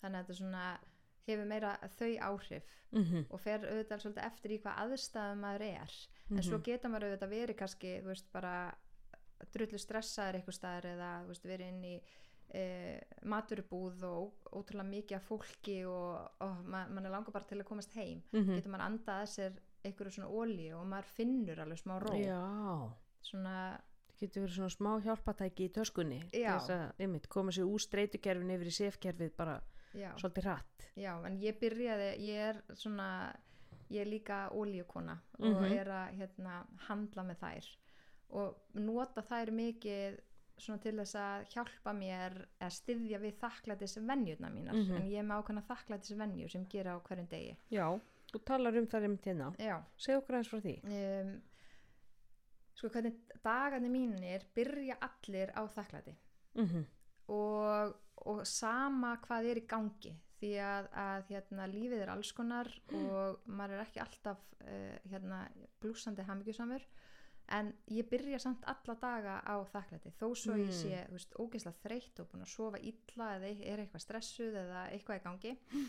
þannig 0.02 0.20
að 0.20 0.24
þetta 0.26 0.38
svona 0.42 0.80
hefur 1.28 1.46
meira 1.46 1.78
þau 2.00 2.14
áhrif 2.32 2.76
Mm 2.92 3.26
og 3.30 3.40
fer 3.40 3.60
auðvitað 3.60 4.00
svolítið 4.02 4.26
eftir 4.26 4.52
í 4.52 4.60
hvað 4.64 4.80
aðstæðum 4.84 5.42
maður 5.44 5.62
er 5.62 5.92
en 6.32 6.44
svo 6.44 6.58
geta 6.66 6.90
maður 6.90 7.04
auðvitað 7.10 7.30
verið 7.30 7.56
kannski 7.60 7.92
þú 8.02 8.06
veist 8.10 8.32
bara 8.34 8.54
drullu 9.54 9.78
stressaður 9.80 10.36
eitthvað 10.40 10.58
staðar 10.58 10.86
eða 10.86 11.12
veist 11.28 11.46
verið 11.46 11.68
inn 11.70 11.84
í 11.86 12.02
e, 12.54 12.64
maturubúð 13.30 14.04
og 14.10 14.50
ótrúlega 14.58 14.90
mikið 14.90 15.18
af 15.20 15.28
fólki 15.30 15.78
og, 15.86 16.32
og 16.42 16.64
ma- 16.66 16.88
mann 16.90 17.06
er 17.06 17.12
langar 17.14 17.32
bara 17.32 17.46
til 17.46 17.60
að 17.62 17.68
komast 17.70 17.94
heim 17.96 18.24
-hmm. 18.34 18.56
getur 18.56 18.72
maður 18.72 18.86
andað 18.90 19.22
að 19.22 19.30
sér 19.36 19.60
einhverju 19.86 20.12
svona 20.12 20.30
ólíu 20.30 20.76
og 20.80 20.88
maður 20.92 21.10
finnur 21.16 21.60
alveg 21.64 21.78
smá 21.82 22.00
ró. 22.04 22.14
Já. 22.20 22.40
Svona, 23.22 23.56
það 24.10 24.20
getur 24.24 24.44
verið 24.46 24.56
svona 24.58 24.76
smá 24.76 24.92
hjálpatæki 25.06 25.66
í 25.68 25.74
töskunni 25.76 26.22
þess 26.32 26.70
að 26.76 26.86
einmitt, 27.00 27.28
koma 27.32 27.52
sér 27.56 27.68
úr 27.70 27.80
streytukerfin 27.84 28.52
yfir 28.56 28.68
í 28.72 28.76
sefkerfið 28.80 29.36
bara 29.38 29.60
já, 29.96 30.12
svolítið 30.20 30.44
hratt. 30.48 30.88
Já, 31.00 31.14
en 31.26 31.38
ég 31.40 31.60
byrjaði 31.60 32.10
ég 32.28 32.50
er 32.50 32.62
svona 32.76 33.36
ég 33.90 34.02
er 34.04 34.10
líka 34.12 34.50
ólíukona 34.54 35.18
og 35.40 35.62
Mhm. 35.62 35.72
er 35.80 35.88
að 35.88 36.18
hérna, 36.20 36.66
handla 36.88 37.24
með 37.24 37.38
þær 37.40 37.70
og 38.30 38.56
nota 38.76 39.22
þær 39.22 39.50
mikið 39.52 40.20
svona 40.60 40.82
til 40.82 40.92
þess 41.00 41.16
að 41.16 41.46
hjálpa 41.54 41.94
mér 41.96 42.46
að 42.62 42.72
styðja 42.76 43.20
við 43.20 43.34
þakklætis 43.40 43.98
venjurna 44.06 44.50
mínar. 44.52 44.74
Mhm. 44.76 44.96
en 44.96 45.08
ég 45.10 45.20
er 45.20 45.24
með 45.24 45.44
ákveðna 45.44 45.64
þakklætis 45.68 46.18
venjur 46.18 46.50
sem 46.52 46.66
gera 46.66 46.96
á 46.96 47.00
hverjum 47.02 47.28
degi. 47.30 47.56
Já, 47.72 48.00
þú 48.34 48.44
talar 48.46 48.78
um 48.80 48.88
það 48.88 49.08
einmitt 49.08 49.26
hérna. 49.30 49.50
Já. 49.60 49.76
Segð 49.98 50.22
okkur 50.22 50.40
eins 50.40 50.52
frá 50.52 50.62
því. 50.64 50.76
Um, 50.86 51.34
sko 52.80 52.94
hvernig 52.94 53.20
dagarnir 53.44 53.92
mínir 53.92 54.46
byrja 54.56 54.98
allir 55.10 55.52
á 55.58 55.62
þakklæti. 55.68 56.16
Mm 56.60 56.88
og, 57.30 57.94
og 58.26 58.40
sama 58.48 59.16
hvað 59.22 59.52
er 59.52 59.62
í 59.62 59.68
gangi 59.70 60.16
því 60.40 60.54
að, 60.64 60.88
að 60.96 61.28
hérna, 61.34 61.68
lífið 61.70 62.04
er 62.06 62.12
alls 62.14 62.32
konar 62.36 62.70
og 62.96 63.44
maður 63.46 63.76
er 63.76 63.84
ekki 63.84 64.02
alltaf 64.04 64.40
uh, 64.64 64.96
hérna, 65.12 65.44
blúsandi 65.84 66.24
hamingjusamur. 66.26 66.86
En 67.50 67.72
ég 67.90 68.06
byrja 68.06 68.38
samt 68.40 68.66
alla 68.70 68.94
daga 69.02 69.40
á 69.42 69.58
þakklæti 69.74 70.12
þó 70.20 70.28
svo 70.38 70.54
Mm. 70.54 70.68
ég 70.70 70.76
sé 70.78 71.00
veist, 71.10 71.34
ógeðslega 71.34 71.82
þreytt 71.84 72.20
og 72.22 72.30
búin 72.30 72.46
að 72.46 72.52
sofa 72.54 72.78
illa 72.78 73.30
eða 73.38 73.50
er 73.66 73.80
eitthvað 73.84 74.06
stressuð 74.06 74.60
eða 74.64 74.84
eitthvað 74.94 75.20
í 75.20 75.24
gangi. 75.24 75.56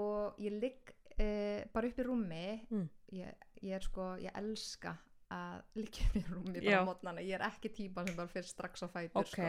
Og 0.00 0.36
ég 0.38 0.54
ligg 0.54 0.92
uh, 1.20 1.60
bara 1.72 1.86
upp 1.92 1.98
í 1.98 2.06
rúmi 2.08 2.66
Mm. 2.70 2.88
ég, 3.12 3.34
ég 3.62 3.72
er 3.76 3.80
sko, 3.84 4.16
ég 4.20 4.30
elska 4.34 4.96
að 5.30 5.60
liggja 5.78 6.06
upp 6.08 6.16
í 6.16 6.24
rúmi 6.26 6.52
bara 6.58 6.70
Já. 6.72 6.84
mótnana, 6.84 7.20
ég 7.22 7.34
er 7.38 7.44
ekki 7.46 7.68
típa 7.70 8.02
sem 8.06 8.16
bara 8.16 8.28
fyrir 8.28 8.48
strax 8.48 8.82
á 8.82 8.88
fætur 8.90 9.20
ok, 9.22 9.26
sko. 9.30 9.42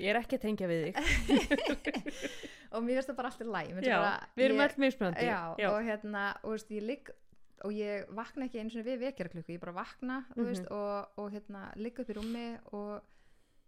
ég 0.00 0.08
er 0.10 0.16
ekki 0.18 0.38
að 0.38 0.42
tengja 0.42 0.66
við 0.66 0.80
þig 0.88 0.96
og 2.74 2.82
mér 2.82 2.98
finnst 2.98 3.10
það 3.12 3.16
bara 3.20 3.30
alltaf 3.30 3.50
læg 3.54 3.70
já, 3.86 4.00
við 4.36 4.44
erum 4.48 4.62
öll 4.64 4.76
mismunandi 4.84 5.26
já, 5.28 5.40
og 5.70 5.78
hérna, 5.86 6.24
og 6.42 6.56
veist, 6.56 6.70
ég 6.74 6.82
ligg 6.86 7.12
og 7.64 7.72
ég 7.76 8.10
vakna 8.16 8.46
ekki 8.48 8.60
eins 8.62 8.76
og 8.80 8.86
við 8.86 8.98
vekjaraklukku 9.04 9.52
ég 9.54 9.60
bara 9.60 9.72
vakna, 9.76 10.20
þú 10.34 10.40
Mhm. 10.40 10.46
veist, 10.50 10.66
og, 10.72 11.08
og 11.20 11.30
hérna, 11.34 11.64
ligg 11.76 11.98
upp 12.00 12.08
í 12.10 12.16
rúmi 12.16 12.46
og 12.72 13.02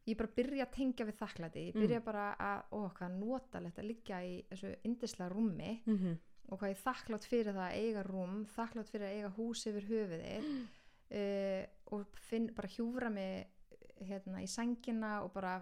ég 0.08 0.16
bara 0.18 0.32
byrja 0.36 0.64
að 0.66 0.72
tengja 0.74 1.06
við 1.06 1.18
þakklæti 1.20 1.66
ég 1.68 1.74
byrja 1.78 1.98
Mm. 2.00 2.04
bara 2.04 2.24
að, 2.40 2.62
ó, 2.72 2.90
hvað 2.96 3.18
notalegt 3.20 3.78
að 3.78 3.86
liggja 3.86 4.18
í 4.24 4.44
þessu 4.50 4.74
indislega 4.84 5.30
rúmi 5.30 5.82
mm 5.86 5.98
-hmm. 5.98 6.16
Og 6.52 6.60
hvað 6.60 6.72
ég 6.72 6.76
er 6.76 6.82
þakklátt 6.84 7.24
fyrir 7.30 7.54
það 7.56 7.64
að 7.64 7.78
eiga 7.80 8.02
rúm 8.06 8.34
þakklátt 8.52 8.90
fyrir 8.92 9.06
að 9.08 9.16
eiga 9.16 9.30
hús 9.38 9.62
yfir 9.70 9.86
höfuðið 9.88 10.50
uh, 10.52 11.62
og 11.96 12.18
finn 12.28 12.50
bara 12.56 12.68
hjúfra 12.68 13.08
mig 13.12 13.48
hérna 14.02 14.42
í 14.44 14.48
sængina 14.50 15.22
og 15.24 15.32
bara 15.34 15.56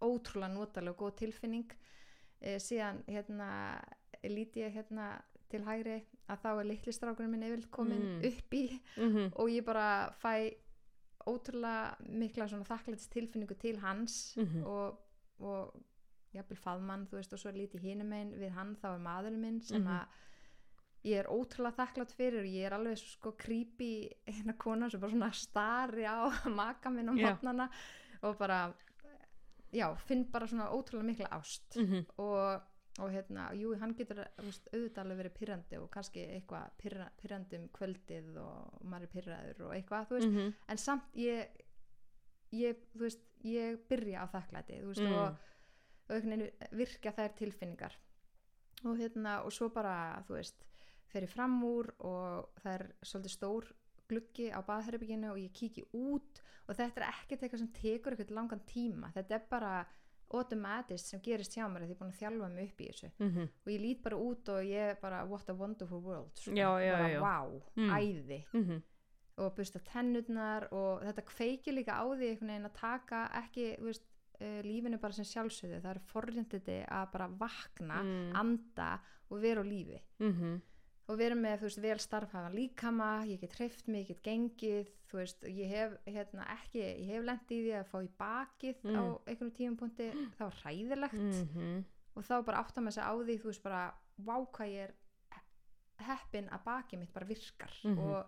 ótrúlega 0.00 0.52
notalega 0.54 0.94
og 0.94 1.00
góð 1.04 1.16
tilfinning 1.24 1.72
uh, 1.72 2.56
síðan 2.62 3.02
hérna 3.08 3.50
líti 4.24 4.62
ég 4.64 4.72
hérna 4.76 5.10
til 5.50 5.64
hægri 5.66 5.98
að 6.30 6.42
þá 6.44 6.50
er 6.60 6.66
litli 6.70 6.92
strákurinn 6.94 7.32
minn 7.34 7.46
yfir 7.48 7.64
komin 7.74 8.02
Mm. 8.20 8.24
upp 8.28 8.54
í 8.54 8.64
Mm 8.96 9.30
og 9.34 9.48
ég 9.50 9.64
bara 9.66 10.12
fæ 10.22 10.52
ótrúlega 11.26 11.96
mikla 12.08 12.46
svona 12.48 12.64
þakklætis 12.68 13.08
tilfinningu 13.12 13.54
til 13.58 13.78
hans 13.82 14.36
Mhm. 14.36 14.62
og, 14.64 14.98
og 15.40 15.74
jafnvel 16.32 16.56
faðmann 16.58 17.06
þú 17.10 17.18
veist 17.18 17.32
og 17.32 17.38
svo 17.42 17.50
líti 17.52 17.78
hinum 17.82 18.12
einn 18.12 18.34
við 18.38 18.50
hann 18.54 18.76
þá 18.76 18.86
er 18.94 18.98
maðurinn 19.06 19.40
minn 19.40 19.60
sem 19.60 19.82
Mhm. 19.82 19.88
að 19.88 20.06
ég 21.04 21.18
er 21.18 21.26
ótrúlega 21.32 21.76
þakklátt 21.80 22.12
fyrir 22.12 22.40
og 22.40 22.46
ég 22.52 22.66
er 22.66 22.72
alveg 22.76 22.98
sko 22.98 23.32
creepy 23.32 24.10
hérna 24.26 24.52
kona 24.58 24.90
sem 24.90 25.00
bara 25.00 25.12
svona 25.12 25.32
stari 25.32 26.04
á 26.04 26.28
maka 26.60 26.90
minn 26.90 27.08
á 27.08 27.14
Já. 27.16 27.30
mótnana 27.34 27.70
og 28.22 28.36
bara 28.38 28.74
já, 29.72 29.94
finn 29.96 30.24
bara 30.30 30.46
svona 30.46 30.68
ótrúlega 30.70 31.02
mikla 31.06 31.28
ást 31.30 31.76
-hmm. 31.76 32.04
og, 32.18 32.60
og 32.98 33.10
hérna, 33.10 33.52
jú, 33.54 33.74
hann 33.80 33.94
getur 33.94 34.24
veist, 34.38 34.68
auðvitað 34.74 34.98
alveg 34.98 35.18
verið 35.18 35.34
pyrrandi 35.38 35.76
og 35.78 35.90
kannski 35.90 36.20
eitthvað 36.26 36.70
pyrra, 36.78 37.10
pyrrandi 37.16 37.56
um 37.56 37.68
kvöldið 37.68 38.36
og 38.36 38.82
maður 38.84 39.02
er 39.02 39.06
pyrraður 39.14 39.60
og 39.66 39.74
eitthvað, 39.74 40.06
þú 40.08 40.14
veist 40.18 40.28
Mm 40.28 40.52
en 40.68 40.76
samt 40.76 41.14
ég 41.16 41.48
ég, 42.52 42.76
þú 42.94 42.98
veist, 43.00 43.20
ég 43.44 43.78
byrja 43.88 44.20
á 44.20 44.26
þakklæti 44.26 44.80
þú 44.82 44.86
veist, 44.86 45.00
Mm. 45.00 45.12
og, 45.12 45.36
og 46.10 46.74
virka 46.76 47.12
þær 47.16 47.34
tilfinningar 47.38 47.94
og 48.84 48.96
hérna, 48.98 49.38
og 49.44 49.52
svo 49.52 49.68
bara 49.72 50.22
þú 50.26 50.38
veist, 50.38 50.64
fer 51.12 51.26
ég 51.26 51.32
fram 51.32 51.58
úr 51.66 51.90
og 51.98 52.50
það 52.62 52.72
er 52.78 52.84
svolítið 53.02 53.34
stór 53.34 53.70
gluggi 54.10 54.48
á 54.50 54.58
baðherbygginu 54.66 55.30
og 55.34 55.38
ég 55.38 55.52
kíki 55.54 55.84
út 55.94 56.40
og 56.66 56.74
þetta 56.78 57.00
er 57.02 57.08
ekkert 57.12 57.42
eitthvað 57.44 57.62
sem 57.64 57.72
tekur 57.76 58.14
eitthvað 58.16 58.34
langan 58.38 58.62
tíma 58.66 59.10
þetta 59.14 59.36
er 59.36 59.44
bara 59.50 59.72
automatist 60.30 61.10
sem 61.10 61.20
gerist 61.22 61.56
hjá 61.58 61.64
mér 61.66 61.82
því 61.84 61.90
ég 61.90 61.96
er 61.96 62.00
búin 62.00 62.12
að 62.12 62.20
þjálfa 62.20 62.48
mig 62.54 62.68
upp 62.70 62.80
í 62.84 62.88
þessu 62.90 63.08
mhm, 63.18 63.48
og 63.64 63.70
ég 63.72 63.80
lít 63.82 64.02
bara 64.04 64.18
út 64.22 64.50
og 64.54 64.60
ég 64.68 64.92
er 64.92 64.98
bara 65.02 65.24
what 65.26 65.48
a 65.50 65.54
wonderful 65.58 66.00
world 66.04 66.30
sko. 66.38 66.54
Já, 66.54 66.68
já, 66.82 66.92
bara 66.94 67.08
já. 67.10 67.20
wow, 67.24 67.56
Mm. 67.76 67.90
æði 67.98 68.40
mhm, 68.52 68.82
og 69.40 69.54
busta 69.56 69.80
tennurnar 69.80 70.68
og 70.72 71.02
þetta 71.06 71.24
kveikir 71.30 71.74
líka 71.74 71.96
á 71.98 72.04
því 72.06 72.28
einhvern 72.30 72.50
veginn 72.52 72.68
að 72.70 72.78
taka 72.80 73.20
ekki 73.42 73.66
þú 73.80 73.88
veist, 73.90 74.06
uh, 74.40 74.60
lífinu 74.64 74.98
bara 75.00 75.12
sem 75.12 75.24
sjálfsögðu. 75.24 75.80
Það 75.82 75.90
er 75.94 76.00
forrinditi 76.00 76.78
að 76.88 77.12
bara 77.12 77.28
vakna 77.28 78.02
Mm. 78.02 78.34
anda 78.36 79.00
og 79.30 79.40
vera 79.42 79.60
á 79.62 79.64
lífi. 79.64 80.00
Mhm, 80.20 80.60
og 81.10 81.18
vera 81.18 81.34
með 81.34 81.58
þú 81.58 81.66
veist 81.68 81.80
vel 81.82 81.98
starfhafa 81.98 82.50
líkama 82.54 83.26
ég 83.26 83.40
get 83.40 83.54
hreift 83.58 83.88
mig, 83.88 84.06
ég 84.08 84.08
get 84.08 84.22
gengið 84.22 84.88
þú 85.10 85.16
veist, 85.18 85.40
ég 85.42 85.68
hef 85.68 85.96
hérna 86.06 86.44
ekki 86.54 86.78
ég 86.80 87.06
hef 87.10 87.24
lent 87.24 87.50
í 87.50 87.58
því 87.64 87.72
að 87.80 87.88
fá 87.90 87.98
í 88.04 88.08
bakið 88.18 88.76
Mm. 88.84 88.96
á 88.96 89.02
einhvern 89.26 89.50
tímapunkti, 89.52 90.10
það 90.38 90.46
var 90.46 90.58
hræðilegt. 90.62 91.14
Mhm, 91.14 91.84
og 92.16 92.22
þá 92.24 92.44
bara 92.44 92.58
átta 92.62 92.80
með 92.80 92.92
þess 92.94 93.02
að 93.02 93.10
á 93.10 93.14
því 93.26 93.38
þú 93.40 93.44
veist 93.50 93.62
bara, 93.62 93.94
vá 94.20 94.36
hvað 94.52 94.68
ég 94.70 94.84
er 94.84 94.94
he- 95.32 96.04
heppin 96.04 96.48
að 96.48 96.64
bakið 96.64 96.98
mitt 96.98 97.12
bara 97.12 97.26
virkar 97.26 97.72
Mhm. 97.84 97.98
og 97.98 98.26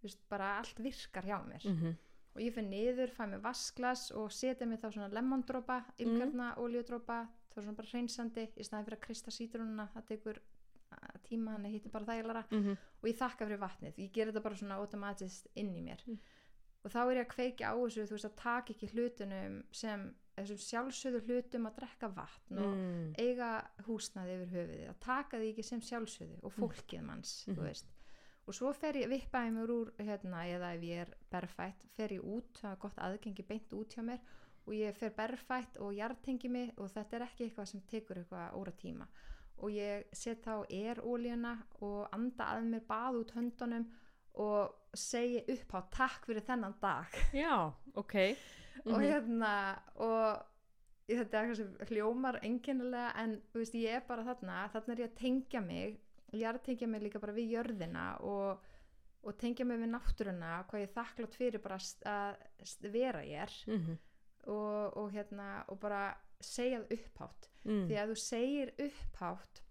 þú 0.00 0.02
veist, 0.04 0.28
bara 0.28 0.58
allt 0.58 0.76
virkar 0.78 1.24
hjá 1.24 1.38
mér. 1.48 1.64
Mhm, 1.64 1.96
og 2.34 2.40
ég 2.44 2.54
fyrir 2.54 2.68
niður, 2.70 3.10
fæ 3.16 3.24
mér 3.26 3.42
vasklas 3.42 4.10
og 4.16 4.30
setja 4.32 4.66
mér 4.66 4.78
þá 4.82 4.88
svona 4.94 5.08
lemondrópa 5.12 5.80
ylkjarna, 5.98 6.52
mm. 6.54 6.60
oljudrópa, 6.62 7.20
þá 7.50 7.56
er 7.58 7.62
svona 7.66 7.76
bara 7.80 7.90
hreinsandi 7.92 8.48
í 8.56 8.64
staðin 8.66 8.86
fyrir 8.86 8.98
að 9.00 9.06
krista 9.06 9.30
sítrununa 9.34 9.88
það 9.94 10.06
tekur 10.12 10.40
tíma, 11.26 11.52
hann 11.54 11.64
hittir 11.70 11.90
bara 11.94 12.04
þægilara 12.08 12.44
mhm, 12.50 12.76
og 13.02 13.08
ég 13.08 13.16
þakka 13.18 13.46
fyrir 13.46 13.60
vatnið, 13.62 13.98
ég 14.02 14.12
ger 14.14 14.30
þetta 14.30 14.42
bara 14.42 14.56
svona 14.58 14.78
automatist 14.82 15.46
inn 15.54 15.74
í 15.78 15.82
mér 15.86 16.02
Mm. 16.06 16.18
og 16.84 16.90
þá 16.94 16.98
er 17.02 17.16
ég 17.20 17.26
að 17.26 17.34
kveikja 17.34 17.70
á 17.70 17.74
þessu, 17.76 18.06
þú 18.08 18.16
veist 18.16 18.24
að 18.30 18.36
taka 18.40 18.72
ekki 18.74 18.88
hlutunum 18.94 19.56
sem 19.70 20.04
þessum 20.40 20.60
sjálfsögðu 20.64 21.20
hlutum 21.26 21.66
að 21.68 21.74
drekka 21.76 22.08
vatn 22.16 22.58
og 22.62 22.70
mm, 22.74 23.14
eiga 23.20 23.50
húsnaði 23.86 24.36
yfir 24.38 24.54
höfuðið 24.56 24.88
að 24.88 25.00
taka 25.04 25.38
því 25.42 25.50
ekki 25.52 25.64
sem 25.68 25.82
sjálfsögðu 25.84 26.38
og 26.42 26.52
fólkið 26.56 27.02
manns, 27.04 27.34
Mhm. 27.46 27.56
þú 27.58 27.66
veist 27.68 27.90
og 28.50 28.56
svo 28.56 28.72
fer 28.74 28.96
ég, 28.98 29.06
vippaði 29.12 29.52
mér 29.54 29.70
úr 29.70 29.90
hérna, 30.02 30.42
eða 30.50 30.72
ef 30.74 30.82
ég 30.88 31.04
er 31.04 31.10
berfætt, 31.30 31.84
fer 31.94 32.16
ég 32.16 32.24
út 32.26 32.58
það 32.58 32.72
er 32.74 32.80
gott 32.82 32.98
aðgengi 33.06 33.44
beint 33.46 33.74
út 33.78 33.94
hjá 33.94 34.02
mér 34.02 34.24
og 34.66 34.72
ég 34.74 34.96
fer 34.98 35.12
berfætt 35.16 35.78
og 35.82 35.94
jartengi 35.94 36.50
mig 36.50 36.72
og 36.76 36.90
þetta 36.90 37.16
er 37.20 37.24
ekki 37.28 37.46
eitthvað 37.46 37.68
sem 37.70 37.84
tekur 37.90 38.18
eitthvað 38.20 38.56
óra 38.58 38.72
tíma. 38.82 39.06
Og 39.62 39.70
ég 39.76 40.04
set 40.16 40.42
þá 40.44 40.64
erólíuna 40.72 41.54
og 41.84 42.08
anda 42.16 42.50
að 42.56 42.68
mér 42.72 42.84
bað 42.88 43.18
út 43.22 43.32
höndunum 43.36 43.86
og 44.40 44.74
segi 44.96 45.42
upp 45.54 45.74
á 45.76 45.80
takk 45.94 46.26
fyrir 46.28 46.44
þennan 46.46 46.74
dag. 46.82 47.16
Já, 47.36 47.54
ok. 47.94 48.14
Og 48.84 48.94
mhm, 48.96 49.02
hérna 49.06 49.54
og 49.96 50.42
ég- 51.08 51.18
þetta 51.22 51.38
er 51.38 51.42
eitthvað 51.48 51.56
sem 51.62 51.90
hljómar 51.90 52.38
enginnilega 52.42 53.10
en 53.22 53.40
veist, 53.54 53.74
ég 53.74 53.96
er 54.00 54.06
bara 54.08 54.24
þarna 54.24 54.68
þarna 54.74 54.94
er 54.96 55.02
ég 55.06 55.10
að 55.10 55.18
tengja 55.22 55.60
mig 55.60 55.98
ég 56.32 56.44
er 56.46 56.58
að 56.58 56.66
tengja 56.68 56.88
mig 56.90 57.02
líka 57.04 57.22
bara 57.22 57.36
við 57.36 57.56
jörðina 57.56 58.04
og, 58.26 58.62
og 59.26 59.38
tengja 59.40 59.66
mig 59.68 59.80
við 59.82 59.92
náttúruna 59.94 60.52
hvað 60.70 60.84
ég 60.84 60.88
er 60.88 60.94
þakklátt 60.94 61.38
fyrir 61.38 61.64
bara 61.64 61.80
að, 62.12 62.46
vera 62.92 63.24
ég 63.26 63.44
er 63.46 63.58
mhm, 63.70 63.98
og, 64.48 64.96
og 64.96 65.10
hérna 65.14 65.50
og 65.68 65.80
bara 65.82 66.04
segja 66.40 66.80
það 66.80 66.94
upphátt. 66.96 67.50
Mm, 67.68 67.82
því 67.90 67.98
að 68.00 68.10
þú 68.10 68.20
segir 68.22 68.70
upphátt 68.80 69.62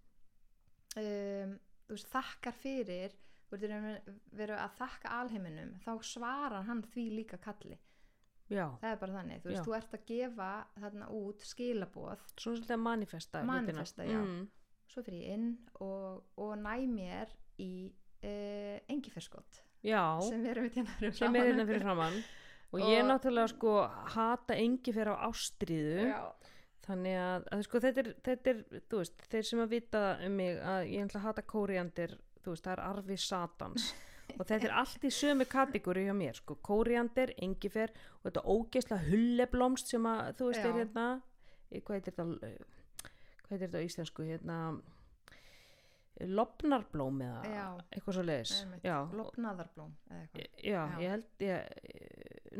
um, 1.02 1.56
þú 1.88 1.96
veist, 1.96 2.12
þakkar 2.14 2.58
fyrir 2.60 3.16
þú 3.50 3.58
verður 4.38 4.60
að 4.62 4.76
þakka 4.78 5.14
alheiminum 5.24 5.72
þá 5.82 5.94
svarar 6.06 6.68
hann 6.68 6.84
því 6.94 7.06
líka 7.18 7.40
kalli. 7.42 7.80
Já, 8.50 8.66
það 8.82 8.92
er 8.92 9.02
bara 9.02 9.14
þannig, 9.14 9.42
þú 9.42 9.50
veist, 9.50 9.60
Já. 9.60 9.66
þú 9.66 9.74
ert 9.78 9.92
að 9.94 10.06
gefa 10.10 10.50
þarna 10.84 11.08
út 11.14 11.44
skilaboð. 11.46 12.24
Svona 12.34 12.58
svolítið 12.58 12.76
að 12.76 12.82
manifesta. 12.86 13.42
Manifesta, 13.46 14.06
já. 14.10 14.22
mm, 14.24 14.40
svo 14.90 15.04
fyrir 15.06 15.24
ég 15.24 15.38
inn 15.38 15.50
og, 15.80 16.24
og 16.42 16.54
næ 16.60 16.76
mér 16.90 17.32
í 17.62 17.72
uh, 18.24 18.78
engiferskott 18.90 19.62
já, 19.86 20.04
sem 20.26 20.44
við 20.44 20.52
erum 20.56 20.70
hérna 20.76 20.96
fyrir 21.00 21.42
er 21.42 21.50
hérna 21.50 21.82
framann 21.84 22.22
og 22.74 22.80
ég 22.84 23.02
Og- 23.04 23.10
náttúrulega 23.10 23.52
sko 23.54 23.76
hata 24.16 24.58
engi 24.60 24.94
fyrir 24.94 25.14
á 25.16 25.26
ástríðu. 25.30 26.10
Já, 26.12 26.22
þannig 26.86 27.16
að, 27.22 27.48
að 27.56 27.64
sko 27.66 27.82
þetta 27.86 28.04
er, 28.04 28.10
þetta 28.28 28.52
er 28.52 28.60
þú 28.90 29.00
veist, 29.02 29.24
þeir 29.32 29.48
sem 29.50 29.64
að 29.64 29.74
vita 29.74 30.04
um 30.26 30.36
mig 30.38 30.60
að 30.60 30.82
ég 30.92 31.08
ætla 31.08 31.22
að 31.22 31.28
hata 31.30 31.46
kóriandir 31.50 32.14
þú 32.44 32.54
veist, 32.54 32.68
það 32.68 32.76
er 32.76 32.84
arfi 32.90 33.18
satans. 33.18 33.90
Og 34.38 34.46
þetta 34.46 34.68
er 34.68 34.74
allt 34.78 35.06
í 35.08 35.10
sömu 35.10 35.46
kategóri 35.50 36.04
hjá 36.06 36.14
mér 36.14 36.38
sko, 36.38 36.60
kóriandir, 36.62 37.32
engifer 37.42 37.90
og 38.20 38.28
þetta 38.28 38.44
ógeðslega 38.46 39.08
hulleblómst 39.08 39.90
sem 39.90 40.06
að 40.06 40.36
þú 40.38 40.50
veist 40.52 40.62
Já. 40.62 40.68
er 40.70 40.78
hérna 40.78 41.06
hvað 41.74 41.96
heitir 41.98 42.14
þetta 42.14 42.79
hvað 43.50 43.56
heitir 43.56 43.68
þetta 43.68 43.82
á 43.82 43.88
íslensku 43.88 44.28
hérna 44.28 44.60
lopnarblóm 46.30 47.22
eða 47.24 47.42
Já. 47.48 47.66
eitthvað 47.96 48.18
svo 48.18 48.24
leiðis 48.28 48.54
lopnaðarblóm 49.16 49.92
já, 50.12 50.22
Já. 50.62 50.82
ég 51.00 51.14
held 51.16 51.44
ég, 51.46 51.84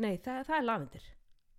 nei, 0.00 0.14
það, 0.16 0.42
það 0.48 0.56
er 0.56 0.66
lavendir. 0.66 1.08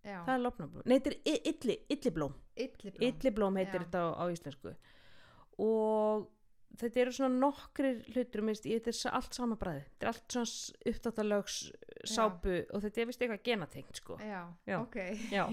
Já, 0.01 0.17
það 0.25 0.33
er 0.33 0.41
lopnarblóm, 0.41 0.85
nei, 0.85 0.95
þetta 0.97 1.11
er 1.13 1.49
illi, 1.51 1.75
illiblóm. 1.93 2.37
Illiblóm. 2.65 3.03
Illiblóm 3.07 3.59
heitir 3.61 3.77
Já. 3.77 3.83
þetta 3.85 4.01
á, 4.01 4.09
á 4.17 4.23
íslensku. 4.33 4.73
Og 5.61 6.29
þetta 6.79 7.03
eru 7.03 7.13
svona 7.15 7.39
nokkrir 7.41 8.01
hlutur 8.13 8.45
minnst, 8.45 8.65
þetta 8.65 8.93
er 8.93 9.17
allt 9.19 9.37
sama 9.37 9.57
bræði 9.59 9.83
þetta 9.85 10.07
er 10.07 10.11
allt 10.11 10.35
svona 10.35 10.91
uppdáttalögs 10.91 11.57
sápu 12.07 12.53
og 12.73 12.81
þetta 12.83 13.01
er 13.01 13.05
vist 13.09 13.21
eitthvað 13.21 13.43
genatengt 13.43 13.95
sko. 14.01 14.17
Já, 14.21 14.41
Já. 14.67 14.77
ok. 14.81 14.97
Já, 15.31 15.43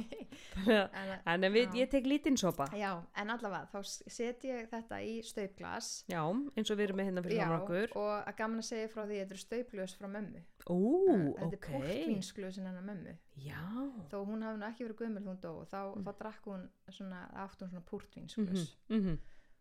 en, 1.29 1.45
en 1.45 1.53
við, 1.53 1.67
Já. 1.69 1.79
ég 1.83 1.91
tek 1.93 2.07
lítinn 2.09 2.37
sopa. 2.41 2.67
Já, 2.77 2.93
en 3.17 3.31
allavega 3.35 3.69
þá 3.73 3.83
set 4.11 4.45
ég 4.49 4.69
þetta 4.71 5.01
í 5.05 5.19
staupglas. 5.27 5.91
Já, 6.09 6.23
eins 6.57 6.71
og 6.71 6.79
við 6.79 6.85
erum 6.89 7.01
með 7.03 7.11
hérna 7.11 7.25
fyrir 7.27 7.39
já, 7.41 7.45
framan 7.47 7.65
okkur. 7.65 7.97
og 8.01 8.13
að 8.29 8.37
gaman 8.43 8.63
að 8.63 8.69
segja 8.71 8.93
frá 8.93 9.03
því 9.05 9.17
að 9.19 9.23
þetta 9.25 9.37
eru 9.37 9.45
staupglös 9.45 9.97
frá 9.99 10.09
mömmu. 10.17 10.45
Þetta 10.69 11.47
ok. 11.49 11.53
er 11.55 11.63
portvínsglösin 11.69 12.67
hennar 12.69 12.87
mömmu. 12.89 13.17
Já, 13.39 13.63
þó 14.11 14.17
hún 14.27 14.43
hafi 14.45 14.59
nú 14.61 14.67
ekki 14.69 14.87
verið 14.89 15.03
gömul 15.05 15.27
hún 15.29 15.41
dó 15.43 15.53
þá, 15.71 15.79
Mm. 15.95 16.05
þá 16.05 16.13
drakk 16.19 16.45
hún 16.51 16.69
svona, 16.91 17.21
átt 17.35 17.61
hún 17.63 17.71
svona 17.71 17.85
portvínsglös 17.87 18.77
mhm. 18.89 19.19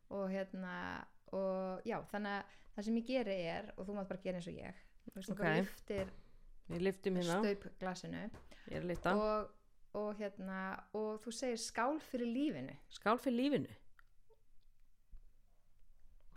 Og 0.10 0.30
hérna 0.32 1.06
og 1.36 1.82
já, 1.86 2.00
þannig 2.12 2.32
að 2.32 2.44
það 2.78 2.86
sem 2.88 2.96
ég 2.96 3.06
geri 3.08 3.36
er 3.52 3.74
og 3.78 3.86
þú 3.88 3.96
mátt 3.98 4.08
bara 4.08 4.22
gera 4.24 4.38
eins 4.40 4.48
og 4.48 4.54
ég 4.56 4.74
þú 5.08 5.14
veist, 5.16 5.30
þú 5.30 5.36
bara 5.38 5.52
Ok. 5.52 5.58
lyftir 5.62 6.12
við 6.68 6.82
liftum 6.88 7.18
hérna, 7.20 7.38
staupglasinu 7.42 8.24
ég 8.68 8.76
er 8.76 8.82
að 8.84 8.90
lita 8.92 9.14
og, 9.16 9.52
og 10.00 10.10
hérna 10.20 10.62
og 10.98 11.22
þú 11.24 11.34
segir 11.36 11.60
skál 11.64 12.00
fyrir 12.04 12.30
lífinu. 12.32 12.76
Skál 12.94 13.18
fyrir 13.24 13.38
lífinu. 13.42 13.74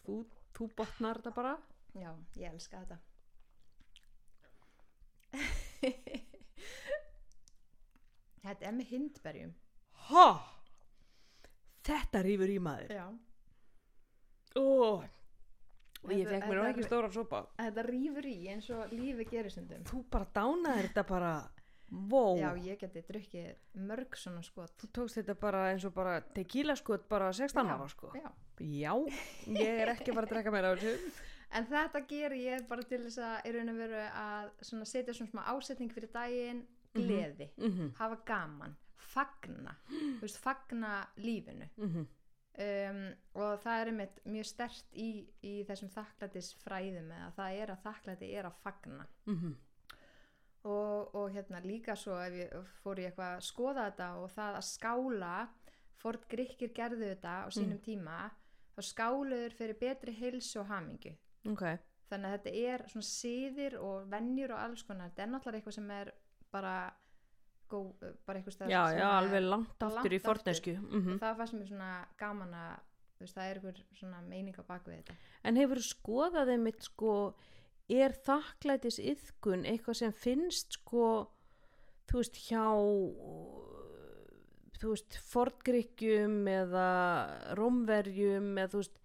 Þú, 0.05 0.21
þú 0.57 0.71
botnar 0.79 1.21
þetta 1.21 1.33
bara. 1.37 1.55
Já, 1.99 2.11
ég 2.39 2.47
elska 2.53 2.85
þetta. 2.85 2.99
Þetta 8.41 8.67
er 8.67 8.73
með 8.73 8.87
hindberjum. 8.95 9.51
Ha! 10.09 10.29
Þetta 11.85 12.23
rýfur 12.25 12.51
í 12.53 12.57
maður. 12.63 12.95
Já, 12.97 13.07
Ó, 14.59 15.05
og 16.05 16.11
ég 16.15 16.29
fekk 16.29 16.47
mér 16.49 16.59
þetta 16.61 16.69
ekki 16.73 16.85
er- 16.85 16.89
stóra 16.91 17.11
sopa. 17.13 17.41
Þetta 17.59 17.85
rýfur 17.87 18.25
í 18.31 18.37
eins 18.49 18.71
og 18.71 18.91
lífi 18.93 19.27
gerir 19.31 19.51
stundum. 19.51 19.83
Þú 19.85 20.05
bara 20.11 20.27
dánaðir 20.35 20.89
þetta 20.91 21.07
bara. 21.09 21.33
Vó, 21.91 22.37
já, 22.39 22.53
ég 22.63 22.79
geti 22.79 23.01
drukkið 23.03 23.57
mörg 23.83 24.15
svona 24.15 24.43
skot. 24.47 24.71
Þú 24.79 24.89
tókst 24.95 25.17
þetta 25.19 25.35
bara 25.41 25.65
eins 25.73 25.85
og 25.85 25.93
bara 25.95 26.21
tequila 26.21 26.77
skot 26.79 27.09
bara 27.09 27.33
16 27.33 27.67
Já, 27.67 27.73
ára 27.75 27.89
sko. 27.91 28.13
já. 28.15 28.31
já, 28.61 28.93
ég 29.49 29.81
er 29.83 29.89
ekki 29.97 30.15
bara 30.15 30.27
að 30.27 30.31
drekka 30.37 30.53
meira 30.55 30.71
á 30.71 30.77
þessu. 30.79 31.13
En 31.53 31.65
þetta 31.67 32.07
ger 32.07 32.31
ég 32.39 32.69
bara 32.69 32.83
til 32.87 33.01
þess 33.09 33.19
að 33.19 33.47
í 33.49 33.53
raun 33.57 33.69
og 33.73 33.75
veru 33.81 34.03
að 34.07 34.51
svona 34.63 34.85
setja 34.87 35.13
svona 35.13 35.31
smá 35.33 35.41
ásetning 35.51 35.91
fyrir 35.91 36.13
daginn, 36.15 36.61
gleði, 36.95 37.49
mhm, 37.59 37.89
hafa 37.99 38.21
gaman, 38.25 38.77
fagna, 38.95 39.75
þú 39.91 40.21
veist, 40.23 40.39
fagna 40.39 40.93
lífinu. 41.19 41.67
mhm, 41.77 42.07
Um, 42.61 43.03
og 43.39 43.61
það 43.63 43.81
er 43.81 43.89
einmitt 43.93 44.17
mjög 44.27 44.47
stert 44.51 44.97
í, 44.99 45.11
í 45.47 45.53
þessum 45.69 45.89
þakklætis 45.95 46.51
fræðum 46.61 47.13
eða 47.15 47.29
það 47.37 47.59
er 47.63 47.73
að 47.73 47.85
þakklæti 47.85 48.31
er 48.37 48.49
að 48.51 48.63
fagna. 48.65 49.07
mhm 49.31 49.59
Og, 50.65 51.15
og 51.15 51.31
hérna 51.33 51.61
líka 51.65 51.95
svo 51.97 52.19
ef 52.21 52.35
ég 52.37 52.51
fór 52.83 52.99
ég 53.01 53.09
eitthvað 53.09 53.37
að 53.39 53.45
skoða 53.47 53.85
þetta 53.87 54.09
og 54.21 54.27
það 54.35 54.59
að 54.59 54.67
skála, 54.69 55.37
fórt 56.01 56.27
grikkir 56.29 56.75
gerðu 56.77 57.07
þetta 57.15 57.37
á 57.45 57.49
sínum 57.49 57.81
tíma, 57.81 58.17
þá 58.77 58.81
skáluður 58.91 59.57
fyrir 59.57 59.79
betri 59.81 60.13
heilsu 60.19 60.61
og 60.61 60.69
hamingu. 60.69 61.15
ok, 61.49 61.65
þannig 62.11 62.29
að 62.29 62.37
þetta 62.37 62.53
er 62.75 62.85
svona 62.93 63.09
síðir 63.09 63.79
og 63.81 64.11
vennjur 64.13 64.53
og 64.53 64.61
alls 64.61 64.85
konar 64.85 65.09
þetta 65.09 65.23
er 65.23 65.33
náttúrulega 65.33 65.63
eitthvað 65.63 65.79
sem 65.79 65.91
er 65.97 66.13
bara 66.53 66.75
gó, 67.71 67.81
bara 68.27 68.41
eitthvað 68.41 68.57
stað 68.57 68.73
já, 68.73 68.81
já, 68.97 69.07
alveg 69.17 69.47
langt 69.47 69.87
aftur 69.87 70.13
í 70.13 70.21
aftur. 70.21 70.27
fornesku 70.29 70.77
og 70.77 70.95
mhm. 70.99 71.19
það 71.23 71.41
fannst 71.41 71.57
mér 71.59 71.71
svona 71.71 71.91
gaman 72.21 72.57
að 72.61 72.73
þú 73.21 73.27
veist, 73.27 73.37
það 73.37 73.47
er 73.47 73.61
eitthvað 73.61 73.81
svona 74.01 74.21
meining 74.27 74.61
á 74.61 74.65
baku 74.65 74.93
við 74.93 75.03
þetta 75.03 75.19
en 75.51 75.61
hefur 75.61 75.83
skoðað 75.85 76.55
einmitt 76.55 76.87
sko 76.87 77.15
er 77.91 78.15
þakklætis 78.29 79.01
yðkun 79.03 79.67
eitthvað 79.69 80.01
sem 80.01 80.15
finnst 80.15 80.79
sko 80.79 81.07
þú 82.11 82.23
veist 82.23 82.41
hjá 82.47 82.65
þú 84.81 84.95
veist 84.95 85.19
fortgrykkjum 85.31 86.39
eða 86.49 86.89
rómverjum 87.59 88.55
eða 88.57 88.73
þú 88.73 88.83
veist 88.83 89.01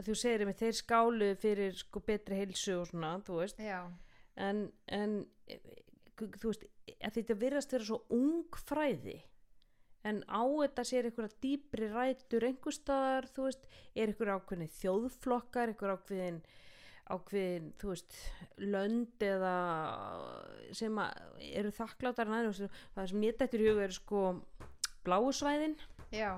að 0.00 0.08
þú 0.08 0.16
segir 0.22 0.46
með 0.48 0.62
þeir 0.62 0.78
skálu 0.78 1.28
fyrir 1.40 1.76
sko 1.78 2.02
betri 2.06 2.40
heilsu 2.40 2.80
og 2.80 2.88
svona 2.90 3.12
þú 3.26 3.38
veist 3.42 3.60
já, 3.62 3.80
en, 4.40 4.64
en 4.90 5.20
þú 6.20 6.52
veist 6.52 6.66
þetta 7.16 7.38
virðast 7.40 7.74
vera 7.76 7.88
svo 7.88 8.00
ung 8.14 8.60
fræði 8.68 9.18
en 10.08 10.22
á 10.32 10.42
þetta 10.42 10.84
sér 10.86 11.08
einhverja 11.08 11.36
dýpri 11.44 11.90
rætur 11.92 12.46
einhver 12.48 12.74
staðar, 12.74 13.28
þú 13.34 13.46
veist, 13.48 13.66
er 13.94 14.08
einhver 14.08 14.32
ákveðin 14.36 14.72
þjóðflokkar, 14.78 15.72
einhver 15.72 15.96
ákveðin 15.96 16.40
ákveðin, 17.10 17.72
þú 17.80 17.90
veist 17.90 18.16
lönd 18.62 19.24
eða 19.26 19.54
sem 20.76 21.00
að 21.02 21.42
eru 21.50 21.72
þakkláttar 21.74 22.30
en 22.30 22.38
aðeins, 22.38 22.78
það 22.94 23.10
sem 23.12 23.26
ég 23.26 23.38
dættur 23.40 23.64
í 23.64 23.68
huga 23.70 23.86
er 23.88 23.96
sko 23.96 24.22
bláusvæðin 25.06 25.76
já, 26.14 26.30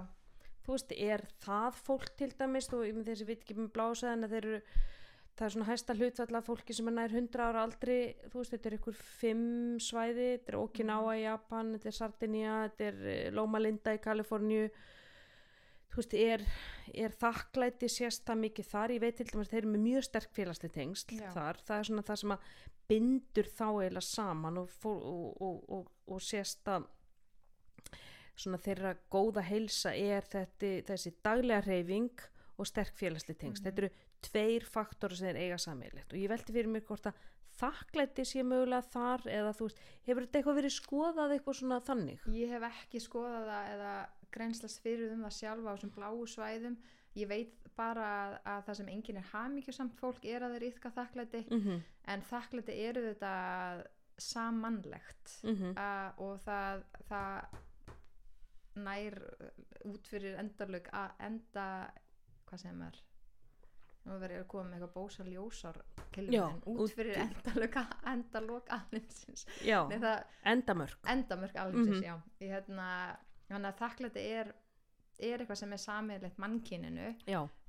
þú 0.65 0.77
veist, 0.77 0.97
er 0.97 1.27
það 1.45 1.79
fólk 1.87 2.11
til 2.19 2.31
dæmis, 2.39 2.71
þú 2.73 2.83
veist, 2.87 3.05
þessi 3.11 3.29
veit 3.29 3.39
ekki 3.43 3.59
með 3.59 3.73
blásæðan 3.77 4.27
að 4.27 4.37
þeir 4.37 4.49
eru, 4.51 4.63
það 5.37 5.47
er 5.47 5.55
svona 5.55 5.69
hæsta 5.69 5.97
hlutfall 5.97 6.39
af 6.39 6.49
fólki 6.49 6.75
sem 6.77 6.89
er 6.91 6.97
nær 6.97 7.15
100 7.15 7.45
ára 7.45 7.63
aldri 7.67 7.99
þú 8.29 8.41
veist, 8.41 8.55
þetta 8.55 8.69
er 8.69 8.77
ykkur 8.79 8.99
fimm 9.21 9.79
svæði 9.81 10.27
þetta 10.35 10.53
er 10.53 10.59
Okinawa 10.61 11.15
í 11.17 11.23
Japan, 11.25 11.73
þetta 11.77 11.89
er 11.89 11.97
Sardinia 11.99 12.57
þetta 12.67 12.89
er 12.91 13.07
eh, 13.13 13.31
Loma 13.35 13.63
Linda 13.63 13.95
í 13.97 14.03
Kaliforníu 14.03 14.67
þú 15.93 16.01
veist, 16.01 16.17
er, 16.17 16.45
er 17.05 17.17
þakklæti 17.21 17.91
sést 17.93 18.27
það 18.29 18.43
mikið 18.47 18.69
þar, 18.75 18.97
ég 18.97 19.05
veit 19.07 19.19
til 19.21 19.29
dæmis 19.31 19.49
að 19.49 19.55
þeir 19.55 19.63
eru 19.63 19.73
með 19.73 19.87
mjög 19.87 20.09
sterk 20.09 20.37
félagslega 20.37 20.77
tengsl 20.77 21.17
Já. 21.17 21.31
þar, 21.37 21.63
það 21.69 21.79
er 21.79 21.91
svona 21.91 22.07
það 22.11 22.23
sem 22.23 22.37
að 22.37 22.53
bindur 22.93 23.49
þá 23.49 23.67
eiginlega 23.71 24.07
saman 24.09 24.61
og, 24.61 24.77
og, 24.89 25.43
og, 25.49 25.63
og, 25.79 25.93
og 26.13 26.23
sést 26.25 26.69
að 26.69 26.89
svona 28.43 28.61
þeirra 28.61 28.95
góða 29.13 29.45
heilsa 29.47 29.93
er 29.97 30.25
þetta, 30.29 30.77
þessi 30.89 31.13
daglega 31.25 31.65
reyfing 31.67 32.25
og 32.61 32.69
sterk 32.69 32.97
félagslega 32.99 33.41
tengsl. 33.45 33.63
Mhm. 33.63 33.69
Þetta 33.69 33.83
eru 33.83 33.91
tveir 34.23 34.65
faktor 34.65 35.15
sem 35.17 35.37
eiga 35.37 35.59
sammeilegt 35.59 36.13
og 36.13 36.19
ég 36.21 36.31
velti 36.31 36.55
fyrir 36.55 36.71
mér 36.71 36.85
hvort 36.87 37.09
að 37.11 37.21
þakklæti 37.59 38.25
sé 38.27 38.43
mögulega 38.47 38.87
þar 38.93 39.27
eða 39.31 39.53
þú 39.57 39.69
veist, 39.69 39.81
hefur 40.07 40.27
þetta 40.27 40.39
eitthvað 40.41 40.59
verið 40.61 40.75
skoðað 40.77 41.35
eitthvað 41.37 41.59
svona 41.59 41.81
þannig? 41.87 42.27
ég 42.37 42.53
hef 42.55 42.67
ekki 42.69 43.03
skoðað 43.03 43.49
það 43.51 43.73
eða 43.75 43.95
greinslast 44.33 44.83
fyrir 44.83 45.13
um 45.13 45.27
það 45.27 45.35
sjálfa 45.39 45.73
á 45.73 45.75
þessum 45.75 45.95
bláu 45.97 46.23
svæðum. 46.31 46.79
Ég 47.13 47.29
veit 47.29 47.67
bara 47.77 48.07
að, 48.23 48.37
að 48.49 48.63
það 48.69 48.79
sem 48.79 48.93
enginn 48.93 49.19
er 49.21 49.29
hamingjusamt 49.33 49.99
fólk 50.01 50.25
er 50.29 50.47
að 50.47 50.55
þeir 50.57 50.69
ytka 50.71 50.93
þakklæti 50.97 51.43
Mm 51.51 51.61
-hmm. 51.61 51.83
en 52.15 52.25
þakklæti 52.31 52.79
eru 52.89 53.03
þetta 53.11 53.35
sammannlegt. 54.19 55.43
Mm 55.43 55.75
uh, 55.77 56.11
og 56.17 56.41
það, 56.41 56.85
það 57.09 57.61
nær 58.75 59.19
út 59.85 60.09
fyrir 60.09 60.39
endarlög 60.41 60.89
að 60.93 61.11
enda 61.21 61.67
hvað 62.49 62.61
sem 62.61 62.83
er 62.83 63.03
verður 64.05 64.33
ég 64.37 64.41
að 64.43 64.49
koma 64.51 64.65
með 64.71 64.79
eitthvað 64.81 64.95
bósa 64.95 65.25
ljósar 65.25 65.77
út 66.67 66.95
fyrir 66.97 67.17
Já, 69.65 69.79
Nei, 69.89 69.99
það, 70.03 70.25
endamörk. 70.45 70.99
endamörk 71.07 71.57
alheimsins, 71.57 72.01
Mhm. 72.01 72.05
já 72.05 72.17
ég, 72.41 72.51
hérna, 72.51 72.89
þannig 73.49 73.71
að 73.73 73.79
þakklæti 73.79 74.25
er 74.41 74.55
er 75.23 75.39
eitthvað 75.39 75.57
sem 75.61 75.73
er 75.73 75.77
sammeðlegt 75.79 76.39
mannkyninu 76.39 77.15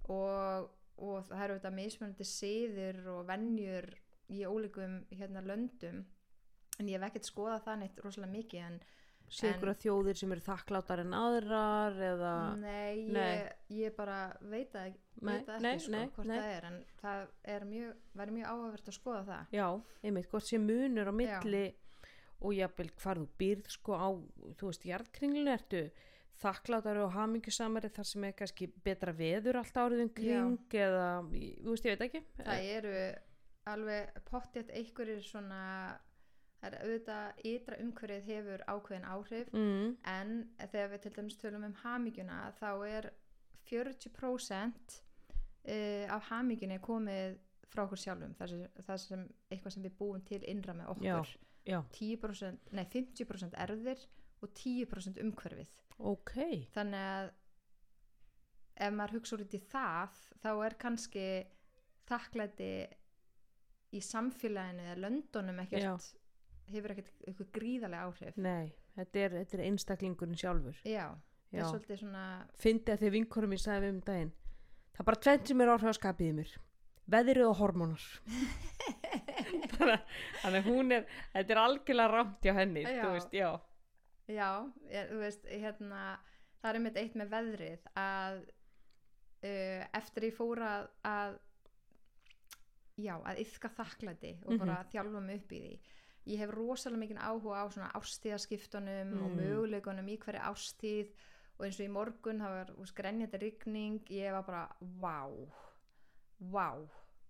og, 0.09 0.69
og 0.97 1.25
það 1.29 1.43
eru 1.43 1.59
þetta 1.59 1.71
mismunandi 1.75 2.25
siðir 2.25 3.07
og 3.07 3.27
venjur 3.27 3.89
í 4.29 4.39
ólíkum 4.47 5.05
hérna 5.11 5.41
löndum 5.45 6.05
en 6.79 6.88
ég 6.88 6.97
hef 6.99 7.11
ekkert 7.11 7.29
skoðað 7.29 7.63
það 7.67 7.79
neitt 7.79 7.99
rosalega 8.03 8.31
mikið 8.31 8.61
en 8.65 8.79
sé 9.30 9.47
En- 9.47 9.53
ykkur 9.55 9.69
að 9.71 9.80
þjóðir 9.84 10.17
sem 10.19 10.32
eru 10.36 10.41
þakkláttar 10.45 10.99
en 11.03 11.13
aðrar 11.17 11.95
eða... 12.09 12.34
nei, 12.61 13.05
Nei. 13.07 13.38
Ég, 13.38 13.53
ég 13.84 13.95
bara 13.97 14.17
veit 14.41 14.74
Nei, 15.21 15.39
veit 15.39 15.47
nei, 15.63 15.71
ekki 15.76 15.86
sko, 15.86 16.01
hvort 16.17 16.28
það 16.28 16.49
er 16.57 16.67
en 16.69 16.80
það 17.01 17.28
er 17.55 17.65
mjög, 17.69 17.93
áhugavert 18.51 18.88
að 18.91 18.97
skoða 18.97 19.24
það. 19.30 19.53
Já, 19.57 19.67
einmitt, 20.03 20.30
hvort 20.32 20.47
sé 20.49 20.59
munur 20.61 21.09
á 21.09 21.13
milli 21.13 21.63
og 22.43 22.53
jafnvel 22.57 22.89
hvar 22.99 23.21
þú 23.21 23.28
býrð 23.39 23.69
sko 23.71 23.95
á, 23.95 24.07
þú 24.59 24.67
veist, 24.71 24.86
jarðkringlinu 24.89 25.53
ertu 25.53 25.84
þakklátari 26.43 26.99
og 27.05 27.13
hamingjusamari 27.13 27.89
þar 27.93 28.07
sem 28.09 28.24
er 28.28 28.34
kannski 28.36 28.67
betra 28.84 29.13
veður 29.15 29.61
allt 29.61 29.78
árið 29.80 30.01
um 30.03 30.09
kring 30.17 30.57
eða, 30.76 31.05
ég- 31.39 31.61
þú 31.63 31.69
veist, 31.76 31.86
ég 31.88 31.93
veit 31.95 32.07
ekki. 32.09 32.24
Það 32.41 32.65
eru 32.74 32.95
alveg 33.71 34.17
pottjætt 34.28 34.74
einhverjir 34.76 35.21
svona 35.24 35.61
það 36.64 36.70
er 36.70 36.84
auðvitað 36.86 37.47
ytra 37.51 37.80
umhverfið 37.84 38.30
hefur 38.30 38.66
ákveðin 38.72 39.07
áhrif 39.11 39.49
mm, 39.51 39.88
en 40.14 40.36
þegar 40.61 40.91
við 40.93 41.01
til 41.03 41.14
dæmis 41.18 41.39
tölum 41.41 41.66
um 41.68 41.76
hamingjuna 41.84 42.38
þá 42.59 42.70
er 42.88 43.09
40% 43.68 44.95
uh, 45.68 46.05
af 46.16 46.30
hamingjunni 46.32 46.80
komið 46.84 47.38
frá 47.74 47.84
okkur 47.84 47.99
sjálfum 47.99 48.36
það 48.38 48.53
sem, 48.53 48.66
það 48.88 48.99
sem 49.03 49.28
eitthvað 49.49 49.76
sem 49.76 49.86
við 49.88 49.95
búum 49.99 50.26
til 50.28 50.41
innra 50.47 50.76
með 50.78 50.91
okkur. 50.93 51.32
Já, 51.66 51.74
já, 51.74 51.80
10%, 51.97 52.74
nei 52.78 52.84
50% 52.93 53.57
erðir 53.66 54.03
og 54.43 54.51
10% 54.59 55.22
umhverfið. 55.24 55.78
Ok. 56.03 56.36
Þannig 56.76 57.07
að 57.14 57.32
ef 58.84 58.93
maður 58.95 59.20
hugsa 59.20 59.38
út 59.38 59.55
í 59.55 59.61
það 59.70 60.20
þá 60.41 60.51
er 60.53 60.76
kannski 60.82 61.28
þakklæti 62.09 62.74
í 63.93 64.01
samfélaginu 64.01 64.86
eða 64.88 65.01
löndunum 65.03 65.61
ekkert 65.64 66.14
hefur 66.72 66.93
ekkert 66.95 67.11
eitthvað 67.28 67.49
gríðarlega 67.57 68.07
áhrif. 68.07 68.38
Nei, 68.38 68.74
þetta 68.95 69.20
er, 69.26 69.36
þetta 69.41 69.57
er 69.59 69.66
einstaklingurinn 69.68 70.39
sjálfur. 70.39 70.80
Já, 70.88 71.05
það 71.51 71.59
er 71.59 71.70
svolítið 71.72 71.99
svona 72.03 72.24
Fyndi 72.64 72.93
að 72.95 73.03
því 73.03 73.11
vinkorum 73.18 73.51
mín 73.53 73.61
sagði 73.61 73.84
við 73.88 73.93
um 73.93 73.99
daginn 74.07 74.32
Það 74.93 75.05
bara 75.09 75.22
tvennt 75.26 75.47
sem 75.49 75.61
er 75.66 75.72
áhrif 75.74 75.89
að 75.89 75.97
skapið 75.99 76.30
í 76.30 76.34
mér. 76.39 76.51
Veðrið 77.14 77.47
og 77.49 77.55
hormónar. 77.59 78.03
Þannig 79.74 80.59
að- 80.59 80.68
hún 80.68 80.91
er 80.95 81.05
Þetta 81.34 81.53
er 81.55 81.61
algjörlega 81.64 82.11
rámt 82.14 82.41
hjá 82.45 82.53
henni 82.57 82.84
Já. 82.86 83.03
Þú 83.03 83.11
veist, 83.18 83.34
já. 83.34 83.49
Já, 84.32 84.49
ég, 84.89 85.09
þú 85.09 85.18
veist, 85.20 85.47
hérna 85.51 86.03
það 86.61 86.70
er 86.70 86.78
einmitt 86.80 86.97
eitt 87.01 87.16
með 87.20 87.32
veðrið 87.34 87.88
að 87.99 88.38
uh, 89.43 89.82
eftir 89.99 90.24
ég 90.30 90.38
fór 90.38 90.61
að, 90.64 90.86
að 91.03 91.34
já, 93.03 93.18
að 93.20 93.41
yfka 93.43 93.72
þakklæti 93.76 94.32
og 94.45 94.61
bara 94.61 94.78
þjálfa 94.93 95.24
mig 95.26 95.41
upp 95.41 95.51
í 95.51 95.59
því 95.66 95.74
ég 96.26 96.39
hef 96.39 96.49
rosalega 96.55 96.99
mikinn 97.01 97.17
áhuga 97.19 97.63
á 97.63 97.65
svona 97.74 97.91
ástíðaskiptunum 97.99 99.13
og 99.24 99.30
Mm. 99.32 99.38
möguleikunum 99.41 100.07
í 100.09 100.17
hverju 100.17 100.41
ástíð 100.51 101.09
og 101.59 101.65
eins 101.65 101.80
og 101.80 101.86
í 101.86 101.89
morgun 101.91 102.39
það 102.39 102.55
var 102.57 102.71
úst, 102.82 102.95
grenjandi 102.95 103.38
rigning. 103.41 103.99
Ég 104.09 104.32
var 104.32 104.43
bara, 104.43 104.67
vá 105.01 105.30
vá. 106.51 106.69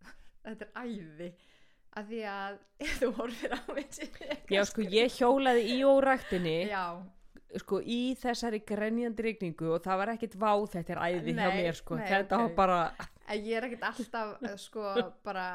Þetta 0.45 0.65
er 0.65 0.87
æði. 0.87 1.33
Að 1.93 2.07
því 2.09 2.21
að 2.25 2.55
þú 2.99 3.09
horfir 3.19 3.51
á 3.53 3.59
mig 3.73 3.99
Já, 4.49 4.63
sko, 4.65 4.81
ég 4.81 5.11
hjólaði 5.19 5.65
í 5.75 5.83
óræktinni. 5.85 6.55
Já, 6.71 6.85
sko, 7.61 7.81
í 7.85 8.15
þessari 8.17 8.63
grenjandi 8.65 9.21
rigningu 9.27 9.75
og 9.75 9.83
það 9.85 9.99
var 10.01 10.11
ekkit 10.15 10.35
vá 10.41 10.53
þetta 10.73 10.95
er 10.95 11.01
æði 11.05 11.35
hjá 11.35 11.43
Nei, 11.51 11.59
mér, 11.61 11.77
sko. 11.77 11.99
nei, 11.99 12.07
Þetta 12.09 12.39
ok. 12.39 12.41
var 12.47 12.55
bara, 12.57 12.79
ég 13.37 13.57
er 13.59 13.67
ekkert 13.67 13.85
alltaf 13.91 14.41
eh, 14.41 14.55
sko 14.57 14.87
bara 15.23 15.45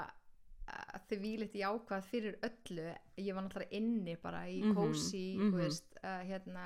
að 0.68 1.02
þið 1.08 1.20
vílitt 1.24 1.54
jákvæð 1.54 2.02
fyrir 2.10 2.38
öllu 2.48 2.86
ég 3.18 3.34
var 3.34 3.42
náttúrulega 3.46 3.72
inni 3.78 4.16
bara 4.22 4.44
í 4.48 4.62
Mhm, 4.62 4.74
kósi 4.76 5.36
mhm. 5.38 5.52
þú 5.52 5.56
veist, 5.62 5.98
uh, 6.02 6.22
hérna 6.28 6.64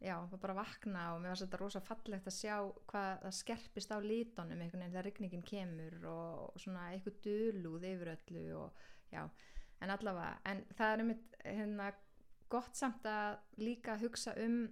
já, 0.00 0.14
bara 0.40 0.54
að 0.54 0.60
vakna 0.62 1.14
og 1.14 1.20
mér 1.22 1.28
var 1.34 1.40
þetta 1.42 1.58
rosa 1.60 1.80
fallegt 1.80 2.26
að 2.26 2.36
sjá 2.38 2.56
hvað 2.86 3.22
það 3.22 3.34
skerpist 3.38 3.90
á 3.90 3.98
litunum 4.00 4.60
einhvern 4.60 4.80
veginn 4.82 4.92
þegar 4.92 5.04
rigningin 5.08 5.42
kemur 5.42 5.96
og, 6.06 6.50
og 6.54 6.60
svona 6.62 6.90
eitthvað 6.92 7.22
dölúð 7.26 7.84
yfir 7.92 8.12
öllu 8.16 8.44
og 8.56 8.72
já, 9.12 9.24
en 9.82 9.90
allavega 9.90 10.38
en 10.44 10.64
það 10.74 10.92
er 10.92 10.98
einmitt 11.02 11.36
hérna 11.44 11.92
gott 12.48 12.76
samt 12.76 13.04
að 13.04 13.38
líka 13.58 13.98
hugsa 14.00 14.34
um 14.44 14.68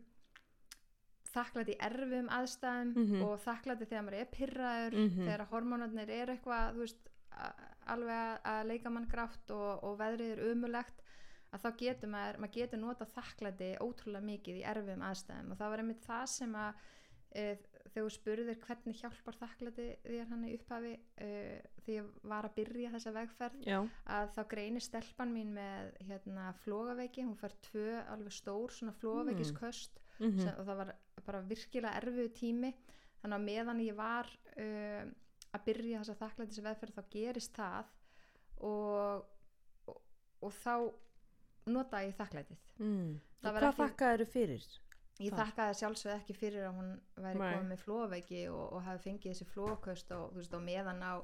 þakklæti 1.37 1.75
í 1.75 1.81
erfum 1.85 2.29
aðstæðum 2.33 2.93
Mhm. 2.97 3.23
og 3.27 3.41
þakklæti 3.45 3.87
þegar 3.91 4.05
maður 4.07 4.21
er 4.21 4.29
pyrraður 4.37 4.95
Mhm. 4.97 5.27
þegar 5.27 5.47
hormónarnir 5.51 6.09
er 6.09 6.27
eitthvað 6.37 6.73
þú 6.75 6.79
veist, 6.85 7.09
a- 7.33 7.53
alveg 7.93 8.17
að- 8.17 8.51
að 8.53 8.67
leika 8.73 8.91
mann 8.91 9.09
grátt 9.11 9.51
og, 9.55 9.85
og 9.85 9.99
veðrið 10.01 10.35
er 10.37 10.45
umulegt 10.53 11.03
að 11.55 11.63
þá 11.63 11.71
getur 11.79 12.11
maður, 12.13 12.39
maður 12.43 12.57
getur 12.59 12.83
nota 12.83 13.07
þakklæti 13.15 13.71
ótrúlega 13.81 14.25
mikið 14.27 14.61
í 14.61 14.67
erfum 14.67 15.03
aðstæðum. 15.07 15.51
Og 15.55 15.59
það 15.61 15.71
var 15.73 15.83
einmitt 15.83 16.05
það 16.07 16.25
sem 16.33 16.55
að 16.61 16.81
e, 17.37 17.45
þegar 17.87 18.07
þú 18.07 18.13
spurðir 18.17 18.59
hvernig 18.67 18.99
hjálpar 19.01 19.37
þakklæti 19.41 19.87
þér 20.05 20.31
hann 20.33 20.45
í 20.45 20.55
upphafi 20.57 20.93
e, 21.23 21.29
þegar 21.85 21.95
ég 21.97 22.11
var 22.33 22.49
að 22.49 22.57
byrja 22.59 22.91
þessa 22.97 23.13
vegferð 23.17 23.63
já, 23.67 23.79
að 24.17 24.33
þá 24.37 24.41
greinir 24.53 24.85
stelpan 24.85 25.33
mín 25.33 25.53
með 25.57 25.93
hérna 26.11 26.49
flógaveiki, 26.65 27.25
hún 27.25 27.39
fær 27.41 27.55
tvö 27.71 27.87
alveg 28.13 28.35
stór 28.37 28.75
svona 28.75 28.93
flógaveikisköst 29.01 30.01
mm. 30.19 30.39
Sem, 30.43 30.53
og 30.59 30.67
það 30.67 30.77
var 30.83 30.93
bara 31.27 31.41
virkilega 31.47 31.95
erfiðu 32.03 32.33
tími. 32.37 32.75
Þannig 33.23 33.39
að 33.39 33.47
meðan 33.47 33.81
ég 33.87 33.97
var 33.97 34.29
uh, 34.61 35.07
að 35.57 35.65
byrja 35.69 36.01
þessa 36.03 36.19
þakklætis 36.23 36.63
veðferð 36.67 36.97
þá 36.99 37.03
gerist 37.17 37.55
það 37.57 37.93
og, 38.71 39.25
og, 39.91 40.01
og 40.47 40.53
þá 40.63 40.75
nota 41.67 42.03
ég 42.07 42.17
þakklætið 42.19 42.59
mm. 42.79 43.15
Hvað 43.47 43.63
ekki- 43.71 43.81
þakkaður 43.83 44.27
fyrir 44.33 44.67
Ég 45.17 45.33
þakkaði 45.33 45.75
sjálfsögð 45.79 46.13
ekki 46.19 46.35
fyrir 46.37 46.65
að 46.69 46.75
hún 46.77 46.89
væri 47.25 47.39
Nei. 47.41 47.53
komið 47.55 47.69
með 47.71 47.79
flóveiki 47.87 48.41
og, 48.53 48.65
og 48.77 48.83
hafi 48.85 49.03
fengið 49.07 49.31
þessi 49.33 49.47
flóköst 49.49 50.11
og, 50.13 50.35
veist, 50.37 50.53
meðan 50.61 51.01
á 51.01 51.15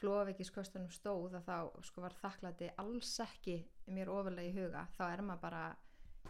flóveikiskostunum 0.00 0.90
stóð 0.94 1.36
að 1.38 1.44
þá 1.46 1.84
sko 1.86 2.02
var 2.04 2.14
þakklæti 2.22 2.70
alls 2.82 3.12
ekki 3.24 3.56
mér 3.94 4.10
ofalega 4.10 4.48
í 4.48 4.54
huga 4.56 4.82
þá 4.96 5.02
er 5.12 5.22
maður 5.26 5.42
bara 5.44 5.62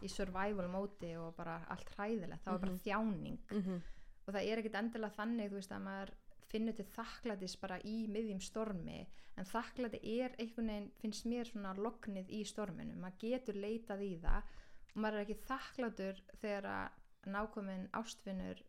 í 0.05 0.09
survival 0.13 0.69
móti 0.73 1.13
og 1.21 1.33
bara 1.37 1.59
allt 1.73 1.89
hræðilegt 1.97 2.45
þá 2.45 2.51
er 2.55 2.59
bara 2.67 2.73
Mhm. 2.73 2.83
þjáning 2.85 3.39
mm 3.51 3.63
-hmm. 3.63 3.81
og 4.27 4.35
það 4.35 4.47
er 4.53 4.59
ekkit 4.59 4.79
endilega 4.83 5.17
þannig 5.17 5.51
þú 5.51 5.55
veist 5.61 5.73
að 5.73 5.83
maður 5.89 6.13
finnur 6.51 6.77
til 6.77 6.87
þakklætis 6.97 7.57
bara 7.63 7.79
í 7.87 7.97
miðjum 8.11 8.41
stormi 8.43 9.05
en 9.39 9.49
þakklæti 9.49 10.01
er 10.19 10.35
einhvern 10.39 10.73
veginn 10.73 10.89
finnst 11.03 11.29
mér 11.31 11.49
svona 11.49 11.75
lognið 11.79 12.33
í 12.37 12.41
storminu 12.49 12.97
maður 12.99 13.21
getur 13.25 13.61
leitað 13.61 14.03
í 14.07 14.15
það. 14.25 14.51
Og 14.91 14.99
maður 15.05 15.21
er 15.21 15.27
ekki 15.27 15.47
þakklætur 15.47 16.25
þegar 16.41 16.67
að 16.75 17.31
nákomin 17.31 17.87
ástfinnur 17.95 18.65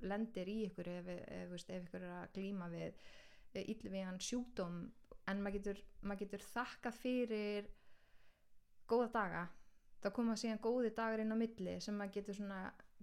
lendir 0.00 0.48
í 0.48 0.56
ykkur 0.68 0.88
ef, 0.88 1.10
ef, 1.10 1.24
ef, 1.26 1.54
ef 1.58 1.88
ykkur 1.88 2.06
er 2.06 2.14
að 2.20 2.32
glíma 2.36 2.70
við 2.72 3.02
við 3.52 4.04
hann 4.06 4.20
sjúkdóm 4.22 4.84
en 5.28 5.42
maður 5.42 5.58
getur, 5.58 5.80
maður 6.02 6.22
getur 6.24 6.44
þakkað 6.52 7.00
fyrir 7.00 7.70
góða 8.90 9.10
daga. 9.14 9.42
Þá 10.00 10.08
koma 10.16 10.36
síðan 10.38 10.62
góði 10.64 10.94
dagar 10.96 11.22
inn 11.22 11.34
á 11.34 11.38
milli 11.38 11.76
sem 11.82 11.98
maður 11.98 12.20
getur 12.20 12.38
svona 12.38 12.60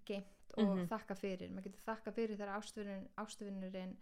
geimt 0.08 0.37
og 0.58 0.76
Mhm. 0.78 0.88
þakka 0.88 1.16
fyrir 1.16 1.50
maður 1.52 1.64
getur 1.70 1.86
þakka 1.86 2.14
fyrir 2.14 2.38
þegar 2.38 2.58
ástvinnurinn, 2.58 3.10
ástvinnurinn 3.18 3.98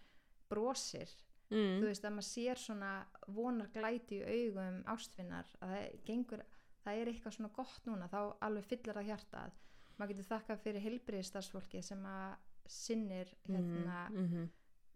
brosir 0.49 1.09
mm. 1.49 1.79
þú 1.81 1.85
veist 1.89 2.05
að 2.05 2.15
maður 2.15 2.29
sér 2.29 2.61
svona 2.61 2.91
vonar 3.27 3.71
glæti 3.73 4.19
í 4.21 4.25
augum 4.25 4.83
ástvinnar 4.85 5.47
að 5.61 5.73
það 5.75 6.03
gengur, 6.05 6.43
það 6.83 7.01
er 7.01 7.11
eitthvað 7.11 7.37
svona 7.37 7.53
gott 7.55 7.89
núna 7.89 8.09
þá 8.11 8.19
alveg 8.47 8.69
fyllir 8.69 8.99
það 8.99 9.09
hjartað 9.09 9.57
maður 9.97 10.13
getur 10.13 10.29
þakka 10.33 10.57
fyrir 10.57 10.85
heilbriðistarsfólki 10.85 11.81
sem 11.83 12.05
að 12.05 12.37
sinnir 12.67 13.33
hérna 13.47 14.09
mm 14.09 14.27
-hmm. 14.27 14.47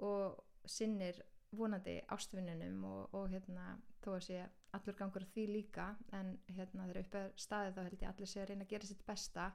og 0.05 0.43
sinnir 0.65 1.21
vonandi 1.51 2.01
ástvinnunum 2.13 2.83
og, 2.85 3.13
og 3.13 3.29
hérna 3.29 3.79
þó 4.03 4.15
að 4.15 4.25
sé 4.27 4.49
allur 4.77 4.95
gangur 4.95 5.25
því 5.33 5.45
líka 5.49 5.95
en 6.13 6.37
hérna 6.47 6.85
þegar 6.87 7.01
upp 7.01 7.15
er 7.15 7.31
staðið 7.35 7.75
þá 7.75 7.83
held 7.83 8.01
ég 8.01 8.09
allir 8.09 8.27
sé 8.27 8.41
að 8.41 8.49
reyna 8.49 8.65
að 8.65 8.69
gera 8.69 8.85
sitt 8.89 9.05
besta 9.05 9.51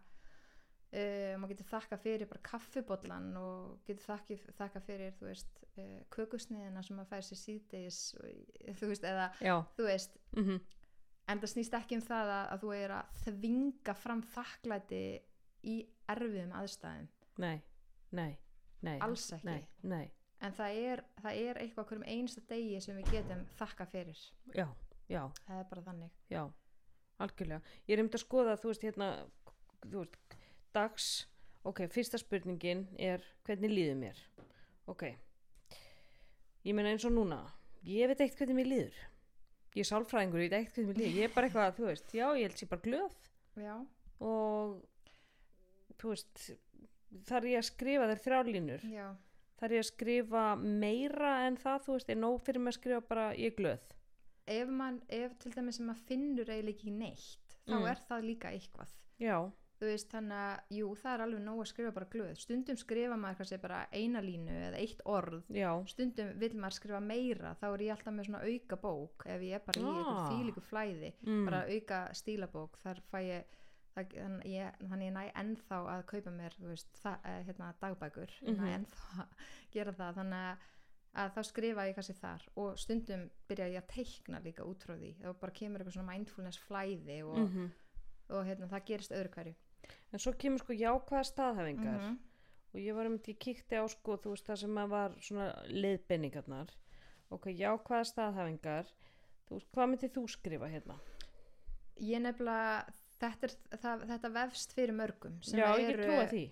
uh, 0.92 1.34
maður 1.40 1.54
getur 1.54 1.68
þakka 1.70 1.98
fyrir 2.02 2.30
bara 2.30 2.44
kaffibollan 2.48 3.28
og 3.40 3.74
getur 3.88 4.04
þakki, 4.06 4.38
þakka 4.58 4.82
fyrir 4.84 5.14
þú 5.18 5.28
veist 5.30 5.60
uh, 5.78 6.00
kökusniðina 6.14 6.82
sem 6.84 6.98
maður 6.98 7.12
fær 7.12 7.26
sér 7.28 7.40
síðdeis 7.40 8.00
þú 8.80 8.90
veist 8.92 9.06
eða 9.08 9.28
já 9.40 9.56
þú 9.76 9.88
veist 9.88 10.18
mm 10.36 10.44
-hmm. 10.44 10.60
en 11.28 11.44
það 11.44 11.52
snýst 11.54 11.78
ekki 11.80 12.00
um 12.00 12.06
það 12.08 12.34
að, 12.38 12.46
að 12.52 12.64
þú 12.64 12.74
er 12.78 12.96
að 12.98 13.22
þvinga 13.24 13.94
fram 13.94 14.22
þakklæti 14.34 15.04
í 15.64 15.76
erfiðum 16.08 16.52
aðstæðum 16.52 17.08
nei, 17.38 17.62
nei, 18.10 18.38
nei 18.80 18.98
Alls 19.00 19.32
ekki. 19.32 19.46
nei, 19.46 19.68
nei. 19.82 20.10
en 20.40 20.52
það 20.52 20.70
er, 20.90 21.04
það 21.22 21.34
er 21.36 21.62
eitthvað 21.62 21.86
hverjum 21.86 22.08
einsta 22.08 22.40
degi 22.48 22.80
sem 22.80 22.96
við 22.96 23.10
getum 23.10 23.46
þakka 23.56 23.86
fyrir 23.86 24.20
já, 24.54 24.68
já 25.08 25.32
það 25.46 25.58
er 25.58 25.64
bara 25.70 25.82
þannig 25.82 26.10
Já, 26.28 26.44
algjörlega. 27.22 27.62
Ég 27.88 27.96
er 27.96 28.02
um 28.04 28.10
að 28.10 28.22
skoða, 28.22 28.56
þú 28.60 28.72
veist, 28.72 28.86
hérna, 28.86 29.10
þú 29.84 30.02
veist, 30.02 30.18
dags, 30.74 31.08
ok, 31.64 31.84
fyrsta 31.94 32.18
spurningin 32.20 32.86
er 32.98 33.22
hvernig 33.46 33.70
líður 33.72 33.98
mér? 34.00 34.20
Ok, 34.90 35.06
ég 36.64 36.74
meina 36.76 36.90
eins 36.92 37.04
og 37.08 37.14
núna, 37.14 37.40
ég 37.88 38.08
veit 38.10 38.20
eitt 38.24 38.36
hvernig 38.38 38.58
mér 38.58 38.70
líður. 38.70 38.98
Ég 39.74 39.82
er 39.82 39.88
sálfræðingur, 39.90 40.42
ég 40.44 40.50
veit 40.52 40.58
eitt 40.60 40.74
hvernig 40.76 40.90
mér 40.92 41.00
líður. 41.02 41.16
Ég 41.18 41.28
er 41.28 41.34
bara 41.34 41.48
eitthvað, 41.48 41.76
þú 41.78 41.86
veist, 41.90 42.12
já, 42.14 42.26
ég 42.38 42.44
held 42.48 42.60
sér 42.60 42.70
bara 42.74 42.84
glöð 42.84 43.16
já, 43.64 43.74
og, 44.20 44.76
þú 46.00 46.12
veist, 46.12 46.44
þar 47.30 47.48
ég 47.50 47.60
að 47.62 47.68
skrifa 47.70 48.10
þær 48.12 48.24
þrjálínur. 48.28 48.86
já, 48.92 49.08
Þar 49.54 49.70
ég 49.76 49.84
að 49.84 49.86
skrifa 49.86 50.40
meira 50.58 51.28
en 51.46 51.54
það, 51.56 51.84
þú 51.86 51.92
veist, 51.94 52.08
er 52.10 52.16
nóg 52.18 52.40
fyrir 52.44 52.60
mig 52.60 52.72
að 52.74 52.78
skrifa 52.80 53.04
bara 53.08 53.26
ég 53.38 53.54
glöð. 53.56 53.84
ef, 54.50 54.68
man, 54.68 54.98
ef 55.08 55.36
til 55.40 55.52
dæmis 55.54 55.76
sem 55.78 55.86
maður 55.88 56.02
finnur 56.08 56.50
eiginlega 56.50 56.74
ekki 56.74 56.90
neitt 56.92 57.54
þá 57.64 57.78
Mm. 57.78 57.86
er 57.88 58.00
það 58.08 58.24
líka 58.26 58.50
eitthvað 58.52 58.90
Já, 59.22 59.38
þú 59.84 59.90
veist 59.92 60.10
þannig 60.14 60.38
að, 60.40 60.60
jú, 60.78 60.90
það 61.02 61.14
er 61.14 61.24
alveg 61.24 61.42
nóg 61.44 61.60
að 61.62 61.68
skrifa 61.70 61.94
bara 61.98 62.08
glöð. 62.14 62.34
Stundum 62.40 62.78
skrifa 62.80 63.16
maður 63.20 63.40
kannski 63.42 63.58
bara 63.62 63.80
eina 63.92 64.22
línu 64.24 64.54
eða 64.70 64.80
eitt 64.80 65.02
orð. 65.04 65.42
Já, 65.54 65.70
stundum 65.92 66.30
vil 66.40 66.52
maður 66.56 66.78
skrifa 66.78 67.00
meira 67.04 67.54
þá 67.60 67.66
er 67.74 67.84
ég 67.86 67.94
alltaf 67.96 68.14
með 68.16 68.30
svona 68.30 68.42
auka 68.48 68.80
bók 68.80 69.26
ef 69.26 69.44
ég 69.44 69.58
er 69.60 69.64
bara 69.68 69.80
í 69.80 69.84
Ah. 69.84 69.98
eitthvað 70.00 70.32
þýlíku 70.32 70.64
flæði 70.70 71.12
mm, 71.26 71.44
bara 71.46 71.62
auka 71.68 72.00
stílabók 72.14 72.78
þar 72.82 73.02
fæ 73.12 73.18
ég 73.28 73.44
það, 73.94 74.14
þannig, 74.18 74.46
ég, 74.50 74.78
ég 75.06 75.12
næ 75.14 75.24
ennþá 75.38 75.80
að 75.94 76.06
kaupa 76.10 76.30
mér 76.34 76.54
veist, 76.66 76.88
það, 77.02 77.18
eh, 77.30 77.42
hérna, 77.46 77.74
dagbækur. 77.80 78.32
Ég 78.42 78.56
næ 78.56 78.64
Mhm. 78.64 78.72
ennþá 78.78 79.20
að 79.22 79.44
gera 79.70 79.92
það 79.92 80.14
þannig 80.18 80.46
að, 80.48 80.56
að 81.14 81.30
þá 81.36 81.42
skrifa 81.44 81.86
ég 81.86 81.94
kannski 81.94 82.16
þar. 82.18 82.42
Og 82.56 82.78
stundum 82.78 83.30
byrja 83.48 83.68
ég 83.70 83.82
að 83.84 83.92
teikna 83.94 84.40
líka 84.42 84.64
út 84.66 84.82
frá 84.82 84.96
því. 84.98 85.12
Og 85.28 85.38
bara 85.38 85.52
kemur 85.52 85.78
eitthvað 85.78 85.94
svona 85.94 86.10
mindfulness 86.12 86.58
flæði 86.58 87.22
og, 87.22 87.38
mhm. 87.38 87.70
og 88.30 88.44
hérna, 88.46 88.66
það 88.68 88.84
gerist 88.86 89.12
öðru 89.12 89.30
hverju 89.30 89.54
En 90.12 90.18
svo 90.18 90.32
kemur 90.32 90.58
sko 90.58 90.72
jákvæða 90.72 91.24
staðhæfingar 91.32 92.00
Mhm. 92.00 92.18
og 92.74 92.80
ég 92.80 92.94
var 92.94 93.06
um 93.06 93.18
því 93.18 93.34
ég 93.34 93.38
kíkti 93.38 93.76
á 93.78 93.84
sko 93.88 94.16
þú 94.16 94.30
veist 94.34 94.46
það 94.46 94.56
sem 94.58 94.74
að 94.78 94.88
var 94.88 95.10
svona 95.20 95.48
leiðbenningarnar 95.68 96.68
ok, 97.30 97.46
jákvæða 97.46 98.04
staðhæfingar 98.12 98.86
þú 99.48 99.50
veist, 99.58 99.72
hvað 99.72 99.88
myndir 99.90 100.10
þú 100.10 100.28
skrifa 100.28 100.68
hérna? 100.68 100.98
ég 102.00 102.20
nefnilega 102.20 102.84
þetta, 103.20 103.46
er, 103.46 103.78
það, 103.78 104.00
þetta 104.10 104.30
vefst 104.34 104.72
fyrir 104.74 104.92
mörgum 104.98 105.36
sem 105.42 105.58
Já, 105.60 105.68
eru 105.78 106.08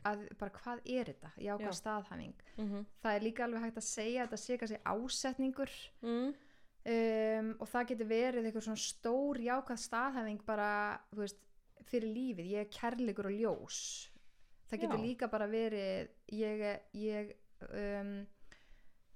að, 0.06 0.28
bara 0.38 0.50
hvað 0.50 0.78
er 0.86 1.04
þetta, 1.10 1.30
já 1.38 1.56
hvað 1.58 1.72
Já. 1.72 1.80
staðhæfing 1.80 2.34
Mm 2.56 2.68
-hmm. 2.70 2.84
það 3.02 3.14
er 3.16 3.20
líka 3.22 3.44
alveg 3.44 3.60
hægt 3.62 3.76
að 3.76 3.88
segja 3.88 4.22
að 4.22 4.26
þetta 4.28 4.36
sé 4.36 4.58
kannski 4.58 4.78
ásetningur 4.84 5.70
mm. 6.02 6.34
um, 6.86 7.56
og 7.60 7.68
það 7.68 7.86
getur 7.88 8.06
verið 8.06 8.44
eitthvað 8.46 8.66
svona 8.66 8.76
stór 8.76 9.36
jákvæð 9.38 9.78
staðhæfing 9.78 10.44
bara, 10.46 11.00
þú 11.12 11.18
veist, 11.18 11.38
fyrir 11.88 12.12
lífið 12.14 12.50
ég 12.52 12.60
er 12.66 12.70
kærleikur 12.72 13.28
og 13.30 13.36
ljós 13.38 13.78
það 14.70 14.80
getur 14.84 14.98
Já. 14.98 15.04
líka 15.06 15.28
bara 15.32 15.46
verið 15.46 16.08
ég, 16.32 16.60
er- 16.60 16.82
ég 16.96 17.34
um, 17.68 18.12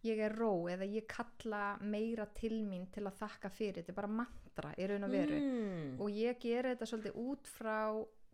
ég 0.07 0.21
er 0.23 0.35
ró 0.39 0.53
eða 0.71 0.87
ég 0.87 1.07
kalla 1.11 1.79
meira 1.81 2.27
til 2.37 2.61
mín 2.69 2.85
til 2.95 3.07
að 3.09 3.17
þakka 3.23 3.51
fyrir 3.51 3.81
þetta 3.81 3.91
er 3.95 3.99
bara 4.03 4.13
mantra 4.21 4.75
í 4.79 4.87
raun 4.87 5.05
og 5.09 5.11
veru 5.17 5.41
mm. 5.41 5.97
og 6.01 6.11
ég 6.15 6.39
gera 6.45 6.75
þetta 6.75 6.87
svolítið 6.93 7.17
út 7.25 7.49
frá 7.51 7.79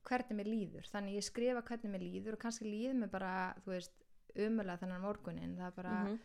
hvernig 0.03 0.37
mér 0.41 0.51
líður 0.51 0.89
þannig 0.91 1.14
ég 1.20 1.24
skrifa 1.28 1.62
hvernig 1.62 1.93
mér 1.95 2.03
líður 2.03 2.35
og 2.37 2.43
kannski 2.43 2.66
líður 2.66 2.97
mér 3.05 3.11
bara, 3.12 3.33
þú 3.64 3.70
veist, 3.76 3.93
umulega 4.35 4.80
þennan 4.83 5.05
morgunin 5.05 5.57
það 5.61 5.66
er 5.70 5.76
bara, 5.76 5.93
Mhm. 6.05 6.18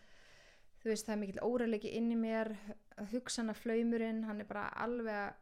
þú 0.82 0.90
veist, 0.90 1.06
það 1.08 1.14
er 1.14 1.20
mikill 1.22 1.44
óreilegi 1.46 1.92
inn 2.00 2.12
í 2.12 2.18
mér 2.18 2.52
hugsana 3.12 3.54
flaumurinn, 3.54 4.24
hann 4.26 4.42
er 4.42 4.46
bara 4.50 4.68
alveg 4.82 5.34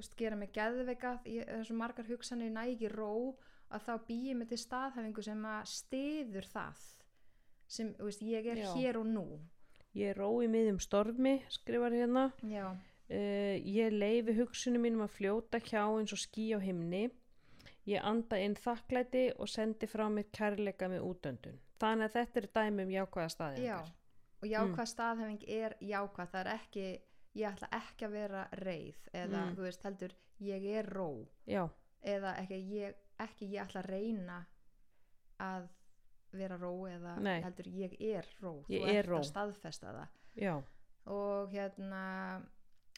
veist, 0.00 0.16
gera 0.18 0.36
mig 0.36 0.56
er 0.56 1.64
svo 1.64 1.76
margar 1.76 2.08
hugsanir 2.08 2.50
næ 2.52 2.64
ekki 2.72 2.90
ró 2.92 3.36
að 3.70 3.86
þá 3.86 3.92
býið 4.08 4.36
mig 4.40 4.50
til 4.50 4.58
staðhæfingu 4.58 5.24
sem 5.24 5.46
að 5.46 5.70
stiður 5.70 6.48
það 6.50 6.84
sem, 7.70 7.94
veist, 8.00 8.22
ég 8.26 8.46
er 8.50 8.62
Já. 8.64 8.70
hér 8.74 8.98
og 8.98 9.06
nú. 9.06 9.26
Ég 9.94 10.12
er 10.12 10.18
ró 10.18 10.30
í 10.42 10.48
miðjum 10.50 10.80
stormi 10.82 11.36
skrifar 11.50 11.94
hérna. 11.94 12.30
Já, 12.46 12.66
uh, 12.70 13.54
ég 13.62 13.94
leifi 13.94 14.34
hugsunum 14.38 14.86
mínum 14.86 15.06
að 15.06 15.14
fljóta 15.18 15.62
hjá 15.62 15.84
eins 15.84 16.14
og 16.14 16.22
ský 16.22 16.50
á 16.54 16.58
himni. 16.62 17.08
Ég 17.88 18.02
anda 18.06 18.38
inn 18.38 18.58
þakklæti 18.58 19.30
og 19.38 19.48
sendi 19.50 19.88
frá 19.90 20.06
mér 20.10 20.28
kærleika 20.34 20.90
með 20.90 21.06
útöndun. 21.06 21.62
Þannig 21.80 22.10
að 22.10 22.18
þetta 22.18 22.40
er 22.40 22.52
dæmi 22.58 22.84
um 22.84 22.92
jákvæða 22.92 23.30
já 23.30 23.32
staðhæfingar 23.34 23.96
og 24.40 24.48
jákvæð 24.48 24.88
staðhæfing 24.88 25.42
er 25.48 25.74
jákvæð, 25.84 26.28
það 26.32 26.40
er 26.40 26.50
ekki 26.54 26.84
ég 27.34 27.46
ætla 27.52 27.68
ekki 27.72 28.06
að 28.06 28.10
vera 28.16 28.48
reið 28.52 28.96
eða, 29.14 29.44
Mm. 29.46 29.54
þú 29.56 29.62
veist, 29.66 29.82
heldur, 29.82 30.12
ég 30.40 30.64
er 30.64 30.86
ró 30.90 31.26
já, 31.46 31.68
eða 32.02 32.36
ekki 32.42 32.58
ég, 32.80 32.94
ekki 33.18 33.50
ég 33.52 33.62
ætla 33.66 33.82
að 33.82 33.90
reyna 33.90 34.46
að 35.40 35.68
vera 36.32 36.56
ró 36.60 36.72
eða 36.88 37.16
Nei. 37.20 37.40
heldur 37.42 37.66
ég 37.74 37.96
er 38.00 38.26
ró 38.42 38.64
Ég 38.68 38.82
þú 38.82 38.88
er 38.88 38.98
ert 39.04 39.14
að 39.18 39.24
staðfesta 39.30 39.94
það 39.94 40.08
já 40.44 40.62
og 41.10 41.50
hérna 41.50 42.02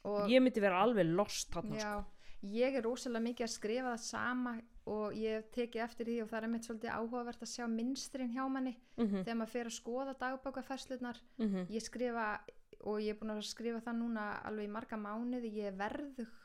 og 0.05 0.29
ég 0.29 0.43
myndi 0.43 0.61
vera 0.61 0.83
alveg 0.83 1.07
lost 1.15 1.51
þarna 1.55 1.79
já, 1.79 1.93
sko. 2.03 2.05
ég 2.53 2.75
er 2.77 2.83
rosalega 2.83 3.25
mikið 3.29 3.47
að 3.47 3.53
skrifa 3.55 3.93
það 3.95 4.03
sama 4.05 4.55
og 4.91 5.13
ég 5.15 5.37
hef 5.39 5.51
tekið 5.55 5.85
eftir 5.85 6.07
því 6.07 6.17
og 6.25 6.29
það 6.33 6.43
er 6.43 6.49
mitt 6.49 6.67
svolítið 6.67 6.91
áhugavert 6.97 7.43
að 7.47 7.53
sjá 7.55 7.67
minstrin 7.71 8.33
hjá 8.35 8.49
manni 8.51 8.75
mm 8.99 9.23
þegar 9.25 9.37
maður 9.39 9.53
fer 9.55 9.67
að 9.71 9.77
skoða 9.79 10.15
dagbókaferslunar 10.19 11.21
-hmm. 11.39 11.67
ég 11.71 11.83
skrifa 11.83 12.41
og 12.83 13.01
ég 13.01 13.15
er 13.15 13.19
búin 13.21 13.35
að 13.35 13.43
skrifa 13.47 13.81
það 13.85 13.99
núna 14.01 14.29
alveg 14.49 14.69
í 14.69 14.73
marga 14.73 14.97
mánuði. 15.01 15.53
Ég 15.61 15.71
er 15.73 15.77
verðug. 15.79 16.39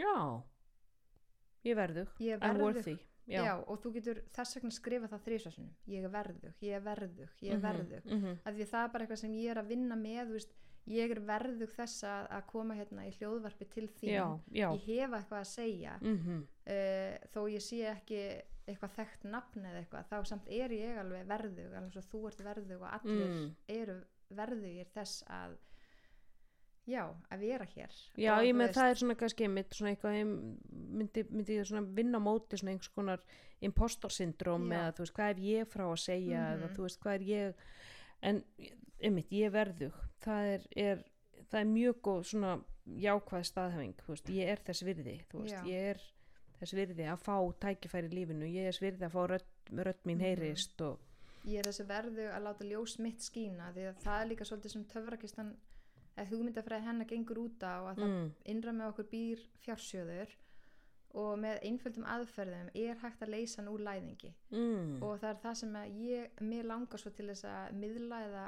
Já. 0.00 0.14
Ég 1.64 1.76
verðug, 1.78 2.08
ég 2.20 2.34
er 2.36 2.40
verðug. 2.42 2.98
já, 3.24 3.40
Já, 3.40 3.54
og 3.66 3.78
þú 3.80 3.92
getur 3.94 4.18
þess 4.36 4.58
vegna 4.58 4.70
skrifa 4.76 5.08
það 5.08 5.22
þrísasunum 5.24 5.70
ég 5.88 6.04
er 6.04 6.12
verðug, 6.12 6.56
ég 6.60 6.74
er 6.76 6.82
verðug, 6.84 7.30
ég 7.40 7.54
er 7.54 7.62
verðug. 7.62 8.04
mm 8.04 8.20
-hmm. 8.20 8.38
af 8.44 8.54
því 8.54 8.66
það 8.72 8.84
er 8.84 8.92
bara 8.92 9.04
eitthvað 9.04 9.20
sem 9.22 9.32
ég 9.34 9.50
er 9.50 9.58
að 9.62 9.66
vinna 9.68 9.96
með 9.96 10.26
þú 10.28 10.32
veist, 10.32 10.52
ég 10.86 11.10
er 11.10 11.20
verðug 11.20 11.70
þess 11.72 12.04
að, 12.04 12.26
að 12.30 12.46
koma 12.46 12.74
hérna 12.74 13.06
í 13.06 13.14
hljóðvarpi 13.16 13.68
til 13.70 13.88
já 13.98 14.26
ég 14.52 14.84
hefa 14.86 15.16
eitthvað 15.16 15.40
að 15.40 15.46
segja. 15.54 15.98
Mm 16.02 16.18
uh, 16.66 17.16
þó 17.32 17.40
ég 17.48 17.60
sé 17.62 17.80
ekki 17.86 18.42
eitthvað 18.66 18.94
þekkt 18.96 19.24
nafn 19.24 19.64
eða 19.64 19.78
eitthvað 19.78 20.08
þá 20.10 20.24
samt 20.24 20.48
er 20.48 20.70
ég 20.72 20.98
alveg 20.98 21.26
verðug 21.26 21.74
alveg 21.74 22.04
þú 22.12 22.26
ert 22.28 22.40
verðug 22.44 22.82
og 22.82 22.88
allir 22.92 23.28
Mm. 23.28 23.54
eru 23.68 24.04
verðugir 24.30 24.86
þess 24.94 25.24
að 25.28 25.56
já, 26.86 27.04
að 27.32 27.38
vera 27.40 27.64
hér 27.64 27.92
Já, 28.16 28.34
Og 28.38 28.44
ég 28.44 28.54
með 28.54 28.66
veist, 28.68 28.78
það 28.78 28.90
er 28.90 29.00
svona 29.00 29.14
kannski 29.20 29.48
mitt 29.48 29.70
svona 29.74 29.92
eitthvað 29.94 30.18
myndi, 31.00 31.24
myndi 31.30 31.56
ég 31.58 31.66
svona 31.68 31.86
vinna 31.96 32.18
móti 32.20 32.58
svona 32.60 32.74
einhvers 32.74 32.92
konar 32.94 33.20
impostor 33.64 34.10
syndrom 34.12 34.66
Já. 34.70 34.76
eða 34.80 34.92
þú 34.98 35.04
veist 35.06 35.14
hvað 35.16 35.30
er 35.30 35.40
ég 35.48 35.66
frá 35.72 35.84
að 35.88 36.02
segja 36.04 36.42
eða 36.54 36.66
Mhm. 36.68 36.74
þú 36.76 36.82
veist 36.88 37.00
hvað 37.00 37.14
er 37.14 37.24
ég 37.30 37.54
en 38.22 38.44
einmitt 39.02 39.30
ég 39.32 39.46
er 39.46 39.50
verðug 39.50 39.94
það 40.20 40.50
er, 40.54 40.66
er, 40.76 41.04
það 41.50 41.60
er 41.60 41.64
mjög 41.72 42.00
góð 42.02 42.22
svona 42.24 42.52
jákvæð 42.86 43.44
staðhæfing 43.48 43.94
veist, 44.08 44.28
ég 44.28 44.48
er 44.48 44.58
þess 44.66 44.82
virði 44.84 45.16
þú 45.32 45.40
veist, 45.42 45.64
ég 45.64 45.90
er 45.94 46.00
þess 46.60 46.72
virði 46.76 47.08
að 47.10 47.18
fá 47.24 47.36
tækifæri 47.60 48.08
í 48.08 48.14
lífinu 48.14 48.44
ég 48.46 48.66
er 48.68 48.72
þess 48.72 48.80
virði 48.84 49.08
að 49.08 49.14
fá 49.16 49.22
rödd, 49.28 49.50
rödd 49.72 50.02
mín 50.04 50.18
Mhm. 50.18 50.24
heyrist 50.24 50.80
og 50.80 50.98
ég 51.46 51.58
er 51.58 51.62
þessi 51.64 51.84
verðug 51.86 52.30
að 52.32 52.42
láta 52.44 52.64
ljós 52.64 52.98
mitt 52.98 53.20
skína 53.20 53.72
því 53.74 53.88
að 53.88 53.96
það 54.04 54.20
er 54.22 54.28
líka 54.28 54.44
svolítið 54.44 54.70
sem 54.70 54.84
töfrakistan 54.84 55.56
eða 56.14 56.30
hugmyndafræði 56.30 56.88
hennar 56.88 57.10
gengur 57.10 57.42
út 57.44 57.66
á 57.66 57.74
að 57.90 58.00
það 58.00 58.08
mm, 58.08 58.32
innra 58.54 58.74
með 58.76 58.90
okkur 58.92 59.08
býr 59.10 59.44
fjársjóður 59.64 60.34
og 61.14 61.36
með 61.38 61.60
einföldum 61.68 62.06
aðferðum 62.10 62.70
er 62.74 62.98
hægt 63.02 63.22
að 63.22 63.34
leysa 63.36 63.60
hann 63.60 63.70
úr 63.70 63.82
læðingi. 63.86 64.32
Mm, 64.50 64.96
og 64.98 65.20
það 65.22 65.28
er 65.30 65.40
það 65.44 65.58
sem 65.60 65.76
að 65.78 65.98
ég, 66.02 66.40
mér 66.42 66.70
langar 66.70 67.02
svo 67.02 67.12
til 67.14 67.28
þess 67.30 67.46
að 67.50 67.76
miðla 67.78 68.22
eða 68.28 68.46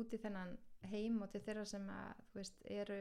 út 0.00 0.14
í 0.16 0.22
þennan 0.24 0.56
heim 0.90 1.20
og 1.22 1.30
til 1.30 1.42
þeirra 1.44 1.66
sem 1.68 1.84
að 1.94 2.24
veist, 2.34 2.64
eru 2.66 2.98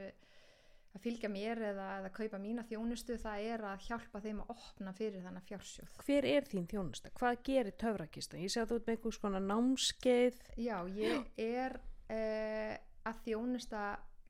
að 0.90 1.04
fylgja 1.04 1.30
mér 1.30 1.62
eða, 1.72 1.88
eða 2.00 2.12
kaupa 2.14 2.40
mína 2.42 2.66
þjónustu 2.66 3.18
það 3.22 3.48
er 3.54 3.64
að 3.72 3.86
hjálpa 3.88 4.22
þeim 4.24 4.42
að 4.44 4.54
opna 4.56 4.94
fyrir 4.98 5.26
þannig 5.26 5.48
fjársjóð. 5.50 5.98
Hver 6.06 6.28
er 6.30 6.50
þín 6.50 6.70
þjónusta? 6.70 7.14
Hvað 7.20 7.42
gerir 7.50 7.78
töfrakistan? 7.82 8.44
Ég 8.44 8.54
sé 8.54 8.64
að 8.64 8.72
þú 8.72 8.80
ert 8.80 8.88
með 8.90 8.98
einhvers 8.98 9.22
konar 9.22 9.46
námskeið. 9.46 10.40
Já, 10.58 10.78
ég 10.98 11.30
er 11.46 11.78
uh, 12.10 12.74
að 13.08 13.22
þjónusta 13.26 13.84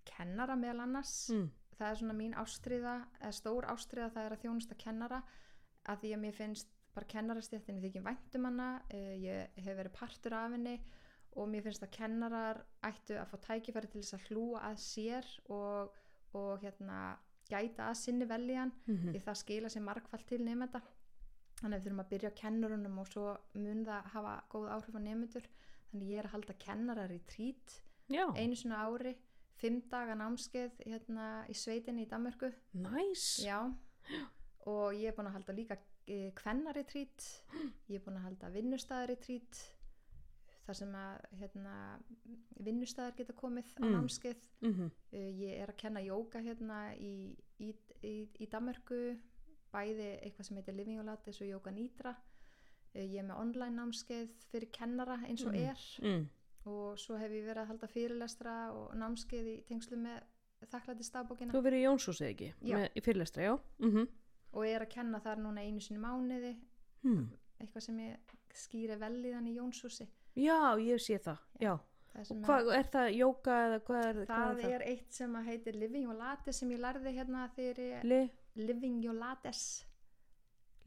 kennara 0.09 0.57
meðal 0.59 0.83
annars. 0.85 1.13
Mm, 1.33 1.47
það 1.77 1.91
er 1.91 2.01
svona 2.01 2.17
mín 2.17 2.35
ástriða 2.37 2.95
eða 3.21 3.35
stór 3.39 3.69
ástriða 3.71 4.11
það 4.15 4.27
er 4.27 4.35
að 4.35 4.43
þjónusta 4.45 4.79
kennara. 4.79 5.21
Að 5.89 6.03
því 6.03 6.13
að 6.15 6.23
mér 6.25 6.37
finnst 6.37 6.75
bara 6.95 7.09
kennarastjættinni 7.13 7.83
þykir 7.85 8.05
væntum 8.05 8.47
hana 8.49 8.69
uh, 8.81 9.13
ég 9.21 9.61
hef 9.61 9.77
verið 9.77 9.95
partur 9.95 10.35
af 10.35 10.53
henni 10.55 10.75
og 11.37 11.49
mér 11.49 11.65
finnst 11.65 11.85
að 11.85 11.93
kennarar 11.95 12.61
ættu 12.85 13.17
að 13.19 13.29
fá 13.31 13.37
tækifæri 13.45 13.89
til 13.91 14.01
þess 14.01 14.17
að 14.17 14.29
hlúa 14.29 14.63
að 14.71 14.79
sér 14.83 15.27
og, 15.53 15.91
og 16.37 16.63
hérna 16.63 17.17
gæta 17.49 17.89
að 17.89 17.99
sinni 18.01 18.27
veljan 18.29 18.71
mm, 18.85 19.11
því 19.11 19.21
það 19.25 19.39
skila 19.43 19.71
sér 19.73 19.85
margfald 19.85 20.25
til 20.29 20.41
nefnda 20.45 20.81
þannig 21.59 21.75
að 21.75 21.77
við 21.77 21.85
þurfum 21.85 22.03
að 22.03 22.11
byrja 22.13 22.31
á 22.31 22.39
kennurunum 22.41 22.99
og 23.01 23.09
svo 23.09 23.27
mun 23.57 23.85
það 23.87 24.09
hafa 24.15 24.33
góð 24.53 24.67
áhrif 24.75 24.97
á 24.97 25.01
nefndur 25.05 25.47
þannig 25.91 26.11
ég 26.13 26.21
er 26.21 26.29
að 26.29 26.35
halda 26.35 26.57
kennarar 26.65 27.13
í 27.13 27.21
trít 27.29 27.77
Já, 28.09 28.25
einu 28.35 28.55
svona 28.55 28.83
ári 28.87 29.15
fimm 29.59 29.81
daga 29.91 30.15
námskeið 30.15 30.77
hérna 30.87 31.45
í 31.49 31.53
sveitinni 31.53 32.05
í 32.05 32.09
Danmörku. 32.09 32.51
Næs 32.73 33.43
já. 33.45 33.59
Og 34.65 34.93
ég 34.93 35.07
er 35.11 35.15
búin 35.17 35.27
að 35.29 35.37
halda 35.39 35.53
líka 35.53 35.77
kvennari 36.35 36.83
trít 36.89 37.21
ég 37.89 37.99
er 37.99 38.05
búin 38.05 38.17
að 38.17 38.23
halda 38.29 38.49
vinnustæðari 38.49 39.15
trít 39.21 39.59
þar 40.65 40.75
sem 40.77 40.95
að 40.95 41.21
hérna, 41.39 41.73
vinnustæðar 42.65 43.15
geta 43.17 43.33
komið 43.33 43.69
á 43.77 43.83
Mm. 43.85 43.93
námskeið. 43.95 44.47
Mm 44.61 44.91
Uh, 45.11 45.29
ég 45.41 45.59
er 45.61 45.67
að 45.71 45.77
kenna 45.77 45.99
jóka 46.05 46.39
hérna 46.41 46.93
í, 46.95 47.35
í, 47.59 47.73
í, 48.03 48.29
í 48.39 48.45
Danmörku 48.49 49.17
bæði 49.73 50.19
eitthvað 50.21 50.45
sem 50.45 50.57
heitir 50.57 50.75
Living 50.75 50.99
Olates 51.01 51.41
og 51.41 51.47
Jóka 51.47 51.71
Nýtra 51.73 52.11
uh, 52.15 53.01
ég 53.01 53.17
er 53.19 53.23
með 53.25 53.39
online 53.41 53.75
námskeið 53.75 54.29
fyrir 54.51 54.69
kennara 54.71 55.17
eins 55.25 55.43
og 55.45 55.53
Mhm. 55.53 55.65
er. 55.65 55.79
Mm. 56.01 56.29
Og 56.69 56.99
svo 57.01 57.17
hef 57.19 57.33
ég 57.33 57.45
verið 57.47 57.63
að 57.63 57.71
halda 57.73 57.89
fyrirlestra 57.91 58.55
og 58.75 58.95
námskeið 58.99 59.51
í 59.51 59.57
tengslu 59.67 59.99
með 59.99 60.23
þakklæti 60.69 61.07
stafbókina 61.07 61.55
Þú 61.55 61.61
verið 61.65 61.83
í 61.83 61.85
Jónshúsið 61.87 62.31
ekki? 62.31 62.49
Já. 62.61 62.75
Með, 62.77 62.87
í 62.93 63.05
fyrirlestra, 63.05 63.45
já. 63.49 63.53
Mm 63.83 64.07
og 64.49 64.65
ég 64.65 64.79
er 64.79 64.81
að 64.81 64.93
kenna 64.95 65.19
þar 65.21 65.43
núna 65.43 65.61
einu 65.61 65.81
sinni 65.83 65.99
mánuði. 66.01 66.55
Hmm. 67.03 67.27
eitthvað 67.59 67.83
sem 67.85 67.99
ég 68.01 68.31
skýri 68.57 68.95
vel 68.97 69.19
í 69.21 69.29
þannig 69.31 69.53
í 69.53 69.59
Jónshúsi. 69.59 70.07
Já, 70.39 70.57
ég 70.81 71.01
sé 71.03 71.19
það, 71.21 71.43
já. 71.61 71.73
Það 72.09 72.31
Og 72.33 72.39
hvað, 72.47 72.69
er 72.73 72.87
það 72.89 73.07
jóka 73.13 73.55
eða 73.67 73.79
hvað 73.85 74.07
er 74.07 74.17
það 74.17 74.47
hvað 74.49 74.63
er 74.73 74.83
eitt 74.89 75.13
sem 75.13 75.35
að 75.37 75.49
heitir 75.51 75.75
Living 75.77 76.09
Olates 76.09 76.59
sem 76.59 76.71
ég 76.73 76.81
lærði 76.81 77.13
hérna 77.13 77.43
þegar 77.53 77.81
ég 77.83 78.07
Li, 78.09 78.19
Living 78.57 79.05
Olates 79.11 79.61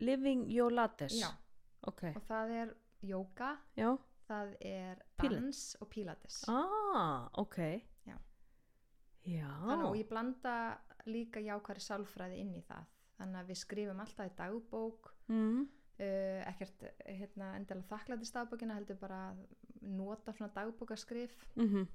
living 0.03 0.49
your 0.51 0.75
lattes 0.75 1.15
Já. 1.21 1.29
Ok, 1.87 2.03
og 2.11 2.23
það 2.27 2.55
er 2.59 2.75
jóka 3.07 3.53
já 3.79 3.93
það 4.29 4.55
er 4.61 5.03
dans 5.23 5.63
og 5.81 5.91
pilates 5.93 6.43
Ah, 6.49 7.29
ok. 7.41 7.59
Já. 8.07 8.17
Já. 9.27 9.51
Þannig 9.69 9.87
og 9.89 9.99
ég 10.01 10.09
blanda 10.11 10.57
líka 11.07 11.43
jákværi 11.43 11.83
sálfræði 11.83 12.43
inn 12.43 12.55
í 12.59 12.65
það. 12.67 12.91
Þannig 13.19 13.41
að 13.41 13.51
við 13.53 13.61
skrifum 13.61 14.03
alltaf 14.03 14.31
í 14.31 14.37
dagbók 14.39 15.11
mm. 15.31 15.59
uh, 15.63 16.41
ekkert 16.51 16.87
hérna, 17.07 17.55
endilega 17.59 17.91
þakklæti 17.91 18.31
stafbókina 18.31 18.79
heldur 18.79 18.99
bara 19.01 19.25
að 19.31 19.43
nota 19.83 20.35
svona 20.35 20.55
dagbókaskrif 20.55 21.35
Mm 21.57 21.91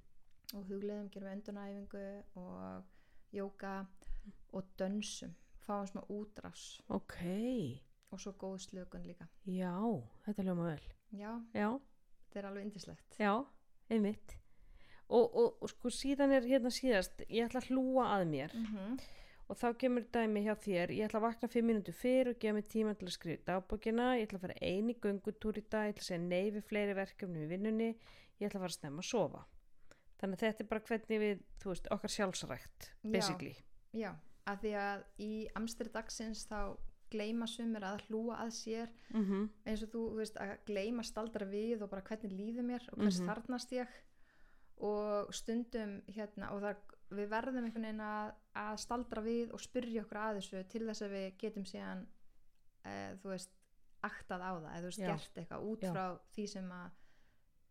og 0.56 0.64
hugleðum 0.64 1.10
gerum 1.12 1.32
öndunæfingu 1.32 2.24
og 2.36 2.84
jóka 3.36 3.86
og 4.54 4.64
dönsum. 4.80 5.36
Fáum 5.60 5.88
smá 5.88 6.02
útrás. 6.10 6.82
Ok, 6.88 7.16
og 8.12 8.20
svo 8.20 8.32
góð 8.32 8.58
slökun 8.58 9.04
líka. 9.04 9.28
Já, 9.46 9.76
þetta 10.26 10.44
ljóma 10.44 10.64
vel. 10.64 10.84
Já, 11.12 11.44
Já, 11.54 11.80
þetta 12.38 12.46
er 12.46 12.52
alveg 12.52 12.68
indislegt 12.68 13.20
já, 13.22 13.34
einmitt. 13.90 14.38
Og, 15.08 15.24
og, 15.24 15.62
og 15.64 15.72
sko 15.72 15.92
síðan 15.94 16.34
er 16.36 16.48
hérna 16.48 16.72
síðast 16.74 17.24
ég 17.28 17.48
ætla 17.48 17.62
að 17.64 17.70
hlúa 17.72 18.10
að 18.18 18.26
mér. 18.28 18.54
Mm 18.54 18.66
-hmm. 18.74 18.98
og 19.48 19.58
þá 19.58 19.68
kemur 19.80 20.06
dæmi 20.12 20.44
hjá 20.44 20.56
þér. 20.56 20.92
Ég 20.92 21.06
ætla 21.08 21.20
að 21.20 21.28
vakna 21.28 21.48
fimm 21.48 21.68
mínútur 21.72 21.96
fyrr 21.96 22.30
og 22.30 22.40
gefa 22.40 22.54
mig 22.54 22.68
tíma 22.68 22.94
til 22.94 23.08
að 23.08 23.16
skrifa 23.16 23.44
dagbókina, 23.48 24.18
ég 24.18 24.28
ætla 24.28 24.38
að 24.38 24.42
fara 24.42 24.60
eini 24.62 24.94
göngutúr 24.94 25.58
í 25.58 25.64
dag, 25.72 25.88
ég 25.88 25.94
ætla 25.96 26.04
að 26.04 26.10
segja 26.10 26.22
nei 26.22 26.52
við 26.52 26.64
fleiri 26.64 26.94
verkefni 26.94 27.44
í 27.44 27.48
vinnunni, 27.48 27.96
ég 28.40 28.48
ætla 28.48 28.60
að 28.60 28.64
fara 28.64 28.74
að 28.74 28.80
snemma 28.80 29.00
að 29.00 29.12
sofa. 29.12 29.46
Þannig 30.20 30.36
að 30.36 30.40
þetta 30.40 30.64
er 30.64 30.68
bara 30.68 30.88
hvernig 30.88 31.20
við 31.20 31.44
þú 31.62 31.70
veist, 31.70 31.88
okkar 31.92 32.10
sjálfsrækt 32.10 32.92
Já. 33.04 33.12
basically, 33.12 33.56
já, 33.94 34.12
að 34.46 34.58
því 34.62 34.72
að 34.74 35.04
í 35.20 35.48
amstri 35.56 35.90
dagsins 35.90 36.48
þá 36.50 36.76
gleyma 37.12 37.48
sumir 37.48 37.84
að 37.88 38.02
hlúa 38.08 38.38
að 38.44 38.52
sér 38.58 38.90
mm 39.14 39.50
eins 39.66 39.84
og 39.84 39.90
þú 39.94 40.02
veist 40.18 40.38
að 40.44 40.54
gleyma 40.66 41.04
staldra 41.04 41.46
við 41.46 41.82
og 41.82 41.90
bara 41.90 42.02
hvernig 42.02 42.32
líður 42.36 42.64
mér 42.68 42.88
og 42.92 42.98
hvers 43.00 43.20
Mhm. 43.22 43.28
þarnast 43.30 43.72
ég 43.72 43.88
og 44.78 45.34
stundum 45.34 46.02
hérna 46.14 46.52
og 46.54 46.62
það, 46.62 46.76
við 47.18 47.30
verðum 47.32 47.64
einhvern 47.66 47.88
veginn 47.88 48.04
að, 48.06 48.32
að 48.56 48.78
staldra 48.84 49.22
við 49.26 49.54
og 49.56 49.60
spyrja 49.64 50.04
okkur 50.04 50.20
að 50.22 50.40
þessu 50.42 50.64
til 50.70 50.84
þess 50.86 51.02
að 51.08 51.16
við 51.16 51.28
getum 51.42 51.66
síðan 51.66 52.04
e, 52.86 52.94
þú 53.24 53.32
veist 53.34 53.54
aktað 54.06 54.42
á 54.46 54.52
það 54.54 54.68
eða 54.70 54.82
þú 54.84 54.90
veist 54.92 55.02
Já. 55.02 55.08
gert 55.10 55.40
eitthvað 55.42 55.68
út 55.72 55.82
Já. 55.88 55.92
frá 55.96 56.06
því 56.36 56.48
sem 56.52 56.72
að 56.72 56.92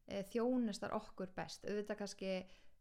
e, 0.09 0.23
þjónustar 0.33 0.97
okkur 0.97 1.31
best 1.37 1.65
auðvitað 1.69 2.01
kannski 2.03 2.33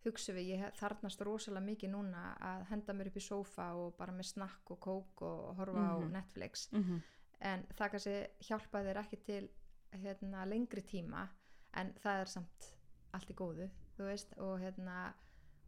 hugsa 0.06 0.34
við 0.34 0.48
ég 0.56 0.72
þarnast 0.80 1.22
rosalega 1.26 1.66
mikið 1.66 1.90
núna 1.92 2.24
að 2.42 2.66
henda 2.70 2.94
mér 2.94 3.08
upp 3.12 3.18
í 3.20 3.24
sófa 3.26 3.68
og 3.76 3.96
bara 3.98 4.12
með 4.16 4.30
snakk 4.34 4.72
og 4.76 4.80
kók 4.80 5.22
og 5.28 5.56
horfa 5.60 5.84
á 5.92 5.96
Mhm. 6.00 6.12
Netflix. 6.12 6.70
-hmm. 6.72 7.02
en 7.42 7.66
það 7.78 7.90
kannski 7.92 8.28
hjálpa 8.48 8.84
þér 8.84 8.98
ekki 9.04 9.18
til 9.26 9.50
hérna, 9.92 10.46
lengri 10.46 10.82
tíma 10.82 11.28
en 11.74 11.94
það 12.04 12.22
er 12.22 12.26
samt 12.26 12.76
allt 13.14 13.30
í 13.30 13.34
góðu 13.36 13.70
veist 13.98 14.34
og 14.38 14.60
hérna 14.60 15.14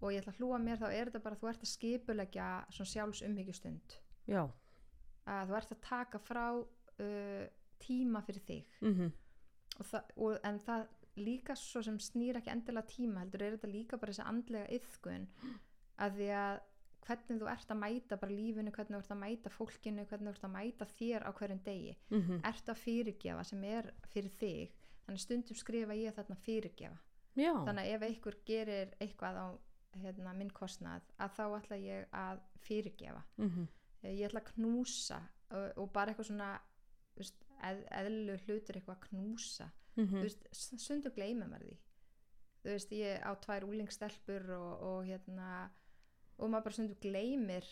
og 0.01 0.11
ég 0.11 0.19
ætla 0.21 0.31
að 0.33 0.37
hlúa 0.39 0.57
mér 0.59 0.77
þá 0.77 0.87
er 0.93 1.05
þetta 1.05 1.23
bara 1.23 1.35
að 1.35 1.39
þú 1.41 1.49
ert 1.49 1.61
að 1.61 1.67
skipulegja 1.75 2.65
sjálfs 2.69 3.21
umhyggjustund 3.21 3.93
já. 4.27 4.49
Að 5.27 5.47
þú 5.49 5.55
ert 5.57 5.71
að 5.71 5.81
taka 5.81 6.17
frá 6.19 6.53
uh, 6.99 7.47
tíma 7.79 8.21
fyrir 8.21 8.41
þig. 8.41 8.65
Mm 8.81 9.11
og 9.79 9.85
það, 9.85 10.03
og, 10.17 10.39
en 10.43 10.59
það 10.59 10.87
líka 11.17 11.55
svo 11.57 11.83
sem 11.85 11.99
snýr 12.01 12.39
ekki 12.39 12.53
endilega 12.53 12.91
tíma 12.91 13.23
heldur 13.23 13.43
er 13.43 13.55
þetta 13.57 13.69
líka 13.71 13.99
bara 14.01 14.13
þessi 14.13 14.25
andlega 14.29 14.79
yðkun 14.79 15.27
að 16.03 16.19
því 16.19 16.31
að 16.41 16.59
hvernig 17.07 17.39
þú 17.41 17.47
ert 17.51 17.71
að 17.71 17.79
mæta 17.79 18.17
bara 18.19 18.35
lífinu, 18.35 18.71
hvernig 18.75 18.97
þú 18.97 19.03
ert 19.03 19.13
að 19.15 19.21
mæta 19.21 19.53
fólkinu 19.53 20.05
hvernig 20.09 20.27
þú 20.27 20.33
ert 20.35 20.47
að 20.47 20.55
mæta 20.57 20.87
þér 20.97 21.23
á 21.23 21.31
hverjum 21.37 21.61
degi. 21.63 21.93
-hmm. 22.09 22.41
ert 22.49 22.69
að 22.69 22.81
fyrirgefa 22.83 23.43
sem 23.43 23.63
er 23.63 23.93
fyrir 24.11 24.33
þig 24.41 24.73
þannig 25.05 25.21
stundum 25.21 25.55
skrifa 25.55 25.93
ég 25.93 26.13
þarna 26.13 26.35
fyrirgefa. 26.35 26.97
Já, 27.37 27.53
þannig 27.65 27.83
að 27.83 27.93
ef 27.93 28.01
einhver 28.01 28.35
gerir 28.45 28.93
eitthvað 28.99 29.35
á 29.39 29.47
hérna, 30.01 30.33
minn 30.33 30.51
kostnað 30.51 31.01
að 31.17 31.31
þá 31.37 31.45
ætla 31.57 31.77
ég 31.77 32.07
að 32.11 32.39
fyrirgefa. 32.59 33.23
Mm 33.37 33.67
Eh, 34.03 34.13
ég 34.13 34.29
ætla 34.29 34.43
að 34.43 34.51
knúsa 34.53 35.19
og, 35.55 35.67
og 35.81 35.91
bara 35.93 36.13
eitthvað 36.13 36.29
svona 36.31 36.51
eðlu 37.97 38.37
hlutur 38.45 38.77
eitthvað 38.77 38.97
að 38.97 39.05
knúsa 39.07 39.69
-hmm. 40.05 40.17
þú 40.17 40.21
veist, 40.23 40.47
s- 40.51 40.73
stundum 40.83 41.11
gleyma 41.15 41.45
mér 41.47 41.63
því 41.65 41.77
þú 42.63 42.69
veist, 42.73 42.91
ég 42.91 43.21
á 43.23 43.31
tvær 43.39 43.63
úlingstelpur 43.67 44.49
og, 44.51 44.81
og 44.81 45.05
hérna 45.05 45.69
og 46.37 46.49
maður 46.49 46.63
bara 46.63 46.73
stundum 46.73 46.97
gleymir 47.01 47.65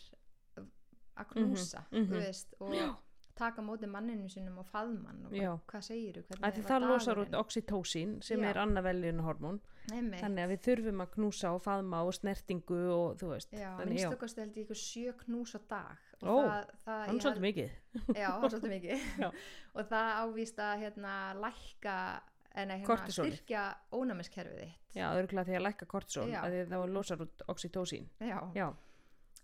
að 1.16 1.26
knúsa, 1.32 1.84
Mhm, 1.92 2.00
mhm. 2.02 2.12
þú 2.12 2.16
veist 2.20 2.54
og 2.60 2.96
taka 3.36 3.60
á 3.60 3.64
móti 3.68 3.86
manninu 3.86 4.28
sinum 4.30 4.58
og 4.58 4.66
faðmann 4.66 5.26
og 5.26 5.32
Já. 5.32 5.58
hvað, 5.68 5.82
segir 5.82 6.22
það 6.64 6.80
losar 6.88 7.18
út 7.20 7.34
oxytocin 7.34 8.22
sem 8.22 8.40
Já. 8.40 8.48
er 8.50 8.56
annaveljun 8.58 9.20
hormón 9.20 9.60
Einmitt. 9.92 10.20
þannig 10.22 10.44
að 10.44 10.50
við 10.52 10.60
þurfum 10.66 11.00
að 11.04 11.10
knúsa 11.14 11.50
og 11.54 11.62
faðma 11.62 12.00
og 12.06 12.14
snertingu 12.14 12.80
og 12.92 13.18
þú 13.20 13.28
veist 13.34 13.52
Já, 13.52 13.76
já, 13.78 13.84
minnstakosti 13.84 14.40
held 14.40 14.54
ég 14.56 14.64
ykkur 14.66 14.80
sjö 14.80 15.12
knús 15.24 15.54
á 15.54 15.60
dag 15.68 15.98
Ó, 16.24 16.32
það, 16.32 16.70
það 16.86 17.02
hann 17.06 17.20
svolítið 17.20 17.44
mikið 17.44 18.16
Já, 18.16 18.28
er 18.30 18.54
svolítið 18.54 18.72
mikið 18.76 19.26
og 19.76 19.90
það 19.90 20.08
ávist 20.22 20.62
að 20.64 20.78
hérna, 20.84 21.12
lækka 21.44 21.96
en 22.56 22.70
hérna, 22.72 22.86
Kortisólið. 22.88 23.34
styrkja 23.36 23.64
ónæmiskerfið 23.92 24.62
þitt 24.62 24.96
já, 24.96 25.06
örgulega 25.12 25.44
því 25.50 25.56
að 25.58 25.64
lækka 25.66 25.86
kortisol 25.92 26.28
Já. 26.32 26.38
að 26.46 26.56
það 26.72 26.86
losar 26.96 27.24
út 27.26 27.42
oxytocin 27.52 28.06
Já. 28.24 28.38
já, 28.56 28.68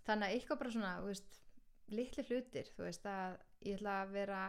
þannig 0.07 0.29
að 0.31 0.37
eitthvað 0.39 0.61
bara 0.63 0.71
svona 0.79 0.93
þú 1.03 1.11
veist, 1.11 1.41
litli 1.93 2.25
hlutir 2.31 2.71
þú 2.77 2.87
veist 2.89 3.05
að 3.13 3.37
ég 3.69 3.77
ætla 3.77 3.99
að 4.07 4.15
vera 4.17 4.41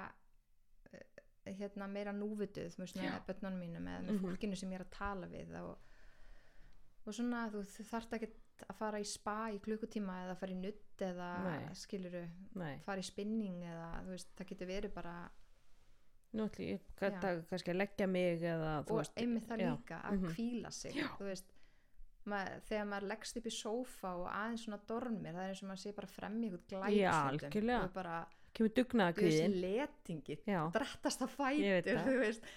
eh, 0.93 1.53
hérna 1.59 1.89
meira 1.91 2.13
núvituð 2.15 2.71
þú 2.77 2.85
veist 2.85 2.95
með 3.01 3.19
börnunum 3.27 3.59
mínum 3.65 3.87
eða 3.91 4.05
með 4.07 4.13
Mhm. 4.15 4.23
fólkinu 4.23 4.55
sem 4.63 4.71
ég 4.71 4.79
er 4.79 4.85
að 4.87 4.95
tala 4.95 5.27
við 5.27 5.51
og, 5.59 5.75
og 7.05 7.13
svona 7.19 7.49
þú, 7.51 7.65
þú 7.67 7.83
þarft 7.91 8.15
ekki 8.15 8.31
að 8.63 8.75
fara 8.77 8.99
í 9.01 9.07
spa 9.07 9.37
í 9.53 9.59
klukkutíma 9.63 10.19
eða 10.25 10.35
fara 10.39 10.53
í 10.53 10.59
nutt 10.59 11.03
eða 11.03 11.29
Nei. 11.45 11.63
skiluru 11.77 12.23
nei. 12.59 12.75
fara 12.85 13.01
í 13.01 13.07
spinning 13.07 13.63
eða 13.65 13.87
þú 14.03 14.13
veist 14.13 14.35
það 14.37 14.51
getur 14.51 14.69
verið 14.69 14.93
bara 14.93 15.15
nú 16.33 16.47
ætlum 16.49 16.69
ég 16.69 16.85
Já. 17.01 17.09
kann- 17.21 17.43
kannski 17.49 17.73
að 17.73 17.81
leggja 17.81 18.07
mig 18.07 18.43
eða 18.43 18.71
þú 18.85 18.95
og 18.95 19.01
veist 19.01 19.19
einmitt 19.21 19.49
það 19.49 19.65
já, 19.65 19.71
líka 19.73 19.99
að 20.01 20.15
mhm. 20.19 20.31
kvíla 20.33 20.71
sig 20.71 20.93
þú 21.17 21.27
veist. 21.29 21.51
Mað, 22.23 22.49
þegar 22.69 22.85
maður 22.87 23.07
leggst 23.11 23.37
upp 23.37 23.47
í 23.49 23.51
sófa 23.51 24.09
og 24.15 24.27
aðeins 24.31 24.61
svona 24.63 24.79
dormir 24.87 25.33
það 25.35 25.43
er 25.43 25.49
eins 25.51 25.63
og 25.63 25.67
maður 25.67 25.81
sé 25.81 25.91
bara 25.97 26.07
frem 26.07 26.37
í 26.39 26.51
eitthvað 26.53 26.93
Já, 26.95 27.11
algjörlega. 27.11 27.79
og 27.83 27.93
bara, 27.97 28.19
kemur 28.55 28.71
dugnaða 28.77 29.15
kvíðin 29.17 29.57
letingi 29.59 30.37
já, 30.47 30.61
Ég 30.63 31.73
veit 31.75 31.89
fætur 31.89 31.99
þú 32.07 32.19
veist. 32.21 32.47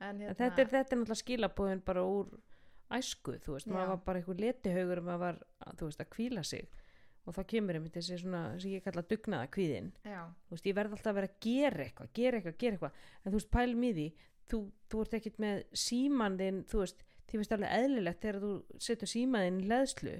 En 0.00 0.08
En 0.08 0.18
hérna, 0.20 0.34
þetta 0.36 0.60
er, 0.60 0.70
þetta 0.72 0.94
er 0.94 0.98
náttúrulega 1.00 1.22
skilabóðin 1.22 1.84
bara 1.84 2.02
úr 2.08 2.32
æsku, 2.92 3.36
þú 3.42 3.56
veist, 3.56 3.68
Já. 3.68 3.72
maður 3.74 3.92
var 3.94 4.02
bara 4.06 4.20
einhver 4.20 4.42
letihaugur 4.42 5.02
maður 5.06 5.22
var, 5.24 5.40
þú 5.74 5.88
veist, 5.88 6.02
að 6.04 6.12
kvíla 6.14 6.44
sig. 6.46 6.68
Og 7.26 7.34
þá 7.34 7.40
kemur 7.50 7.74
einmitt 7.74 7.96
þessi 7.96 8.20
svona 8.20 8.42
sem 8.62 8.76
ég 8.76 8.84
kalla 8.84 9.02
dugnaða 9.02 9.48
kvíðin, 9.50 9.88
já, 10.06 10.20
þú 10.46 10.54
veist, 10.54 10.66
ég 10.70 10.76
verð 10.78 10.92
alltaf 10.94 11.10
að 11.10 11.16
vera 11.18 11.30
að 11.32 11.40
gera 11.42 11.82
eitthvað, 11.82 12.12
gera 12.14 12.38
eitthvað, 12.38 12.58
gera 12.60 12.76
eitthvað. 12.76 13.00
En 13.18 13.32
þú 13.32 13.40
veist, 13.40 13.50
pælum 13.56 13.82
í 13.82 13.90
því, 13.96 14.04
þú, 14.46 14.60
þú 14.86 15.00
ert 15.02 15.16
ekkit 15.18 15.40
með 15.42 15.64
síman 15.82 16.38
þinn, 16.38 16.62
þú 16.70 16.82
veist 16.84 17.02
því 17.26 17.40
veist 17.42 17.54
alveg 17.56 17.74
eðlilegt 17.80 18.22
þegar 18.22 18.38
þú 18.42 18.52
setur 18.86 19.10
símaðinn 19.10 19.58
í 19.62 19.68
leðslu, 19.70 20.14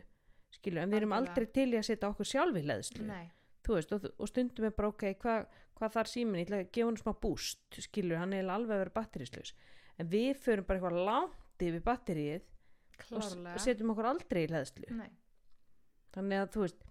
skilur 0.56 0.82
en 0.82 0.92
við 0.92 1.00
erum 1.00 1.14
aldrei 1.16 1.46
til 1.54 1.68
í 1.70 1.78
að 1.78 1.86
setja 1.90 2.10
okkur 2.10 2.28
sjálf 2.28 2.58
í 2.58 2.64
leðslu 2.66 3.06
nei, 3.06 3.30
þú 3.66 3.78
veist, 3.78 3.94
og, 3.94 4.08
og 4.16 4.30
stundum 4.30 4.66
er 4.68 4.74
bara 4.76 4.90
ok 4.90 5.06
hvað 5.22 5.46
hva 5.76 5.90
þar 5.92 6.08
síminn, 6.08 6.40
ég 6.40 6.48
ætla 6.48 6.60
að 6.62 6.70
gefa 6.72 6.88
hann 6.88 6.98
smá 7.02 7.12
búst 7.20 7.80
skilur, 7.84 8.18
hann 8.18 8.32
er 8.32 8.48
alveg 8.48 8.74
að 8.74 8.82
vera 8.82 8.94
batterislaus 8.96 9.52
en 10.00 10.10
við 10.12 10.38
förum 10.40 10.66
bara 10.68 10.80
eitthvað 10.80 11.08
langt 11.10 11.66
yfir 11.66 11.84
batterið 11.84 12.46
og 12.96 13.22
klárlega. 13.22 13.62
setjum 13.64 13.92
okkur 13.94 14.08
aldrei 14.12 14.42
í 14.44 14.50
leðslu 14.52 14.96
nei, 14.96 15.10
þannig 16.16 16.42
að 16.42 16.52
þú 16.54 16.64
veist 16.66 16.86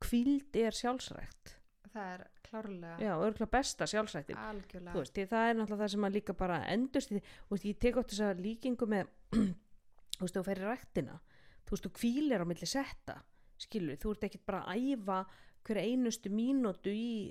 kvíld 0.00 0.56
er 0.56 0.76
sjálfsrækt. 0.76 1.56
Það 1.90 2.12
er 2.14 2.22
klárlega. 2.46 2.94
Já, 3.02 3.10
örgulega 3.18 3.50
besta 3.52 3.88
sjálfsræktin 3.90 4.38
algjörlega. 4.40 4.94
Veist, 4.96 5.16
því 5.16 5.26
það 5.32 5.48
er 5.48 5.58
náttúrulega 5.58 5.82
það 5.82 5.92
sem 5.94 6.06
að 6.06 6.14
líka 6.16 6.36
bara 6.38 6.60
endurst 6.72 7.12
í, 7.12 7.20
þú 7.20 7.56
veist, 7.56 7.66
ég 7.68 7.80
tek 7.84 7.98
átt 8.00 8.14
þess 8.14 8.24
að 8.28 8.44
líkingu 8.46 8.88
með 8.90 9.10
þú 10.16 10.22
veist, 10.24 10.38
þú 10.38 10.44
ferir 10.46 10.70
ræktina. 10.70 11.18
Þú 11.66 11.74
veist, 11.74 11.86
þú 11.86 11.92
kvílir 12.00 12.44
á 12.44 12.46
milli 12.48 12.70
setta 12.70 13.18
skilur, 13.60 13.98
þú 14.00 14.14
ert 14.14 14.26
ekkert 14.28 14.46
bara 14.48 14.62
að 14.70 14.86
æfa 14.94 15.18
hverja 15.70 15.86
einustu 15.86 16.30
mínútu 16.34 16.92
í 16.92 17.30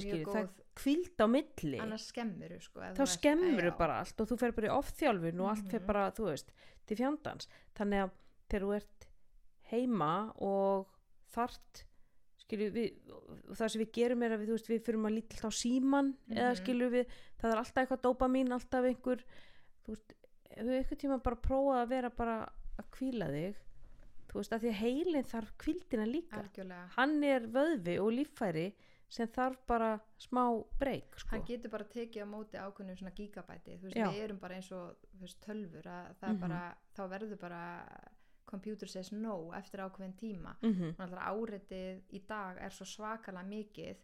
skilur, 0.00 0.28
það 0.30 0.48
kvíld 0.78 1.18
á 1.22 1.26
milli 1.30 1.78
annars 1.82 2.08
skemmur 2.12 2.54
sko, 2.62 2.80
þá 2.80 2.94
þú 2.96 3.04
ert- 3.06 3.14
skemmur 3.18 3.68
já, 3.68 3.74
bara 3.78 3.98
allt 4.02 4.20
og 4.24 4.28
þú 4.30 4.38
fer 4.40 4.52
bara 4.56 4.70
í 4.70 4.74
ofþjálfun 4.78 5.40
og 5.44 5.50
allt 5.52 5.68
fer 5.70 5.80
Mhm. 5.82 5.86
bara, 5.86 6.04
þú 6.16 6.28
veist, 6.30 6.52
til 6.86 6.96
fjandans 6.96 7.48
þannig 7.76 8.04
að 8.04 8.10
þegar 8.48 8.64
þú 8.68 8.76
ert 8.76 9.06
heima 9.72 10.12
og 10.40 10.86
þart 11.34 11.84
skilju 12.44 12.70
við 12.74 12.90
það 13.56 13.70
sem 13.72 13.80
við 13.82 13.92
gerum 13.96 14.22
er 14.22 14.30
að 14.34 14.40
við, 14.42 14.48
þú 14.50 14.56
veist, 14.58 14.68
við 14.68 14.82
fyrum 14.84 15.06
að 15.08 15.14
lítið 15.18 15.44
á 15.44 15.50
síman 15.50 16.14
eða 16.30 16.50
Mhm. 16.52 16.60
skilju 16.62 16.90
við, 16.90 17.06
það 17.40 17.50
er 17.52 17.58
alltaf 17.62 17.80
eitthvað 17.88 18.02
dópamin 18.04 18.52
alltaf 18.52 18.84
einhver 18.84 19.24
þú 19.86 19.94
veist, 19.94 20.14
ef 20.50 20.64
við 20.66 20.76
eitthvað 20.84 21.00
tíma 21.00 21.22
bara 21.22 21.36
prófa 21.36 21.82
að 21.84 21.88
vera 21.88 22.10
bara 22.10 22.36
að 22.78 22.84
kvíla 22.90 23.28
þig 23.30 23.54
þú 24.34 24.40
veist, 24.42 24.52
að 24.56 24.64
því 24.64 24.70
að 24.72 24.80
heilin 24.82 25.24
þarf 25.30 25.52
kvíldina 25.62 26.06
líka 26.10 26.40
algjörlega 26.42 26.88
hann 26.96 27.22
er 27.24 27.46
vöðvi 27.54 27.94
og 28.02 28.10
líffæri 28.18 28.66
sem 29.14 29.28
þarf 29.30 29.60
bara 29.68 29.92
smá 30.18 30.42
breyk 30.80 31.14
sko. 31.20 31.30
hann 31.36 31.44
getur 31.46 31.70
bara 31.70 31.84
tekið 31.84 32.24
á 32.24 32.26
móti 32.26 32.58
ákveðnum 32.58 32.96
svona 32.98 33.14
gigabæti 33.14 33.76
þú 33.78 33.82
veist, 33.86 33.96
Já. 33.96 34.08
við 34.10 34.24
erum 34.24 34.38
bara 34.42 34.54
eins 34.58 34.72
og 34.72 34.96
veist, 35.20 35.38
tölfur 35.44 35.86
að 35.86 36.14
það 36.18 36.28
er 36.28 36.34
Mhm. 36.34 36.40
bara, 36.40 36.76
þá 36.96 37.02
verður 37.14 37.38
bara 37.40 37.62
computer 38.46 38.86
says 38.88 39.12
no 39.12 39.52
eftir 39.54 39.80
ákveðin 39.80 40.16
tíma 40.18 40.56
mm 40.62 40.94
náttúrulega 40.98 41.30
áreitið 41.30 42.02
í 42.12 42.26
dag 42.26 42.58
er 42.58 42.70
svo 42.70 42.84
svakalega 42.84 43.46
mikið 43.48 43.96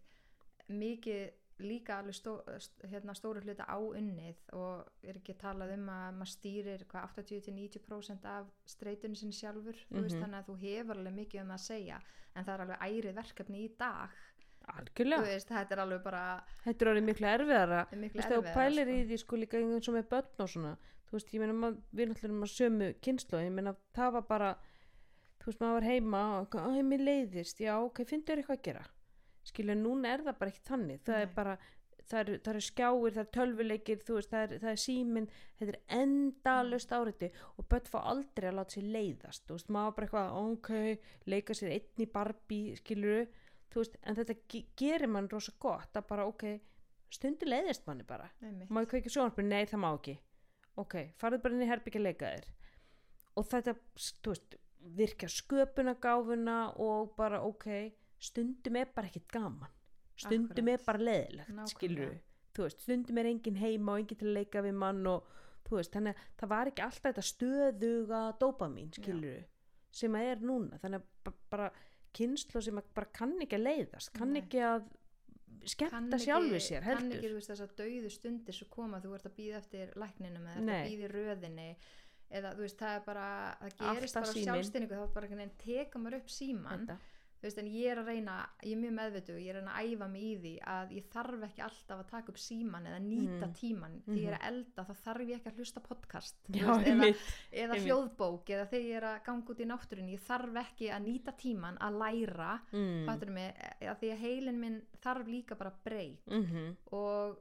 mikið 0.68 1.30
líka 1.62 1.98
alveg 2.00 2.14
stó, 2.14 2.32
st- 2.58 2.86
hérna, 2.90 3.14
stóru 3.14 3.40
hluta 3.44 3.64
á 3.68 3.76
unnið 3.78 4.36
og 4.52 4.88
er 5.02 5.18
ekki 5.20 5.34
talað 5.40 5.74
um 5.76 5.86
að 5.92 6.16
maður 6.18 6.32
stýrir 6.34 6.84
hvað 6.90 7.14
80-90% 7.24 8.24
af 8.30 8.46
streytunni 8.66 9.16
sinni 9.16 9.32
sjálfur 9.36 9.78
þú 9.90 10.02
veist 10.04 10.16
Mhm. 10.16 10.22
þannig 10.24 10.38
að 10.40 10.48
þú 10.50 10.56
hefur 10.64 10.96
alveg 11.00 11.14
mikið 11.20 11.40
um 11.42 11.50
að 11.56 11.64
segja 11.66 12.00
en 12.36 12.44
það 12.44 12.54
er 12.54 12.60
alveg 12.66 12.78
ærið 12.88 13.14
verkefni 13.14 13.64
í 13.64 13.70
dag. 13.78 14.10
Veist 15.24 15.48
þetta 15.48 15.72
er 15.72 15.78
alveg 15.82 16.02
bara 16.04 16.22
þetta 16.64 16.82
er 16.84 16.90
orðið 16.92 17.06
miklu 17.08 17.26
erfiðara. 17.26 17.80
Erfiðara, 17.90 18.54
pælir 18.54 18.84
sko. 18.86 18.92
í 18.92 19.06
því 19.08 19.18
sko 19.18 19.36
líka 19.36 19.58
eins 19.58 19.88
og 19.88 19.94
með 19.94 20.08
börn 20.12 20.44
og 20.44 20.48
svona. 20.48 20.76
Þú 21.10 21.12
veist, 21.16 21.32
ég 21.34 21.40
meina, 21.40 21.70
við 21.92 22.06
náttúrulega 22.10 22.28
erum 22.28 22.44
að 22.46 22.54
sömu 22.54 22.94
kynslu, 23.02 23.38
ég 23.42 23.52
meina, 23.52 23.74
það 23.96 24.12
var 24.12 24.22
bara 24.22 24.50
þú 25.40 25.46
veist, 25.46 25.60
maður 25.60 25.72
var 25.80 25.88
heima 25.88 26.40
og 26.40 26.50
að 26.50 26.82
mér 26.86 27.02
leiðist, 27.08 27.58
já, 27.58 27.74
ok, 27.82 28.04
finnur 28.04 28.36
eitthvað 28.36 28.58
að 28.58 28.62
gera 28.62 28.84
skilja, 29.50 29.76
núna 29.78 30.14
er 30.14 30.24
það 30.26 30.40
bara 30.40 30.54
ekki 30.54 30.66
þannig. 30.70 31.02
Það 31.06 31.20
er 31.20 31.28
Nei. 31.28 31.34
bara, 31.36 31.56
það 32.10 32.22
eru 32.22 32.38
er 32.52 32.60
skjáir 32.66 33.16
það 33.16 33.22
er 33.22 33.30
tölvuleikir, 33.36 34.00
þú 34.06 34.16
veist, 34.16 34.32
það 34.32 34.46
er, 34.46 34.62
það 34.62 34.72
er 34.72 34.80
síminn 34.84 35.28
þetta 35.60 35.74
er 35.74 36.00
endalust 36.00 36.94
áriti 36.96 37.28
og 37.54 37.68
börn 37.70 37.90
fá 37.92 37.98
aldrei 38.00 38.48
að 38.50 38.56
láta 38.58 38.76
sér 38.76 38.88
leiðast 38.96 39.44
þú 39.46 39.58
veist, 39.58 39.70
maður 39.76 39.94
bara 39.98 40.08
eitthvað, 40.08 40.40
ok 40.56 41.28
leika 41.30 41.56
sér 41.56 41.76
einn 41.76 42.02
í 42.02 42.08
Barbie, 42.10 42.74
skilju 42.80 43.20
þú 43.70 43.84
veist, 43.84 44.00
en 44.02 44.18
þetta 44.18 44.36
ge 44.50 44.64
gerir 44.78 45.10
mann 45.10 45.30
rosa 45.30 45.54
gott 45.62 45.98
að 45.98 46.08
bara, 46.10 46.26
ok, 46.30 46.46
stundu 47.10 47.48
leiðist 47.48 47.86
manni 47.86 48.06
bara. 48.06 48.28
Ég 48.42 48.90
kveikja 48.90 49.14
sjónarspil, 49.14 49.46
nei 49.46 49.66
það 49.70 49.82
má 49.84 49.90
ekki. 49.92 50.16
Ok, 50.80 50.96
farðu 51.20 51.42
bara 51.44 51.56
inn 51.56 51.64
í 51.66 51.70
herbyggja 51.70 52.02
leika 52.02 52.32
þér. 52.34 52.48
Og 53.38 53.46
þetta, 53.50 53.76
þú 54.24 54.34
veist 54.34 54.58
virka 54.96 55.28
sköpunagáfuna 55.30 56.58
og 56.80 57.14
bara 57.18 57.42
ok, 57.46 57.68
stundum 58.20 58.76
er 58.76 58.90
bara 58.94 59.08
ekkit 59.10 59.28
gaman 59.32 59.72
stundum 60.20 60.68
Akkúrat. 60.68 60.80
er 60.80 60.86
bara 60.86 61.04
leðilegt 61.08 61.72
skilur 61.72 62.16
þú 62.54 62.66
veist, 62.66 62.82
stundum 62.84 63.18
er 63.22 63.28
engin 63.30 63.56
heima 63.62 63.92
og 63.94 64.02
engin 64.02 64.18
til 64.20 64.28
að 64.28 64.36
leika 64.40 64.62
við 64.66 64.74
mann 64.82 65.06
og 65.06 65.24
þú 65.68 65.78
veist, 65.78 65.92
þannig 65.94 66.14
að 66.18 66.24
það 66.42 66.50
var 66.52 66.70
ekki 66.72 66.82
alltaf 66.86 67.06
þetta 67.08 67.26
stöðuga 67.30 68.20
dópamin 68.40 68.92
skilur 68.96 69.44
sem 69.90 70.14
að 70.18 70.28
er 70.34 70.42
núna 70.46 70.78
þannig 70.82 71.00
að 71.00 71.06
ba- 71.24 71.36
bara 71.50 71.70
kynslu 72.14 72.62
sem 72.62 72.78
að 72.80 72.88
bara 72.94 73.06
kann 73.14 73.36
ekki 73.40 73.56
að 73.58 73.64
leiðast 73.68 74.12
kann 74.16 74.32
Nei. 74.34 74.42
ekki 74.42 74.60
að 74.66 74.84
skemmta 75.70 76.18
sjálfi 76.20 76.60
sér 76.62 76.84
kann 76.84 77.00
heldur 77.04 77.18
ekki 77.18 77.30
þú 77.30 77.38
veist 77.38 77.50
þessar 77.52 77.72
dauðu 77.78 78.10
stundir 78.14 78.56
sem 78.56 78.68
koma 78.72 79.00
þú 79.02 79.14
ert 79.16 79.26
að 79.28 79.34
býða 79.38 79.58
eftir 79.60 79.92
lækninum 80.00 80.46
eða 80.52 80.64
Nei. 80.66 80.74
að 80.80 80.90
býða 80.90 81.06
í 81.08 81.10
röðinni 81.14 81.68
eða 82.30 82.52
þú 82.56 82.64
veist 82.66 82.78
það 82.80 82.94
er 82.98 83.04
bara 83.06 83.26
það 83.60 83.74
gerist 83.80 84.16
Alltaf 84.16 84.20
bara 84.20 84.30
á 84.30 84.34
síminn. 84.34 84.46
sjálfstinningu 84.48 84.98
þá 85.00 85.14
bara 85.14 85.26
einhvern 85.26 85.42
veginn 85.42 85.58
teka 85.64 85.98
maður 86.02 86.18
upp 86.20 86.30
síman 86.30 86.84
Þetta. 86.86 86.98
Þú 87.40 87.48
veist 87.48 87.58
en 87.62 87.70
ég 87.72 87.90
er 87.90 87.98
að 88.02 88.10
reyna 88.10 88.34
ég 88.62 88.74
er 88.74 88.80
mjög 88.82 88.94
meðvituð, 88.98 89.38
ég 89.40 89.48
er 89.48 89.56
að 89.56 89.62
reyna 89.62 89.76
að 89.80 89.90
æfa 89.94 90.08
mig 90.12 90.22
í 90.22 90.32
því 90.42 90.52
að 90.74 90.94
ég 90.96 91.06
þarf 91.14 91.44
ekki 91.48 91.64
alltaf 91.64 92.02
að 92.02 92.10
taka 92.10 92.32
upp 92.34 92.40
síman 92.44 92.88
eða 92.90 93.00
nýta 93.00 93.46
Mhm. 93.46 93.54
tíman 93.60 93.94
því 94.06 94.18
ég 94.20 94.28
er 94.28 94.38
að 94.38 94.46
elda 94.50 94.84
þá 94.84 94.94
þarf 95.04 95.26
ég 95.26 95.36
ekki 95.38 95.50
að 95.50 95.56
hlusta 95.60 95.80
podcast. 95.80 96.36
Já, 96.52 96.66
veist, 96.66 96.86
eða, 96.90 97.64
eða 97.64 97.80
hljóðbók 97.84 98.50
eða 98.50 98.66
þegar 98.70 98.88
ég 98.90 98.96
er 99.00 99.08
að 99.10 99.24
ganga 99.24 99.50
út 99.54 99.60
í 99.60 99.68
náttúrunni 99.70 100.16
ég 100.16 100.24
þarf 100.28 100.56
ekki 100.64 100.90
að 100.90 101.04
nýta 101.08 101.36
tíman 101.36 101.78
að 101.80 102.00
læra 102.02 102.60
mm. 102.72 103.30
mig, 103.32 103.54
að 103.80 103.96
því 104.00 104.10
að 104.12 104.18
heilin 104.24 104.60
minn 104.60 104.82
þarf 105.00 105.26
líka 105.26 105.56
bara 105.56 105.72
breyk 105.84 106.26
mm 106.26 106.76
og 106.92 107.38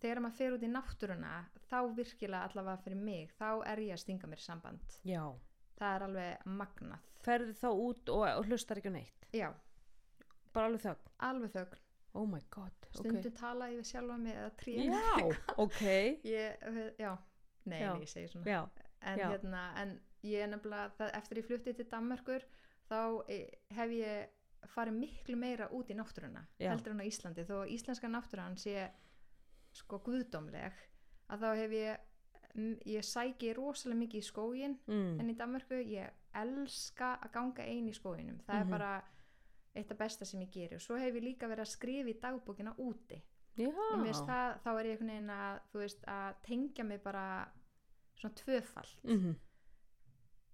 þegar 0.00 0.20
maður 0.20 0.36
fer 0.36 0.54
út 0.56 0.64
í 0.66 0.70
náttúruna 0.70 1.34
þá 1.70 1.78
virkilega 1.96 2.48
allavega 2.48 2.82
fyrir 2.84 3.00
mig 3.00 3.30
þá 3.38 3.48
er 3.66 3.78
ég 3.86 3.94
að 3.96 4.02
stinga 4.04 4.28
mér 4.30 4.42
samband. 4.42 4.98
Já, 5.04 5.22
það 5.78 5.94
er 5.94 6.06
alveg 6.06 6.50
magnað. 6.62 7.08
Ferðu 7.26 7.56
þá 7.58 7.68
út 7.72 8.12
og, 8.14 8.26
og 8.28 8.48
hlustar 8.50 8.80
ekki 8.80 8.92
á 8.92 8.96
neitt? 8.96 9.28
Já, 9.34 9.48
bara 10.54 10.70
alveg 10.70 10.84
þögn, 10.86 11.12
alveg 11.28 11.54
þögn. 11.56 11.82
Oh 12.16 12.24
my 12.24 12.40
god 12.48 12.86
stundum 12.96 13.20
okay. 13.20 13.32
tala 13.36 13.68
við 13.72 13.88
sjálfa 13.90 14.16
mig 14.20 14.36
eða 14.36 14.52
tré 14.60 14.74
já, 14.86 15.26
ok. 15.64 15.82
Ég, 16.24 16.62
já, 16.96 17.10
nei, 17.68 17.80
Já. 17.82 17.90
ég 18.00 18.10
segi 18.10 18.30
svona. 18.32 18.46
Já, 18.48 18.86
en, 19.00 19.20
Já. 19.20 19.26
hérna, 19.34 19.64
en 19.82 19.92
ég 20.26 20.44
er 20.44 20.50
nefnilega 20.50 20.94
það, 20.96 21.12
eftir 21.20 21.40
ég 21.40 21.48
flutti 21.50 21.76
til 21.76 21.88
Danmörkur 21.92 22.46
þá 22.88 23.00
eh, 23.32 23.46
hef 23.76 23.94
ég 23.94 24.70
farið 24.72 24.98
miklu 24.98 25.38
meira 25.38 25.68
út 25.76 25.90
í 25.92 25.96
náttúruna 25.98 26.42
heldur 26.58 26.94
en 26.94 27.04
á 27.04 27.06
Íslandi. 27.06 27.44
Þó 27.46 27.66
íslenska 27.70 28.10
náttúran 28.10 28.56
sé 28.58 28.88
sko 29.76 30.00
guðdómleg 30.06 30.84
að 31.30 31.44
þá 31.44 31.48
hef 31.60 31.76
ég 31.76 32.12
ég 32.86 33.04
sæki 33.04 33.52
rosalega 33.56 33.98
mikið 34.00 34.20
í 34.22 34.26
skógin 34.26 34.78
mm. 34.86 35.20
en 35.20 35.30
í 35.30 35.36
Danmörku 35.36 35.78
ég 35.82 36.10
elska 36.36 37.14
að 37.22 37.32
ganga 37.32 37.62
ein 37.64 37.88
í 37.88 37.94
skóginum. 37.96 38.40
Það 38.46 38.54
Mhm. 38.54 38.66
er 38.66 38.70
bara 38.78 39.02
eitt 39.76 39.90
af 39.90 39.98
besta 39.98 40.24
sem 40.24 40.40
ég 40.40 40.50
geri. 40.52 40.74
Og 40.74 40.80
svo 40.80 40.96
hef 40.96 41.14
ég 41.14 41.22
líka 41.22 41.48
verið 41.48 41.64
að 41.66 41.72
skrifa 41.74 42.08
í 42.08 42.20
dagbókina 42.20 42.74
úti. 42.78 43.22
Það, 44.26 44.58
þá 44.64 44.70
er 44.80 44.84
ég 44.84 44.90
einhvern 44.92 45.10
veginn 45.10 45.30
að 45.30 45.60
veist, 45.72 46.04
að 46.06 46.34
tengja 46.42 46.84
mig 46.84 47.02
bara 47.02 47.48
svona 48.16 48.34
tvöfalt. 48.34 49.04
Mm 49.04 49.36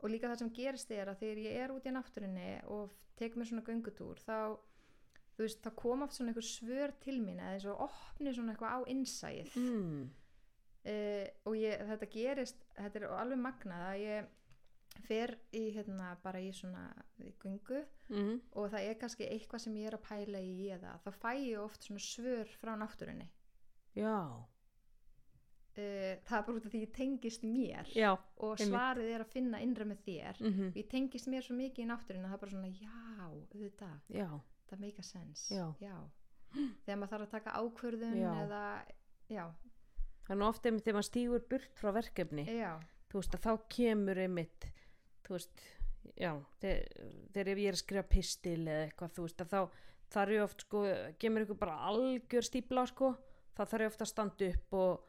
og 0.03 0.11
líka 0.11 0.27
það 0.27 0.39
sem 0.39 0.51
gerist 0.51 0.91
er 0.91 1.07
að 1.07 1.21
þegar 1.21 1.39
ég 1.45 1.57
er 1.63 1.71
út 1.71 1.85
í 1.87 1.93
náttúrunni 1.95 2.65
og 2.75 2.91
tek 3.15 3.37
mér 3.39 3.47
svona 3.47 3.63
göngutúr 3.63 4.19
þá 4.19 4.59
veist, 5.39 5.61
það 5.63 5.77
kom 5.79 6.03
oft 6.03 6.17
svona 6.17 6.33
einhver 6.33 6.43
svör 6.43 6.93
til 7.01 7.21
mín 7.23 7.39
eða 7.39 7.53
eins 7.55 7.67
og 7.71 7.85
opni 7.87 8.33
svona 8.35 8.53
eitthvað 8.57 8.75
á 8.75 8.81
innsæið. 8.91 9.55
Mm. 9.57 10.11
Uh, 10.87 11.27
og 11.47 11.57
ég, 11.57 11.83
þetta 11.91 12.09
gerist 12.11 12.65
þetta 12.77 12.99
er 13.03 13.09
alveg 13.19 13.39
magnað 13.39 13.85
að 13.91 14.01
ég 14.03 14.31
fer 15.07 15.33
í 15.57 15.63
hérna 15.73 16.11
bara 16.23 16.41
í 16.45 16.51
svona 16.53 16.87
í 17.25 17.33
göngu 17.43 17.85
Mm. 18.13 18.43
og 18.61 18.67
það 18.75 18.83
er 18.91 18.97
kannski 19.01 19.25
eitthvað 19.25 19.61
sem 19.65 19.77
ég 19.81 19.87
er 19.89 19.95
að 19.97 20.03
pæla 20.05 20.41
í 20.45 20.67
eða 20.75 20.99
þá 21.01 21.11
fæ 21.17 21.31
ég 21.41 21.61
oft 21.63 21.83
svona 21.87 22.03
svör 22.05 22.51
frá 22.61 22.75
náttúrunni. 22.77 23.25
Já, 23.97 24.19
uh, 24.37 26.17
það 26.27 26.37
er 26.37 26.45
bara 26.47 26.57
út 26.59 26.67
af 26.69 26.73
því 26.75 26.83
ég 26.85 26.93
tengist 26.97 27.45
mér 27.47 27.89
já 27.97 28.11
og 28.13 28.59
einmitt. 28.61 28.69
svarið 28.69 29.13
er 29.15 29.25
að 29.25 29.33
finna 29.33 29.61
innra 29.65 29.87
með 29.89 30.03
þér. 30.07 30.41
Mm 30.45 30.73
ég 30.77 30.89
tengist 30.93 31.29
mér 31.33 31.43
svo 31.47 31.57
mikið 31.57 31.85
í 31.87 31.89
náttúrunni 31.89 32.27
að 32.27 32.33
það 32.33 32.37
er 32.37 32.43
bara 32.45 32.55
svona 32.57 32.73
já, 32.83 32.99
auðvitað, 33.31 33.99
já, 34.13 34.29
það 34.69 34.81
make 34.85 34.99
a 34.99 35.03
sense. 35.03 35.55
Já. 35.81 35.97
þegar 36.85 36.99
maður 37.01 37.13
þarf 37.15 37.27
að 37.27 37.31
taka 37.39 37.57
ákvörðun 37.63 38.19
Já. 38.21 38.33
eða 38.45 38.63
já, 39.33 39.45
nú 40.39 40.49
ofta 40.49 40.69
einmitt 40.71 40.87
þegar 40.87 40.99
maður 40.99 41.09
stígur 41.11 41.47
burt 41.51 41.79
frá 41.81 41.93
verkefni 41.97 42.45
já, 42.47 42.73
þú 43.11 43.21
veist 43.21 43.37
að 43.37 43.47
þá 43.47 43.53
kemur 43.77 44.21
einmitt 44.23 44.69
þú 45.27 45.37
veist, 45.37 45.65
já 46.17 46.33
þegar, 46.63 47.09
þegar 47.35 47.63
ég 47.63 47.71
er 47.71 47.79
að 47.79 47.83
skrifa 47.83 48.09
pistil 48.15 48.61
eða 48.67 48.85
eitthvað 48.87 49.17
þú 49.17 49.27
veist 49.27 49.45
að 49.45 49.53
þá 49.53 49.61
þarf 50.13 50.37
ég 50.37 50.45
oft 50.45 50.67
sko, 50.67 50.85
kemur 51.23 51.47
ykkur 51.47 51.61
bara 51.63 51.79
algjör 51.89 52.47
stípla 52.47 52.85
sko, 52.91 53.15
þá 53.57 53.63
þarf 53.65 53.85
ég 53.85 53.93
oft 53.93 54.05
að 54.05 54.13
standa 54.13 54.49
upp 54.53 54.79
og 54.83 55.09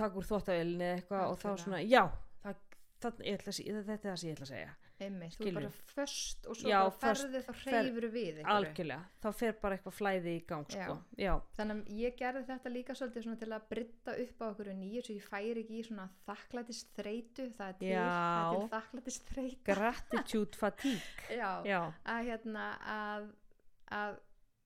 taka 0.00 0.16
úr 0.16 0.28
þvóttavélinni 0.30 0.86
eða 0.86 1.00
eitthvað 1.00 1.26
og 1.28 1.40
þá 1.42 1.48
svona, 1.64 1.80
já 1.84 2.02
það, 2.42 2.62
það, 3.02 3.24
ætla 3.34 3.56
þetta 3.58 3.94
er 3.94 4.06
það 4.06 4.20
sem 4.22 4.30
ég 4.30 4.38
ætla 4.38 4.48
að 4.48 4.54
segja 4.54 4.72
einmitt, 5.06 5.34
þú 5.38 5.46
er 5.48 5.54
bara 5.56 5.70
föst 5.94 6.46
og 6.50 6.56
svo 6.58 6.68
Já, 6.70 6.78
bara 6.84 6.94
föst, 7.14 7.24
ferði 7.26 7.40
þá 7.46 7.50
fer- 7.60 7.74
hreyfur 7.80 8.06
við 8.14 8.38
einhverju. 8.40 8.54
algjörlega, 8.54 9.04
þá 9.22 9.28
fer 9.40 9.52
bara 9.62 9.76
eitthvað 9.78 9.96
flæði 9.98 10.34
í 10.36 10.46
gang 10.46 10.66
sko, 10.74 10.96
já, 11.18 11.32
þannig 11.58 11.76
að 11.80 11.92
ég 12.00 12.16
gerði 12.20 12.44
þetta 12.50 12.72
líka 12.74 12.96
svolítið 13.00 13.38
til 13.44 13.50
að 13.58 13.68
brytta 13.74 14.16
upp 14.24 14.40
á 14.40 14.46
okkur 14.50 14.72
nýju 14.80 15.02
svo 15.06 15.14
ég 15.18 15.28
færi 15.30 15.64
ekki 15.64 15.78
í 15.80 15.84
svona 15.88 16.08
þakklætist 16.26 16.90
þreytu 16.98 17.46
það 17.58 17.68
er 17.68 17.78
til, 17.80 17.92
Já. 17.92 18.06
það 18.06 18.54
er 18.54 18.58
til 18.60 18.72
þakklætist 18.76 19.30
þreyta 19.34 19.74
gratitude 19.74 20.56
fatigue. 20.56 21.02
Já, 21.40 21.50
já, 21.64 21.80
að 22.04 22.24
hérna 22.30 22.66
að 22.98 23.30
að, 23.90 24.18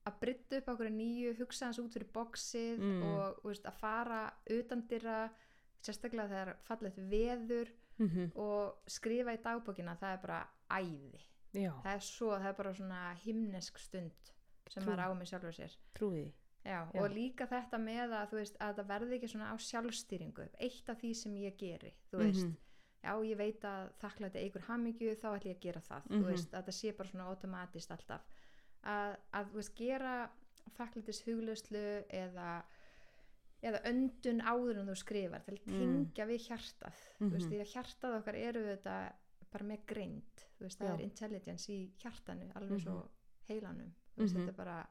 að 0.05 0.19
brytta 0.21 0.57
upp 0.59 0.67
á 0.69 0.73
okkur 0.75 0.89
nýju 0.93 1.31
hugsa 1.39 1.65
hans 1.65 1.79
út 1.81 1.93
fyrir 1.95 2.11
boxið 2.13 2.77
Mm. 2.77 3.01
og 3.09 3.39
veist, 3.47 3.65
að 3.65 3.79
fara 3.79 4.19
utandira 4.53 5.29
sérstaklega 5.85 6.27
þegar 6.29 6.55
fallegt 6.65 6.97
veður 7.09 7.71
mm 7.99 8.31
og 8.35 8.81
skrifa 8.87 9.33
í 9.33 9.41
dagbókina 9.43 9.95
það 9.99 10.13
er 10.13 10.21
bara 10.21 10.47
æði 10.69 11.21
já 11.53 11.71
það 11.83 11.93
er 11.95 11.99
svo, 12.03 12.31
það 12.39 12.47
er 12.49 12.53
bara 12.57 12.73
svona 12.73 13.13
himnesk 13.25 13.77
stund 13.79 14.31
sem 14.69 14.83
Trú. 14.83 14.89
maður 14.91 15.05
á 15.05 15.09
með 15.15 15.29
sjálfur 15.29 15.53
sér 15.55 15.75
trúið 15.95 16.23
því. 16.25 16.33
Já, 16.65 16.79
Já. 16.93 17.01
og 17.01 17.09
líka 17.13 17.45
þetta 17.47 17.77
með 17.77 18.13
að 18.17 18.29
þú 18.31 18.35
veist 18.41 18.55
að 18.59 18.75
það 18.79 18.87
verði 18.89 19.15
ekki 19.19 19.27
svona 19.29 19.51
á 19.53 19.55
sjálfstýringu 19.61 20.47
eitt 20.59 20.89
af 20.89 20.97
því 21.01 21.11
sem 21.15 21.35
ég 21.35 21.57
geri 21.57 21.93
þú 22.11 22.17
veist, 22.23 22.45
Mhm. 22.45 22.55
já 23.03 23.11
ég 23.29 23.37
veit 23.37 23.61
að 23.61 23.91
þakklæti 24.01 24.35
eigur 24.41 24.61
hamingju 24.67 25.15
þá 25.15 25.27
ætlum 25.37 25.51
ég 25.51 25.57
að 25.57 25.61
gera 25.61 25.81
það 25.81 26.01
Mhm. 26.09 26.23
þú 26.23 26.25
veist, 26.31 26.51
að 26.51 26.63
það 26.65 26.73
sé 26.79 26.97
bara 26.97 27.09
svona 27.09 27.27
automatist 27.29 27.91
alltaf 27.91 28.21
að, 28.83 29.17
að 29.33 29.45
þú 29.45 29.53
veist, 29.53 29.75
gera 29.75 30.29
þakklætis 30.77 31.21
huglauslu 31.25 32.03
eða 32.09 32.63
eða 33.65 33.81
öndun 33.89 34.41
áður 34.45 34.79
en 34.81 34.87
þú 34.91 34.95
skrifar 35.01 35.43
til 35.45 35.55
að 35.57 35.65
Mm. 35.65 35.79
tengja 35.79 36.25
við 36.29 36.41
hjartað 36.47 36.97
þú 37.19 37.29
veist, 37.31 37.45
Mhm. 37.45 37.51
því 37.51 37.61
að 37.61 37.71
hjartað 37.73 38.17
okkar 38.19 38.35
eru 38.35 38.63
þetta 38.69 38.95
bara 39.51 39.65
með 39.65 39.85
greind 39.87 40.43
þú 40.59 40.61
veist, 40.67 40.79
það 40.79 40.87
Já. 40.89 40.93
er 40.93 41.01
intelligence 41.01 41.69
í 41.73 41.91
hjartanu 41.97 42.51
alveg 42.55 42.81
svo 42.83 42.95
Mhm. 43.01 43.09
heilanum 43.49 43.91
þú 44.15 44.21
veist, 44.23 44.33
Mhm. 44.35 44.41
þetta 44.41 44.49
er 44.49 44.53
bara 44.65 44.87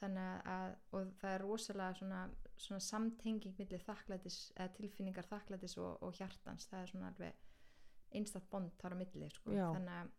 þannig 0.00 0.42
að, 0.44 0.76
og 0.92 1.06
það 1.20 1.34
er 1.34 1.40
rosalega 1.42 1.94
svona, 1.98 2.30
svona 2.56 2.80
samtenging 2.80 3.54
millir 3.58 3.82
þakklætis, 3.84 4.52
eða 4.56 4.74
tilfinningar 4.74 5.26
þakklætis 5.28 5.76
og, 5.78 6.02
og 6.02 6.14
hjartans, 6.14 6.66
það 6.68 6.82
er 6.82 6.86
svona 6.86 7.08
alveg 7.12 7.32
einstætt 8.12 8.48
bond 8.50 8.70
þar 8.78 8.92
á 8.92 8.96
milli 8.96 9.30
sko. 9.30 9.50
Þannig 9.50 9.88
að 9.88 10.10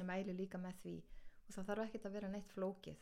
ég 0.00 0.06
mæli 0.06 0.36
líka 0.36 0.58
með 0.58 0.74
því 0.82 1.02
og 1.48 1.54
það 1.54 1.66
þarf 1.66 1.84
ekkert 1.86 2.04
að 2.06 2.12
vera 2.12 2.28
neitt 2.28 2.48
flókið 2.48 2.96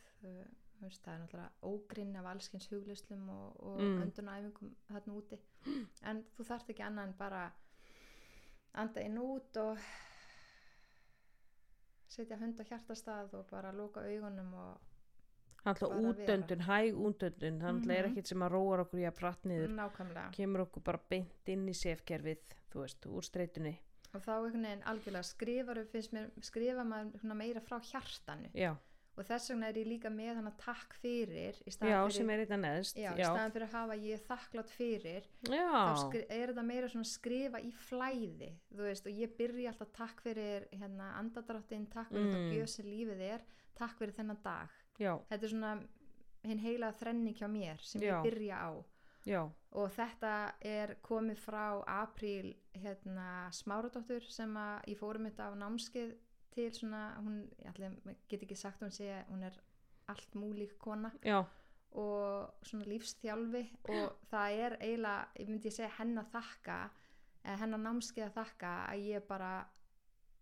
veist, 0.81 1.03
það 1.03 1.13
er 1.13 1.19
náttúrulega 1.19 1.51
ógrinn 1.63 2.15
af 2.15 2.25
allskins 2.25 2.67
hugleislum 2.71 3.29
og, 3.29 3.63
og 3.63 3.79
Mm. 3.81 4.01
öndunæfingum 4.03 4.75
þarna 4.89 5.13
úti. 5.15 5.39
En 6.03 6.23
þú 6.37 6.43
þarft 6.45 6.69
ekki 6.69 6.83
annað 6.83 7.07
en 7.07 7.13
bara 7.17 7.51
anda 8.73 9.01
inn 9.01 9.17
út 9.17 9.57
og 9.57 9.77
setja 12.07 12.37
hund 12.39 12.59
á 12.59 12.63
hjartastað 12.69 13.33
og 13.39 13.47
bara 13.51 13.71
loka 13.75 13.99
augunum 14.05 14.53
og 14.53 14.77
alltaf 15.65 15.89
Bara 15.89 16.11
útöndun, 16.11 16.61
hæg 16.67 16.93
útöndun. 16.95 17.59
Þannig 17.61 17.89
er 17.97 18.03
Mhm. 18.07 18.11
ekkert 18.11 18.27
sem 18.27 18.39
að 18.39 18.51
róar 18.51 18.79
okkur 18.85 18.99
í 18.99 19.07
að 19.07 19.15
pratt 19.15 19.43
niður. 19.45 19.69
Nákvæmlega. 19.69 20.31
Kemur 20.31 20.59
okkur 20.65 20.83
bara 20.83 20.99
beint 21.09 21.47
inn 21.49 21.67
í 21.67 21.73
sefgerfið 21.73 22.37
þú 22.71 22.79
veist, 22.81 23.01
úr 23.07 23.23
streytunni 23.23 23.77
og 24.13 24.21
þá 24.21 24.29
einhvern 24.31 24.61
veginn 24.63 24.83
algjörlega 24.83 25.23
skrifar 25.23 25.85
finnst 25.91 26.11
mér, 26.13 26.29
skrifa 26.41 26.83
maður 26.85 27.35
meira 27.35 27.59
frá 27.59 27.79
hjartanu. 27.81 28.49
Já, 28.53 28.75
og 29.15 29.23
þess 29.29 29.49
vegna 29.51 29.67
er 29.71 29.77
ég 29.79 29.87
líka 29.87 30.09
með 30.11 30.35
hann 30.39 30.49
að 30.51 30.57
takk 30.59 30.93
fyrir 31.01 31.59
í 31.65 31.71
staðan 31.71 32.05
fyrir, 32.09 32.15
sem 32.17 32.29
er 32.33 32.43
eitthvað 32.43 32.61
neðst 32.65 32.97
já, 32.99 33.09
í 33.15 33.21
já, 33.21 33.27
staðan 33.29 33.53
fyrir 33.55 33.67
að 33.67 33.75
hafa 33.79 33.97
ég 34.05 34.23
þakklátt 34.27 34.73
fyrir 34.75 35.29
já, 35.47 35.67
þá 35.95 36.15
er 36.29 36.51
þetta 36.51 36.65
meira 36.67 36.89
svona 36.91 37.09
skrifa 37.11 37.61
í 37.63 37.71
flæði 37.71 38.49
þú 38.75 38.81
veist 38.89 39.07
og 39.07 39.21
ég 39.23 39.35
byrja 39.39 39.71
alltaf 39.71 39.93
takk 39.95 40.21
fyrir 40.25 40.67
hérna 40.71 41.11
andadráttinn, 41.21 41.87
takk 41.93 42.09
fyrir 42.11 42.25
Mm. 42.25 42.33
það 42.35 42.51
gjöð 42.57 42.67
sem 42.75 42.85
lífið 42.91 43.21
er 43.31 43.45
takk 43.75 43.97
fyrir 43.99 44.13
þennan 44.15 44.37
dag. 44.43 44.69
Já, 44.99 45.13
þetta 45.29 45.43
er 45.43 45.51
svona 45.51 45.71
hinn 46.45 46.59
heila 46.63 46.91
þrenning 46.95 47.35
hjá 47.35 47.47
mér 47.51 47.81
sem 47.83 48.01
Já. 48.01 48.15
ég 48.21 48.23
byrja 48.29 48.55
á. 48.63 48.71
Já, 49.25 49.41
og 49.73 49.89
þetta 49.95 50.31
er 50.61 50.95
komið 51.01 51.39
frá 51.41 51.81
apríl 51.89 52.53
hérna 52.77 53.49
Smáradóttur 53.51 54.21
sem 54.29 54.53
að 54.55 54.85
ég 54.91 54.99
fórum 54.99 55.25
þetta 55.25 55.47
á 55.49 55.51
námskeið 55.57 56.11
til 56.55 56.71
svona, 56.73 57.03
hún, 57.21 57.43
get 58.29 58.41
ekki 58.41 58.57
sagt 58.57 58.81
að 58.81 58.87
hún 58.87 58.95
sé, 58.95 59.11
hún 59.29 59.45
er 59.45 59.59
allt 60.11 60.35
múlík 60.39 60.77
kona. 60.79 61.11
Já, 61.25 61.43
og 61.95 62.65
svona 62.65 62.85
lífsþjálfi 62.89 63.63
og 63.93 64.15
það 64.29 64.57
er 64.65 64.77
eiginlega, 64.81 65.27
ég 65.39 65.51
myndi 65.51 65.71
segja 65.71 65.93
henn 65.99 66.17
að 66.19 66.31
þakka, 66.33 66.77
henn 67.61 67.77
að 67.77 67.83
námskeið 67.85 68.25
að 68.27 68.37
þakka 68.39 68.71
að 68.89 69.05
ég 69.13 69.27
bara 69.29 69.51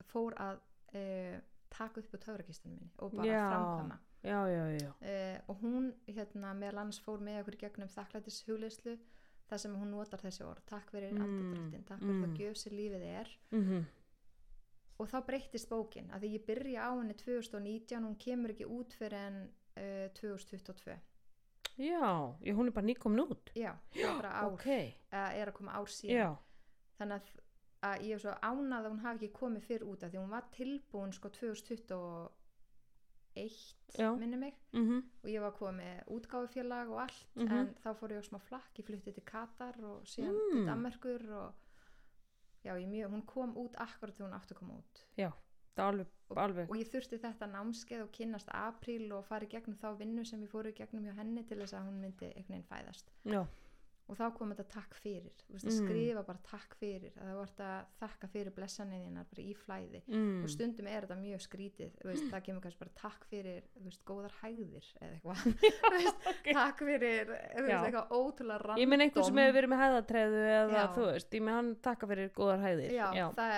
fór 0.09 0.38
að 0.41 0.61
uh, 0.97 1.38
taka 1.74 2.01
upp 2.01 2.16
á 2.16 2.24
töfrakistunum 2.26 2.78
minni 2.80 2.91
og 2.97 3.14
bara 3.18 3.30
Já. 3.30 3.43
framkvæma. 3.51 3.99
Já, 4.24 4.39
já, 4.47 4.64
já, 4.80 4.89
uh, 4.89 5.39
og 5.51 5.61
hún 5.61 5.89
hérna 6.07 6.53
meðal 6.55 6.86
annars 6.86 7.01
fór 7.03 7.22
með 7.22 7.41
okkur 7.41 7.59
gegnum 7.66 7.91
þakklætis 7.91 8.43
hugleyslu 8.47 8.95
þar 9.49 9.59
sem 9.59 9.74
hún 9.76 9.91
notar 9.91 10.22
þessi 10.24 10.45
orð 10.47 10.64
takk 10.70 10.93
fyrir 10.93 11.11
Mm, 11.11 11.26
andadrættin, 11.26 11.84
takk 11.89 11.99
fyrir 11.99 12.16
mm. 12.16 12.24
það 12.24 12.38
gjöf 12.39 12.57
sem 12.61 12.78
lífið 12.78 13.03
er. 13.09 13.34
Mhm, 13.51 13.84
og 15.04 15.10
þá 15.12 15.20
breyttist 15.28 15.70
bókin 15.70 16.10
að 16.16 16.24
því 16.26 16.30
ég 16.38 16.45
byrja 16.47 16.88
á 16.88 16.91
henni 16.99 17.14
2019 17.20 18.04
hún 18.08 18.16
kemur 18.24 18.54
ekki 18.56 18.66
út 18.70 18.93
fyrir 18.99 19.20
en 19.20 19.38
uh, 19.78 20.08
2022 20.20 20.95
já, 21.78 22.36
já, 22.41 22.54
hún 22.54 22.68
er 22.70 22.72
bara 22.76 22.86
nýkomin 22.86 23.24
út. 23.26 23.49
Já, 23.58 23.74
bara 24.18 24.32
ár 24.43 24.51
ok, 24.54 24.68
eða 25.12 25.30
er 25.34 25.47
að 25.49 25.56
koma 25.58 25.72
ár 25.74 25.89
síðan. 25.89 26.16
Já, 26.20 26.28
þannig 26.99 27.16
að, 27.18 27.32
að 27.89 28.04
ég 28.08 28.14
er 28.14 28.20
svo 28.22 28.34
ánað 28.45 28.86
að 28.86 28.91
hún 28.93 29.01
hafi 29.06 29.26
ekki 29.26 29.38
komið 29.39 29.64
fyrr 29.68 29.84
út 29.89 30.04
af 30.06 30.12
því 30.14 30.20
hún 30.22 30.30
var 30.36 30.45
tilbúin 30.54 31.14
sko 31.18 31.30
2021 31.34 32.30
Já. 33.97 34.12
minni 34.18 34.38
mig. 34.38 34.54
Mhm, 34.74 35.01
og 35.24 35.30
ég 35.30 35.41
var 35.41 35.51
komið 35.58 35.80
með 35.82 35.97
útgáfufélag 36.14 36.89
og 36.93 36.99
allt 37.01 37.26
Mhm. 37.36 37.51
en 37.58 37.74
þá 37.84 37.89
fór 37.97 38.10
ég 38.12 38.22
á 38.22 38.24
smá 38.30 38.39
flakk, 38.41 38.74
ég 38.78 38.86
flutti 38.86 39.12
til 39.14 39.24
Katar 39.26 39.76
og 39.84 40.04
síðan 40.06 40.34
Mm. 40.38 40.51
til 40.54 40.66
Danmerkur 40.66 41.32
og 41.34 41.54
já, 42.64 42.74
ég 42.80 42.88
mjög, 42.89 43.11
hún 43.11 43.26
kom 43.30 43.57
út 43.59 43.76
akkurat 43.82 44.16
þegar 44.16 44.30
hún 44.30 44.38
átti 44.39 44.55
að 44.55 44.61
koma 44.61 44.78
út. 44.80 45.03
Er 45.74 45.84
alveg, 45.88 46.09
alveg. 46.38 46.70
og 46.70 46.78
ég 46.78 46.89
þurfti 46.91 47.18
þetta 47.22 47.47
námskeið 47.49 48.03
og 48.03 48.11
kynnast 48.14 48.49
apríl 48.53 49.07
og 49.18 49.26
fara 49.26 49.47
í 49.47 49.49
gegnum 49.49 49.78
þá 49.82 49.88
vinnu 49.97 50.26
sem 50.26 50.41
ég 50.45 50.51
fóru 50.51 50.74
gegnum 50.78 51.07
hjá 51.07 51.16
henni 51.18 51.43
til 51.49 51.57
þess 51.64 51.74
að 51.80 51.88
hún 51.88 52.01
myndi 52.03 52.30
einhvern 52.30 52.53
veginn 52.53 52.68
fæðast. 52.70 53.09
Já, 53.26 53.41
og 54.12 54.18
þá 54.20 54.24
kom 54.36 54.49
þetta 54.51 54.66
takk 54.74 54.95
fyrir 54.99 55.43
veist 55.47 55.64
Mm. 55.70 55.76
skrifa 55.78 56.24
bara 56.28 56.41
takk 56.43 56.74
fyrir 56.76 57.14
að 57.16 57.30
það 57.30 57.38
vart 57.39 57.62
að 57.64 57.86
þakka 58.01 58.28
fyrir 58.34 58.54
blessanniðina 58.58 59.24
bara 59.30 59.41
í 59.45 59.54
flæði 59.56 60.01
mm. 60.08 60.43
og 60.43 60.49
stundum 60.51 60.89
er 60.91 61.06
þetta 61.08 61.18
mjög 61.22 61.43
skrítið 61.45 61.95
veist, 62.04 62.26
það 62.34 62.43
kemur 62.49 62.66
kannski 62.66 62.82
bara 62.84 62.95
takk 62.99 63.26
fyrir 63.32 63.64
veist, 63.86 64.04
góðar 64.10 64.36
hægðir 64.41 64.89
eða 64.99 65.14
eitthvað 65.16 65.45
veist, 65.95 66.28
takk 66.60 66.84
fyrir 66.84 67.32
Já. 67.32 67.78
eitthvað 67.80 68.12
ótrúlega 68.20 68.60
random 68.66 68.84
Ég 68.84 68.91
minn 68.91 69.06
einhver 69.08 69.28
sem 69.30 69.39
hefur 69.43 69.58
verið 69.60 69.74
með 69.74 69.84
hæðatræðu 69.86 70.43
eða 70.51 70.82
Já. 70.82 70.88
þú 70.97 71.06
veist, 71.12 71.38
ég 71.39 71.45
minn 71.47 71.58
hann 71.60 71.72
takka 71.89 72.12
fyrir 72.12 72.34
góðar 72.36 72.66
hæðir. 72.68 72.91
já, 72.97 73.08
það 73.39 73.56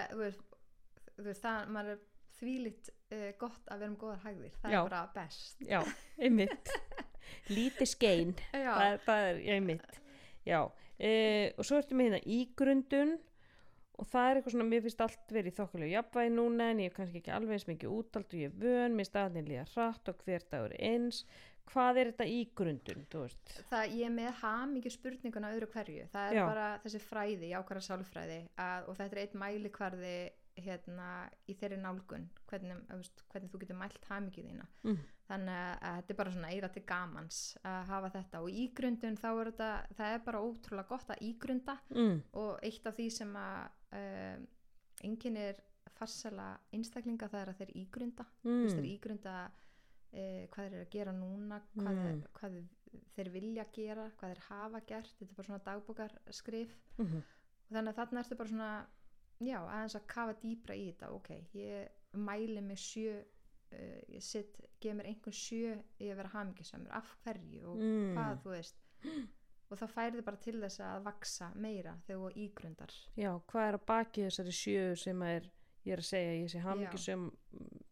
þú 1.15 1.25
veist 1.31 1.41
það, 1.45 1.67
maður 1.73 1.95
er 1.95 1.99
þvílitt 2.35 2.89
uh, 3.15 3.27
gott 3.39 3.69
að 3.71 3.81
vera 3.81 3.91
með 3.95 3.99
góðar 4.05 4.23
hægðir 4.27 4.55
það 4.61 4.73
Já. 4.75 4.79
er 4.83 4.89
bara 4.89 5.03
best 5.15 5.61
Já, 5.65 5.81
einmitt. 6.19 6.73
Lítið 7.55 7.89
skein, 7.89 8.33
já, 8.53 8.71
það, 8.77 8.95
það 9.05 9.27
er 9.29 9.39
einmitt. 9.55 10.01
Já, 10.45 10.59
e, 10.99 11.13
og 11.57 11.65
svo 11.65 11.79
ertu 11.81 11.97
með 11.97 12.11
hérna 12.11 12.35
ígrundun 12.37 13.15
og 13.95 14.07
það 14.11 14.27
er 14.27 14.37
eitthvað 14.37 14.55
svona, 14.55 14.67
mér 14.69 14.83
finnst 14.83 15.01
allt 15.05 15.33
verið 15.33 15.53
í 15.53 15.55
þokkulegu 15.55 15.91
jafnvægi 15.93 16.31
núna 16.35 16.69
en 16.71 16.83
ég 16.83 16.91
er 16.91 16.95
kannski 16.95 17.21
ekki 17.21 17.33
alveg 17.33 17.57
eins 17.57 17.67
mikið 17.69 17.93
útald 17.95 18.27
og 18.27 18.39
ég 18.41 18.51
er 18.51 18.63
vön, 18.63 18.95
mér 18.97 19.07
staðin 19.07 19.47
líða 19.49 19.67
hratt 19.71 20.11
og 20.11 20.23
hver 20.25 20.47
dagur 20.51 20.75
eins. 20.79 21.23
Hvað 21.65 21.97
er 21.97 22.09
þetta 22.11 22.25
ígrundun, 22.29 23.05
þú 23.09 23.21
veist? 23.23 23.53
það, 23.71 23.93
ég 23.97 24.11
með 24.13 24.27
hamingju 24.43 24.91
spurninguna 24.93 25.53
öðru 25.55 25.69
hverju, 25.73 26.03
það 26.11 26.27
er 26.27 26.37
Já. 26.37 26.43
bara 26.45 26.67
þessi 26.83 27.01
fræði, 27.01 27.47
jákværa 27.55 27.81
sálfræði 27.87 28.37
að, 28.61 28.89
og 28.91 28.99
þetta 28.99 29.15
er 29.15 29.21
eitt 29.23 29.39
mælikvarði 29.41 30.17
hérna 30.57 31.29
í 31.49 31.53
þeirri 31.59 31.77
nálgun 31.81 32.29
hvernig, 32.49 32.77
veist, 32.89 33.23
hvernig 33.31 33.51
þú 33.51 33.59
getur 33.63 33.75
mælt 33.79 34.05
hamingju 34.09 34.43
þína 34.45 34.67
Mm. 34.85 34.97
þannig 35.27 35.57
að, 35.81 35.95
þetta 35.97 36.09
er 36.13 36.15
bara 36.21 36.31
svona 36.31 36.51
eira 36.53 36.69
til 36.69 36.83
gamans 36.85 37.57
að 37.65 37.85
hafa 37.89 38.09
þetta 38.13 38.41
og 38.41 38.49
ígrundun 38.49 39.17
þá 39.17 39.27
er 39.41 39.51
þetta, 39.51 39.69
það 39.97 40.13
er 40.15 40.19
bara 40.25 40.41
ótrúlega 40.41 40.87
gott 40.87 41.09
að 41.09 41.21
ígrunda 41.21 41.77
Mm. 41.89 42.21
og 42.33 42.59
eitt 42.63 42.85
af 42.87 42.95
því 42.95 43.09
sem 43.11 43.33
að 43.35 43.69
um, 43.91 44.47
enginn 45.03 45.37
er 45.37 45.55
farsala 45.95 46.57
einstaklinga 46.73 47.27
það 47.29 47.41
er 47.41 47.49
að 47.53 47.57
þeir 47.61 47.75
ígrunda 47.83 48.25
mm. 48.43 48.67
þeir 48.69 48.79
Mm. 48.81 48.89
ígrunda 48.95 49.35
uh, 50.15 50.47
hvað 50.47 50.63
þeir 50.63 50.73
eru 50.73 50.85
að 50.85 50.89
gera 50.91 51.11
núna 51.11 51.61
hvað, 51.75 51.95
Mm. 51.95 52.15
mm. 52.15 52.23
hvað 52.33 52.67
þeir 53.15 53.29
vilja 53.31 53.65
gera 53.73 54.09
hvað 54.17 54.29
þeir 54.33 54.43
hafa 54.49 54.79
gert, 54.87 55.15
þetta 55.19 55.31
er 55.31 55.35
bara 55.35 55.47
svona 55.47 55.65
dagbókarskrif 55.65 56.75
Mm. 56.97 57.17
og 57.17 57.71
þannig 57.75 57.89
að 57.91 57.99
þarna 57.99 58.19
ertu 58.23 58.35
bara 58.37 58.49
svona 58.49 58.85
já, 59.39 59.59
aðeins 59.67 59.95
að 59.95 60.07
kafa 60.07 60.33
dýpra 60.41 60.75
í 60.75 60.85
þetta 60.91 61.11
ok, 61.11 61.29
ég 61.53 61.89
mæli 62.13 62.61
með 62.61 62.77
sjö 62.77 63.15
uh, 63.19 64.01
ég 64.09 64.21
sitt, 64.23 64.59
gef 64.81 64.93
mér 64.95 65.05
einhvern 65.11 65.33
sjö 65.35 65.73
í 65.99 66.11
að 66.11 66.15
vera 66.21 66.29
hamingisamur, 66.33 66.91
af 66.91 67.15
hverju 67.23 67.65
og 67.71 67.77
Mm. 67.81 68.13
hvað 68.15 68.37
þú 68.43 68.49
veist 68.49 68.75
og 69.71 69.77
það 69.79 69.89
færði 69.95 70.21
bara 70.23 70.37
til 70.37 70.59
þess 70.61 70.79
að 70.79 71.03
vaksa 71.03 71.51
meira 71.55 71.97
þegar 72.07 72.21
þú 72.21 72.31
ígrundar 72.45 72.91
Já, 73.17 73.31
hvað 73.47 73.67
er 73.67 73.73
að 73.79 73.85
baki 73.85 74.21
þessari 74.27 74.51
sjö 74.53 74.95
sem 74.97 75.21
er, 75.23 75.49
ég 75.85 75.93
er 75.93 76.01
að 76.01 76.05
segja, 76.09 76.33
ég 76.41 76.49
sé 76.53 76.59
hamingjusum, 76.63 77.25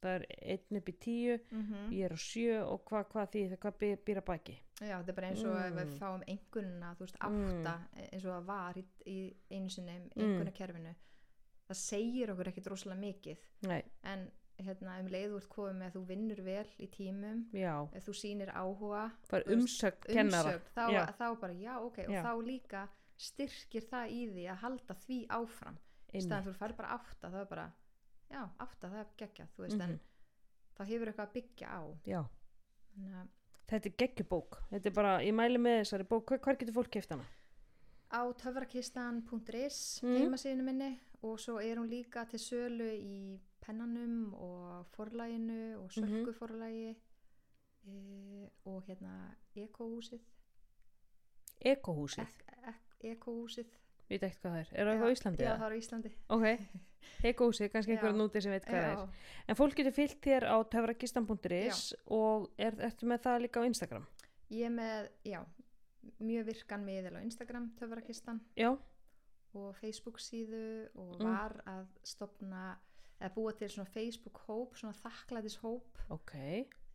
það 0.01 0.13
er 0.15 0.25
einn 0.53 0.77
upp 0.79 0.89
í 0.89 0.95
tíu, 0.99 1.37
mm 1.51 1.63
-hmm. 1.63 1.91
ég 1.93 2.05
er 2.05 2.13
á 2.13 2.17
sjö 2.17 2.61
og 2.65 2.85
hvað, 2.85 3.03
hvað 3.11 3.27
því, 3.33 3.57
hvað 3.57 3.77
býr, 4.05 4.17
að 4.21 4.25
baki? 4.25 4.55
já, 4.81 4.97
þetta 4.99 5.09
er 5.09 5.15
bara 5.15 5.27
eins 5.29 5.43
og 5.43 5.57
ef 5.57 5.73
við 5.73 5.85
Mm. 5.85 5.97
fáum 5.99 6.23
einhvernuna, 6.27 6.95
þú 6.95 6.99
veist, 6.99 7.17
Mm. 7.19 7.65
átta 7.65 7.79
eins 8.13 8.25
og 8.25 8.31
það 8.31 8.45
var 8.45 8.73
í, 8.77 8.85
í 9.05 9.33
einu 9.51 9.69
sinni 9.69 10.09
einhvernakerfinu, 10.15 10.95
það 11.69 11.77
segir 11.79 12.31
okkur 12.33 12.47
ekkit 12.51 12.67
rosalega 12.67 13.01
mikið. 13.01 13.37
Nei, 13.69 13.83
en 14.03 14.31
hérna 14.63 14.99
um 15.01 15.07
leið 15.09 15.31
úr 15.37 15.47
komið 15.49 15.85
að 15.87 15.93
þú 15.97 16.01
vinnur 16.07 16.41
vel 16.45 16.67
í 16.79 16.87
tímum 16.93 17.39
já, 17.53 17.73
ef 17.97 18.05
þú 18.07 18.13
sýnir 18.19 18.51
áhuga 18.53 19.11
kennara. 19.29 19.55
umsögn, 19.55 20.67
þá, 20.75 21.13
þá 21.17 21.39
bara 21.41 21.53
já 21.53 21.73
ok 21.81 21.97
og 22.07 22.13
Já. 22.13 22.21
þá 22.23 22.33
líka 22.45 22.83
styrkir 23.17 23.81
það 23.89 24.11
í 24.11 24.21
því 24.33 24.45
að 24.51 24.61
halda 24.61 24.93
því 24.93 25.19
áfram. 25.29 25.77
Í 26.13 26.21
staðan 26.21 26.45
þú 26.45 26.53
fær 26.59 26.75
bara 26.77 26.89
átta 26.99 27.29
það 27.33 27.41
er 27.41 27.45
bara, 27.49 27.65
já 28.29 28.43
átta 28.59 28.89
það 28.89 28.99
er 28.99 29.07
geggjað 29.17 29.47
þú 29.57 29.63
veist 29.65 29.77
Mhm. 29.77 29.81
en 29.89 29.99
þá 30.77 30.83
hefur 30.85 31.07
eitthvað 31.07 31.27
að 31.27 31.33
byggja 31.33 31.67
á. 31.73 31.81
Já, 32.05 32.21
að 32.99 33.27
þetta 33.67 33.85
er 33.89 33.95
geggjubók, 33.97 34.57
þetta 34.71 34.85
er 34.85 34.91
bara, 34.93 35.17
ég 35.25 35.33
mæli 35.33 35.57
með 35.57 35.79
þessari 35.81 36.07
bók, 36.07 36.25
hvar 36.37 36.55
getur 36.57 36.73
fólk 36.73 36.91
keft 36.91 37.09
hana? 37.09 37.25
á 38.13 38.21
töfrakistan.is 38.37 40.01
Mm. 40.03 40.17
heimasíðinu 40.21 40.63
minni 40.63 40.99
og 41.23 41.39
svo 41.39 41.57
er 41.63 41.77
hún 41.79 41.89
líka 41.89 42.25
til 42.29 42.39
sölu 42.39 42.89
í 42.93 43.39
pennanum 43.63 44.33
og 44.33 44.85
forlæginu 44.95 45.77
og 45.79 45.89
Mhm. 45.89 46.03
sölku 46.03 46.33
forlægi 46.35 46.95
e, 47.87 48.49
og 48.65 48.83
hérna 48.87 49.35
ekohúsið 49.55 50.19
Ekohúsið, 51.63 52.27
ek, 52.27 52.43
ek, 52.67 52.81
ekohúsið 53.15 53.69
veit 54.09 54.23
ekkert 54.27 54.41
hvað 54.43 54.51
það 54.51 54.59
er, 54.59 54.71
er 54.75 54.89
það 54.89 55.03
á 55.07 55.13
Íslandi? 55.15 55.43
já 55.43 55.47
eða? 55.47 55.59
það 55.61 55.65
er 55.67 55.73
á 55.73 55.79
Íslandi 55.79 56.11
Ok, 56.35 56.45
ekohúsið, 57.31 57.69
kannski 57.71 57.93
Já. 57.93 57.95
einhverjum 57.97 58.19
núti 58.19 58.41
sem 58.43 58.51
veit 58.51 58.65
hvað 58.67 58.83
það 58.83 58.91
já, 58.91 59.03
er. 59.03 59.29
En 59.47 59.55
fólk 59.59 59.75
getur 59.79 59.95
fyllt 59.95 60.19
þér 60.27 60.43
á 60.51 60.55
töfrakistan.is 60.75 61.81
og 62.11 62.49
er, 62.57 62.75
ertu 62.89 63.07
með 63.07 63.23
það 63.27 63.41
líka 63.45 63.63
á 63.63 63.69
Instagram? 63.69 64.07
ég 64.53 64.65
er 64.67 64.73
með, 64.75 65.07
já 65.25 65.39
mjög 66.19 66.45
virkan 66.51 66.83
miðil 66.85 67.15
á 67.15 67.21
Instagram 67.23 67.69
töfrakistan 67.79 68.41
Já, 68.59 68.73
og 69.55 69.75
Facebook 69.75 70.19
síðu 70.19 70.89
og 70.95 71.19
Mm. 71.19 71.25
var 71.25 71.61
að 71.67 71.87
stopna 72.03 72.77
eða 73.21 73.33
búa 73.35 73.51
til 73.57 73.69
svona 73.69 73.89
Facebook 73.89 74.39
hóp 74.47 74.75
svona 74.75 74.93
þakklætis 74.93 75.57
hóp 75.61 75.99
ok, 76.09 76.33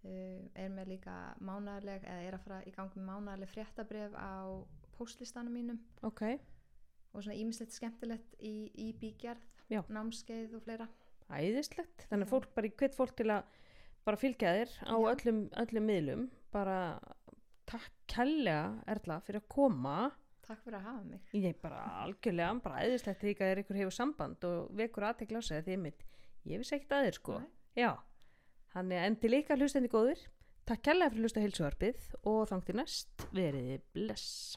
uh, 0.04 0.48
er 0.54 0.68
með 0.68 0.86
líka 0.94 1.14
mánaðarleg 1.40 2.04
eða 2.04 2.22
er 2.28 2.34
að 2.34 2.44
fara 2.44 2.62
í 2.66 2.72
gangi 2.74 2.98
með 3.00 3.08
mánaðarleg 3.10 3.48
fréttabref 3.54 4.12
á 4.14 4.64
postlistanum 4.98 5.52
mínum 5.54 5.78
ok, 6.02 6.22
og 7.14 7.22
svona 7.22 7.38
ímislegt 7.38 7.72
skemmtilegt 7.72 8.34
í, 8.40 8.70
í 8.74 8.92
bígerð, 8.98 9.44
námskeið 9.88 10.54
og 10.58 10.62
fleira 10.62 10.88
æðislegt. 11.28 12.06
Þannig 12.10 12.26
að 12.26 12.30
fólk 12.32 12.54
bara, 12.54 12.68
hvet 12.80 12.94
fólk 12.96 13.16
til 13.16 13.26
að 13.30 13.42
bara 14.04 14.16
fylgja 14.16 14.52
þér 14.56 14.70
á 14.88 14.96
Já. 14.96 15.08
öllum, 15.14 15.40
öllum 15.60 15.84
miðlum, 15.84 16.22
bara 16.52 16.98
takk 17.68 17.92
kærlega 18.08 18.82
Erla 18.88 19.18
fyrir 19.20 19.42
að 19.42 19.48
koma. 19.52 19.96
Takk 20.48 20.64
fyrir 20.64 20.78
að 20.80 20.86
hafa 20.88 21.04
mig 21.06 21.34
Ég 21.36 21.48
er 21.50 21.58
bara 21.62 21.80
algjörlega, 22.04 22.52
bara 22.64 22.84
æðislegt 22.84 23.22
því 23.22 23.34
að 23.46 23.62
ykkur 23.62 23.80
hefur 23.82 23.96
samband 23.98 24.46
og 24.48 24.70
vekur 24.78 25.08
aðtekla 25.10 25.42
á 25.44 25.48
sig 25.48 25.60
að 25.60 25.68
því 25.70 25.80
mitt, 25.84 26.06
ég 26.48 26.62
vissi 26.62 26.76
ekkert 26.78 26.96
að 26.98 27.08
þér 27.08 27.18
sko. 27.20 27.40
Nei. 27.42 27.50
Já, 27.78 27.90
hann 28.74 28.94
er 28.94 29.08
en 29.08 29.18
til 29.22 29.34
ykkar 29.38 29.60
hlustendi 29.60 29.92
góður, 29.92 30.24
takk 30.68 30.86
kærlega 30.88 31.14
fyrir 31.14 31.28
hlusta 31.28 31.44
heilsuvarpið 31.44 32.08
og 32.32 32.40
þangti 32.52 32.78
næst 32.80 33.28
veriði 33.36 33.82
bless. 33.96 34.56